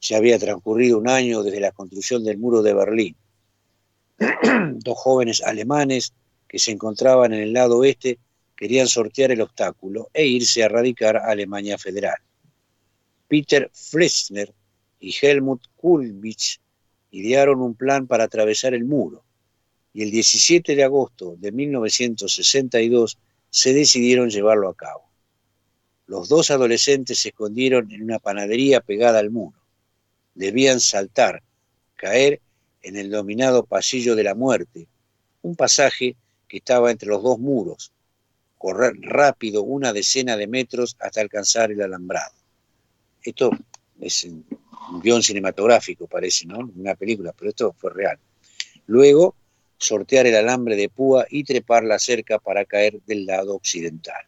[0.00, 3.16] Ya había transcurrido un año desde la construcción del muro de Berlín.
[4.76, 6.14] Dos jóvenes alemanes
[6.48, 8.20] que se encontraban en el lado oeste
[8.56, 12.16] querían sortear el obstáculo e irse a radicar a Alemania Federal.
[13.28, 14.50] Peter Flessner
[14.98, 16.58] y Helmut Kulbich
[17.10, 19.22] idearon un plan para atravesar el muro
[19.92, 23.18] y el 17 de agosto de 1962
[23.52, 25.10] se decidieron llevarlo a cabo.
[26.06, 29.58] Los dos adolescentes se escondieron en una panadería pegada al muro.
[30.34, 31.42] Debían saltar,
[31.94, 32.40] caer
[32.80, 34.88] en el dominado pasillo de la muerte,
[35.42, 36.16] un pasaje
[36.48, 37.92] que estaba entre los dos muros,
[38.56, 42.34] correr rápido una decena de metros hasta alcanzar el alambrado.
[43.22, 43.50] Esto
[44.00, 44.46] es un
[45.02, 46.58] guion cinematográfico, parece, ¿no?
[46.74, 48.18] Una película, pero esto fue real.
[48.86, 49.36] Luego,
[49.82, 54.24] sortear el alambre de púa y trepar la cerca para caer del lado occidental.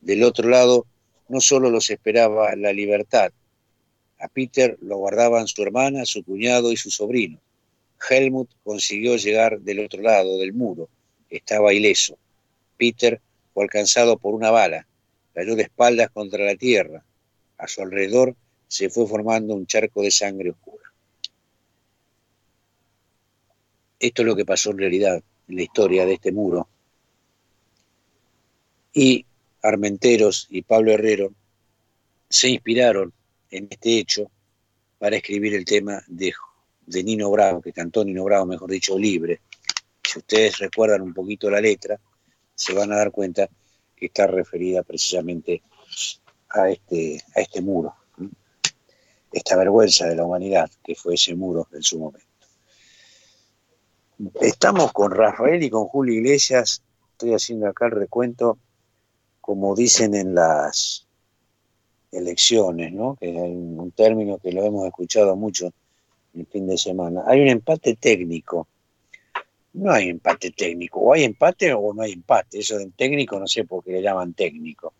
[0.00, 0.86] Del otro lado,
[1.28, 3.32] no solo los esperaba la libertad,
[4.20, 7.40] a Peter lo guardaban su hermana, su cuñado y su sobrino.
[8.08, 10.88] Helmut consiguió llegar del otro lado del muro,
[11.30, 12.18] estaba ileso.
[12.76, 13.20] Peter
[13.54, 14.86] fue alcanzado por una bala,
[15.34, 17.04] cayó de espaldas contra la tierra.
[17.58, 18.34] A su alrededor
[18.66, 20.87] se fue formando un charco de sangre oscura.
[23.98, 26.68] Esto es lo que pasó en realidad en la historia de este muro.
[28.92, 29.24] Y
[29.62, 31.32] Armenteros y Pablo Herrero
[32.28, 33.12] se inspiraron
[33.50, 34.30] en este hecho
[34.98, 36.32] para escribir el tema de,
[37.02, 39.40] Nino Bravo, que cantó Nino Bravo, mejor dicho, libre.
[40.02, 41.98] Si ustedes recuerdan un poquito la letra,
[42.54, 43.48] se van a dar cuenta
[43.96, 45.62] que está referida precisamente
[46.50, 47.94] a este, a este muro,
[49.32, 52.27] esta vergüenza de la humanidad que fue ese muro en su momento.
[54.40, 56.82] Estamos con Rafael y con Julio Iglesias,
[57.12, 58.58] estoy haciendo acá el recuento,
[59.40, 61.06] como dicen en las
[62.10, 63.14] elecciones, ¿no?
[63.14, 65.70] que hay un término que lo hemos escuchado mucho
[66.34, 67.22] el fin de semana.
[67.28, 68.66] Hay un empate técnico.
[69.74, 72.58] No hay empate técnico, o hay empate o no hay empate.
[72.58, 74.94] Eso de técnico no sé por qué le llaman técnico.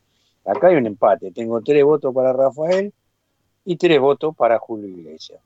[0.44, 1.32] Acá hay un empate.
[1.32, 2.92] Tengo tres votos para Rafael
[3.64, 5.40] y tres votos para Julio Iglesias.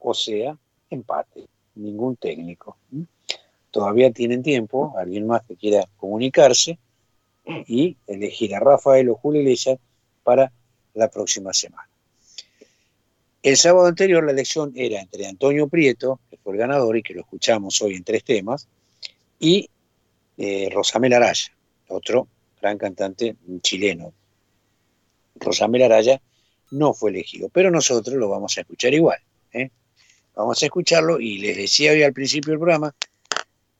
[0.00, 0.58] O sea,
[0.90, 1.46] empate
[1.76, 2.76] ningún técnico.
[3.70, 6.78] Todavía tienen tiempo, alguien más que quiera comunicarse
[7.66, 9.78] y elegir a Rafael o Julio Iglesias
[10.22, 10.52] para
[10.94, 11.88] la próxima semana.
[13.42, 17.14] El sábado anterior la elección era entre Antonio Prieto, que fue el ganador y que
[17.14, 18.66] lo escuchamos hoy en tres temas,
[19.38, 19.70] y
[20.36, 21.52] eh, Rosamel Araya,
[21.88, 22.26] otro
[22.60, 24.12] gran cantante chileno.
[25.36, 26.20] Rosamel Araya
[26.72, 29.18] no fue elegido, pero nosotros lo vamos a escuchar igual.
[29.52, 29.70] ¿eh?
[30.36, 32.94] Vamos a escucharlo y les decía hoy al principio del programa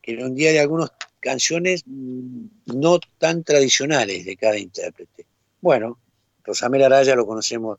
[0.00, 5.26] que era un día de algunas canciones mm, no tan tradicionales de cada intérprete.
[5.60, 5.98] Bueno,
[6.44, 7.78] Rosamel Araya lo conocemos,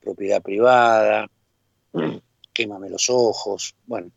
[0.00, 1.28] propiedad privada,
[2.52, 4.10] quémame los ojos, bueno.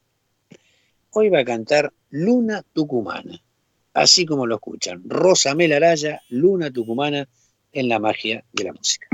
[1.12, 3.42] Hoy va a cantar Luna Tucumana,
[3.94, 7.28] así como lo escuchan, Rosamel Araya, Luna Tucumana,
[7.72, 9.08] en la magia de la música.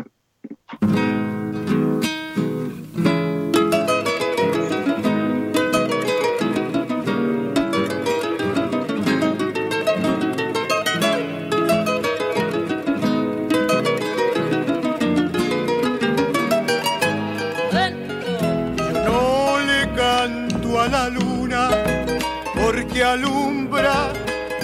[23.14, 24.14] Alumbra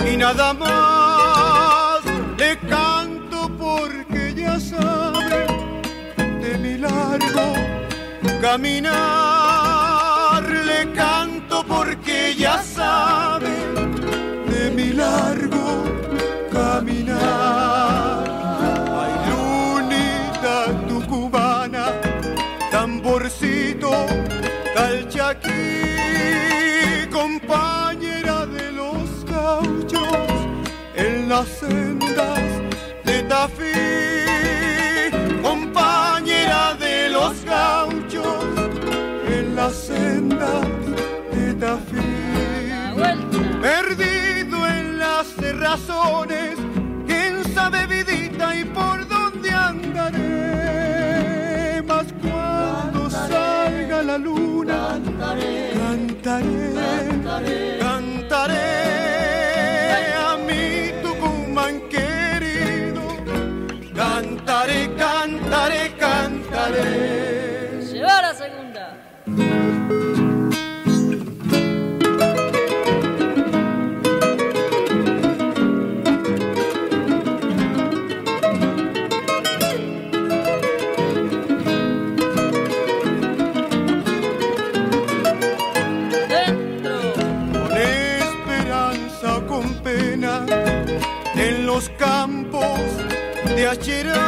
[0.05, 2.01] y nada más.
[2.37, 5.47] Le canto porque ya sabe
[6.43, 7.53] de mi largo
[8.41, 9.63] caminar.
[10.43, 13.55] Le canto porque ya sabe
[14.51, 15.83] de mi largo
[16.51, 17.74] caminar.
[31.35, 32.39] Las sendas
[33.03, 33.73] de Tafí,
[35.41, 38.45] compañera de los gauchos
[39.27, 40.65] en las sendas
[41.33, 42.09] de Tafí.
[43.61, 45.27] Perdido en las
[45.59, 46.55] razones,
[47.05, 50.23] quién sabe vidita y por dónde andaré.
[51.85, 58.84] Mas cuando salga la luna, cantaré, cantaré, cantaré
[66.65, 67.81] cantaré.
[67.91, 68.97] Lleva la segunda.
[87.53, 90.45] Con esperanza o con pena
[91.35, 92.79] en los campos
[93.55, 94.24] de Acheral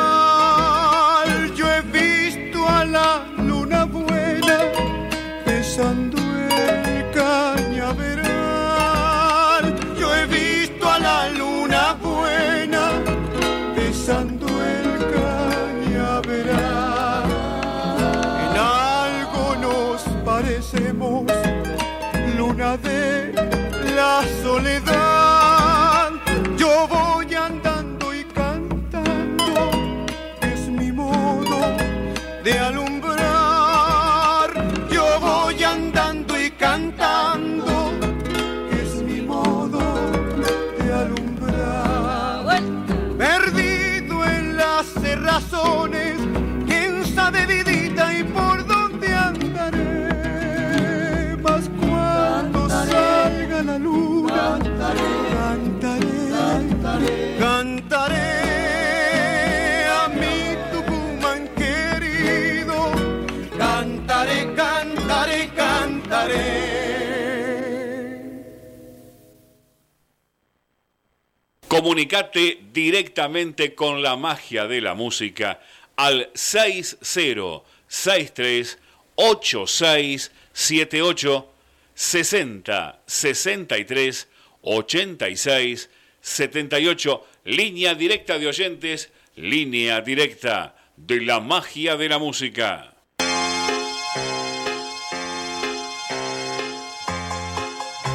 [71.88, 75.62] Comunicate directamente con la magia de la música
[75.96, 78.78] al 6063
[79.16, 81.50] 8678
[81.96, 84.28] 60 63
[84.64, 85.90] 86
[86.20, 92.98] 78 línea directa de oyentes, línea directa de la magia de la música.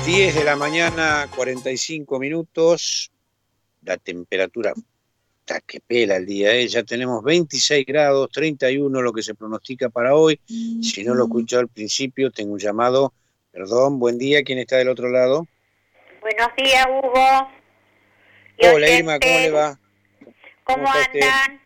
[0.05, 3.12] Diez de la mañana, 45 minutos.
[3.83, 4.75] La temperatura
[5.61, 6.67] que pela el día, ¿eh?
[6.67, 10.41] ya tenemos 26 grados, 31 lo que se pronostica para hoy.
[10.47, 13.13] Si no lo escuchó al principio, tengo un llamado.
[13.51, 15.47] Perdón, buen día, ¿quién está del otro lado?
[16.21, 17.49] Buenos días, Hugo.
[18.59, 19.79] Y Hola Irma, ¿cómo le va?
[20.65, 21.21] ¿Cómo, usted?
[21.21, 21.61] andan?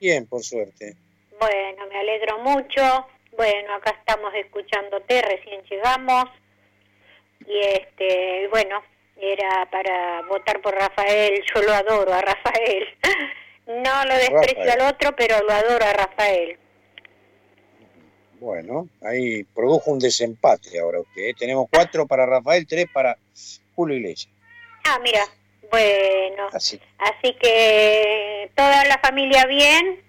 [0.00, 0.96] Bien, por suerte.
[1.38, 3.06] Bueno, me alegro mucho.
[3.36, 6.24] Bueno, acá estamos escuchándote, recién llegamos.
[7.46, 8.82] Y este, bueno,
[9.32, 11.42] era para votar por Rafael.
[11.54, 12.86] Yo lo adoro a Rafael.
[13.66, 14.80] No lo desprecio Rafael.
[14.82, 16.58] al otro, pero lo adoro a Rafael.
[18.40, 21.22] Bueno, ahí produjo un desempate ahora usted.
[21.30, 21.34] ¿eh?
[21.38, 23.16] Tenemos cuatro para Rafael, tres para
[23.74, 24.30] Julio Iglesias.
[24.86, 25.22] Ah, mira,
[25.70, 26.48] bueno.
[26.52, 26.78] Así.
[26.98, 30.02] Así que toda la familia bien.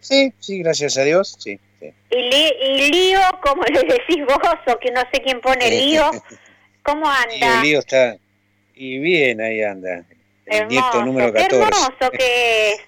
[0.00, 1.60] Sí, sí, gracias a Dios, sí.
[1.78, 1.92] sí.
[2.10, 6.10] Y, li- y lío, como le decís vos, o que no sé quién pone lío,
[6.86, 7.62] ¿cómo Y el anda?
[7.62, 8.16] lío está.
[8.74, 10.04] Y bien, ahí anda.
[10.46, 11.56] El nieto Hermoso, número qué 14.
[11.62, 12.80] hermoso que es.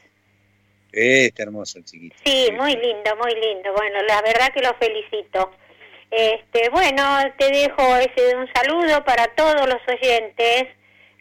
[0.93, 2.16] Está hermoso el chiquito.
[2.25, 3.73] Sí, muy lindo, muy lindo.
[3.75, 5.51] Bueno, la verdad que lo felicito.
[6.11, 7.03] Este, bueno,
[7.39, 10.69] te dejo ese un saludo para todos los oyentes,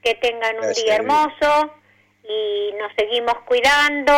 [0.01, 1.73] que tengan un Gracias, día hermoso
[2.23, 4.13] y nos seguimos cuidando,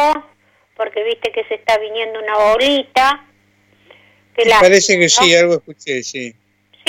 [0.75, 3.25] porque viste que se está viniendo una bolita.
[4.35, 5.09] Que Me la- parece que ¿no?
[5.09, 6.35] sí, algo escuché, sí.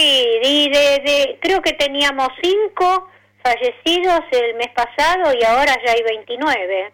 [0.00, 3.08] Sí, y de, de- creo que teníamos cinco
[3.42, 6.92] fallecidos el mes pasado y ahora ya hay 29.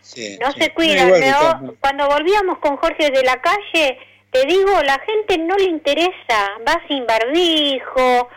[0.00, 0.60] sí No sí.
[0.62, 1.76] se cuidan.
[1.80, 3.98] Cuando volvíamos con Jorge de la calle,
[4.30, 8.28] te digo, la gente no le interesa, va sin barbijo,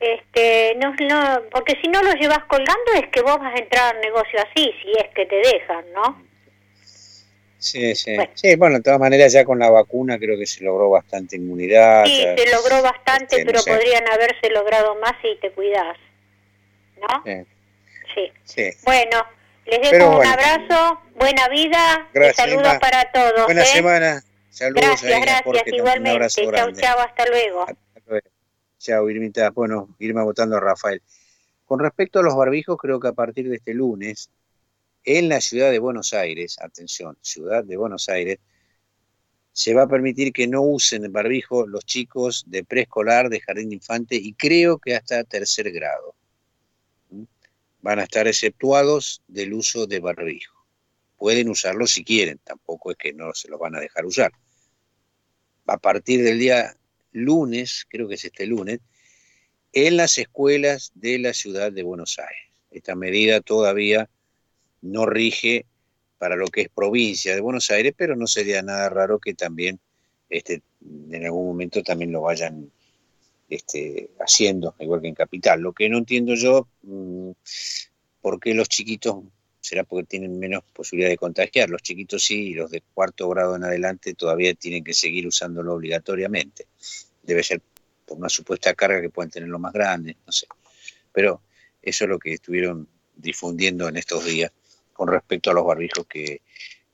[0.00, 3.94] este, no, no, porque si no lo llevas colgando es que vos vas a entrar
[3.94, 6.22] al negocio así, si es que te dejan, ¿no?
[7.66, 8.14] Sí, sí.
[8.14, 8.30] Bueno.
[8.34, 12.04] Sí, bueno, de todas maneras ya con la vacuna creo que se logró bastante inmunidad.
[12.04, 15.96] Sí, se logró bastante, este, pero podrían haberse logrado más si te cuidas,
[17.00, 17.24] ¿no?
[18.14, 18.32] Sí.
[18.44, 18.70] sí.
[18.84, 19.26] Bueno,
[19.66, 23.46] les dejo un abrazo, buena vida, saludos para todos.
[23.46, 23.66] Buena ¿eh?
[23.66, 24.22] semana.
[24.50, 26.28] Saludos gracias, gracias, igualmente.
[26.28, 27.66] Chao, chao, hasta luego.
[28.78, 29.50] Chao, Irmita.
[29.50, 31.02] Bueno, Irma votando a Rafael.
[31.64, 34.30] Con respecto a los barbijos, creo que a partir de este lunes,
[35.06, 38.40] en la ciudad de Buenos Aires, atención, ciudad de Buenos Aires,
[39.52, 43.76] se va a permitir que no usen barbijo los chicos de preescolar, de jardín de
[43.76, 46.14] infante y creo que hasta tercer grado.
[47.80, 50.66] Van a estar exceptuados del uso de barbijo.
[51.16, 54.32] Pueden usarlo si quieren, tampoco es que no se los van a dejar usar.
[55.66, 56.76] A partir del día
[57.12, 58.80] lunes, creo que es este lunes,
[59.72, 62.52] en las escuelas de la ciudad de Buenos Aires.
[62.70, 64.10] Esta medida todavía
[64.82, 65.66] no rige
[66.18, 69.78] para lo que es provincia de Buenos Aires, pero no sería nada raro que también
[70.30, 70.62] este,
[71.10, 72.70] en algún momento también lo vayan
[73.48, 75.60] este, haciendo, igual que en Capital.
[75.60, 77.30] Lo que no entiendo yo, mm,
[78.20, 79.16] por qué los chiquitos,
[79.60, 83.56] será porque tienen menos posibilidad de contagiar, los chiquitos sí, y los de cuarto grado
[83.56, 86.66] en adelante todavía tienen que seguir usándolo obligatoriamente
[87.26, 87.60] debe ser
[88.06, 90.46] por una supuesta carga que pueden tener los más grandes, no sé.
[91.12, 91.42] Pero
[91.82, 94.52] eso es lo que estuvieron difundiendo en estos días
[94.96, 96.40] con respecto a los barbijos que,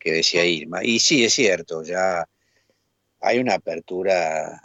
[0.05, 0.83] decía Irma.
[0.83, 2.29] Y sí, es cierto, ya
[3.21, 4.61] hay una apertura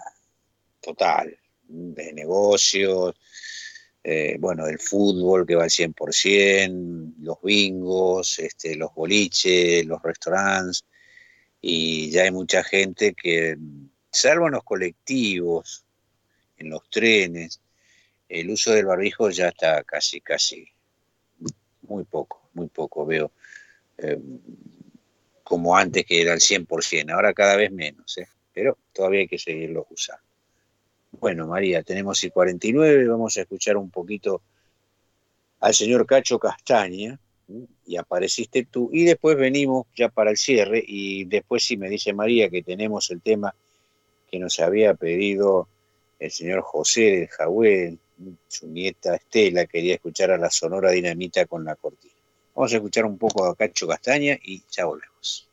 [0.82, 1.38] total
[1.68, 3.16] de negocios,
[4.04, 10.86] eh, bueno, del fútbol que va al 100%, los bingos, este, los boliches, los restaurantes,
[11.62, 13.58] y ya hay mucha gente que
[14.12, 15.86] salvo en los colectivos,
[16.58, 17.62] en los trenes,
[18.30, 20.68] el uso del barbijo ya está casi, casi,
[21.82, 23.06] muy poco, muy poco.
[23.06, 23.32] Veo
[23.98, 24.20] eh,
[25.44, 28.28] como antes que era el 100%, ahora cada vez menos, ¿eh?
[28.54, 30.24] pero todavía hay que seguirlo usando.
[31.12, 34.42] Bueno, María, tenemos el 49, vamos a escuchar un poquito
[35.62, 37.18] al señor Cacho Castaña,
[37.86, 42.14] y apareciste tú, y después venimos ya para el cierre, y después si me dice
[42.14, 43.56] María que tenemos el tema
[44.30, 45.70] que nos había pedido
[46.20, 48.00] el señor José de Jahuel,
[48.48, 52.17] su nieta Estela, quería escuchar a la Sonora Dinamita con la cortina.
[52.58, 55.48] Vamos a escuchar un poco a Cacho Castaña y ya volvemos.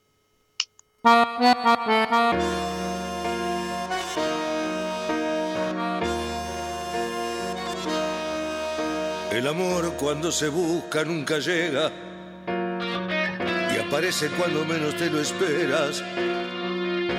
[9.31, 11.93] El amor cuando se busca nunca llega
[12.48, 16.02] y aparece cuando menos te lo esperas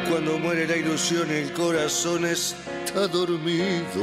[0.09, 4.01] cuando muere la ilusión el corazón está dormido.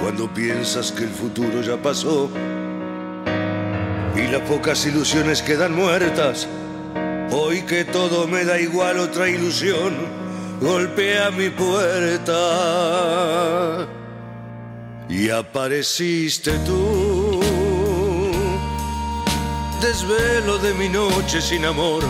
[0.00, 2.28] Cuando piensas que el futuro ya pasó
[4.16, 6.48] y las pocas ilusiones quedan muertas.
[7.30, 9.94] Hoy que todo me da igual otra ilusión
[10.60, 12.34] golpea mi puerta
[15.08, 17.40] y apareciste tú.
[19.82, 22.02] Desvelo de mi noche sin amor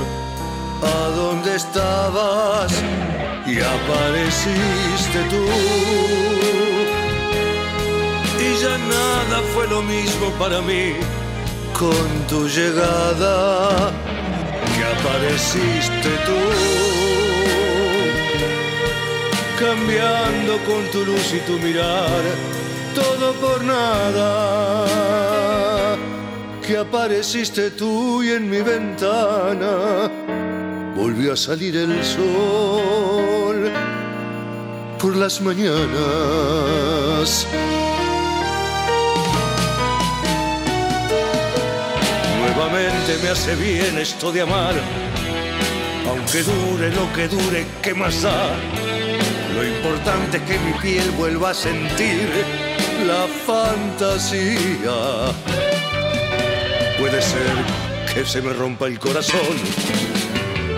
[0.83, 2.73] a dónde estabas
[3.47, 5.45] y apareciste tú.
[8.39, 10.95] Y ya nada fue lo mismo para mí
[11.79, 13.91] con tu llegada
[14.75, 16.41] que apareciste tú.
[19.59, 22.23] Cambiando con tu luz y tu mirar,
[22.95, 24.87] todo por nada.
[26.67, 30.11] Que apareciste tú y en mi ventana
[30.97, 33.71] volvió a salir el sol
[34.99, 35.87] por las mañanas.
[43.23, 44.75] Me hace bien esto de amar,
[46.09, 48.55] aunque dure lo que dure, ¿qué más da?
[49.55, 52.29] Lo importante es que mi piel vuelva a sentir
[53.07, 54.53] la fantasía.
[56.99, 59.57] Puede ser que se me rompa el corazón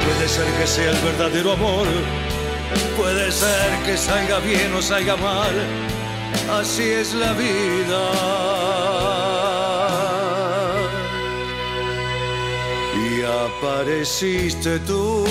[0.09, 1.87] Puede ser que sea el verdadero amor,
[2.97, 5.55] puede ser que salga bien o salga mal,
[6.61, 8.68] así es la vida.
[13.47, 15.25] Apareciste tú,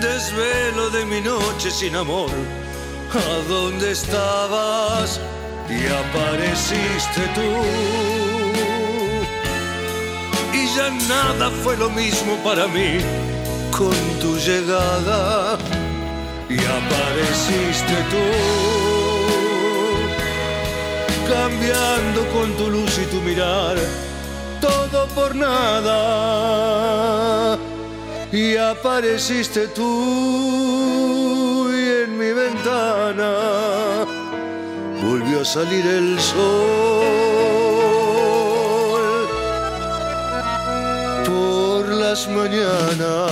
[0.00, 2.30] desvelo de mi noche sin amor,
[3.14, 5.20] ¿a dónde estabas?
[5.68, 8.06] Y apareciste tú.
[10.76, 12.98] Ya nada fue lo mismo para mí
[13.70, 15.56] con tu llegada.
[16.50, 18.26] Y apareciste tú,
[21.32, 23.76] cambiando con tu luz y tu mirar,
[24.66, 25.98] todo por nada.
[28.32, 34.04] Y apareciste tú y en mi ventana
[35.02, 37.04] volvió a salir el sol
[41.24, 43.30] por las mañanas.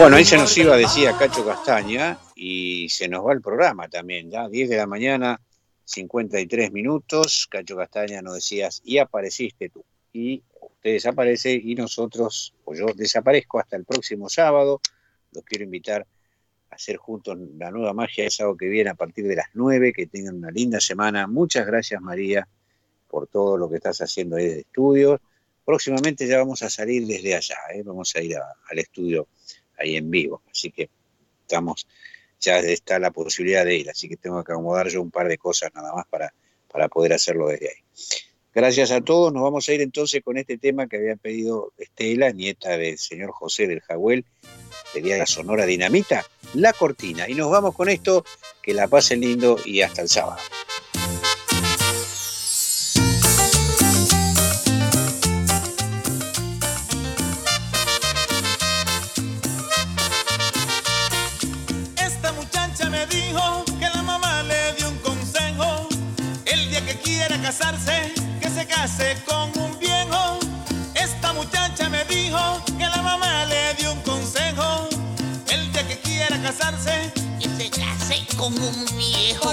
[0.00, 4.30] Bueno, ahí se nos iba, decía Cacho Castaña, y se nos va el programa también,
[4.30, 5.38] ya 10 de la mañana,
[5.84, 7.46] 53 minutos.
[7.50, 9.84] Cacho Castaña nos decías, y apareciste tú.
[10.10, 14.80] Y usted desaparece y nosotros, o yo desaparezco hasta el próximo sábado.
[15.32, 16.06] Los quiero invitar
[16.70, 19.92] a hacer juntos la nueva magia el sábado que viene a partir de las 9.
[19.92, 21.26] Que tengan una linda semana.
[21.26, 22.48] Muchas gracias, María,
[23.06, 25.20] por todo lo que estás haciendo ahí de estudios.
[25.62, 27.82] Próximamente ya vamos a salir desde allá, ¿eh?
[27.84, 29.28] vamos a ir al estudio
[29.80, 30.42] ahí en vivo.
[30.50, 30.90] Así que
[31.42, 31.86] estamos,
[32.40, 35.38] ya está la posibilidad de ir, así que tengo que acomodar yo un par de
[35.38, 36.32] cosas nada más para,
[36.70, 37.84] para poder hacerlo desde ahí.
[38.52, 42.32] Gracias a todos, nos vamos a ir entonces con este tema que había pedido Estela,
[42.32, 44.24] nieta del señor José del Jagüel,
[44.92, 46.24] sería la Sonora Dinamita,
[46.54, 47.28] La Cortina.
[47.28, 48.24] Y nos vamos con esto,
[48.60, 50.40] que la pasen lindo y hasta el sábado.
[68.90, 70.38] Case con un viejo.
[70.94, 72.38] Esta muchacha me dijo
[72.78, 74.88] que la mamá le dio un consejo.
[75.48, 79.52] El día que quiera casarse, que se case con un viejo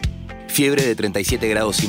[0.48, 1.84] Fiebre de 37 grados y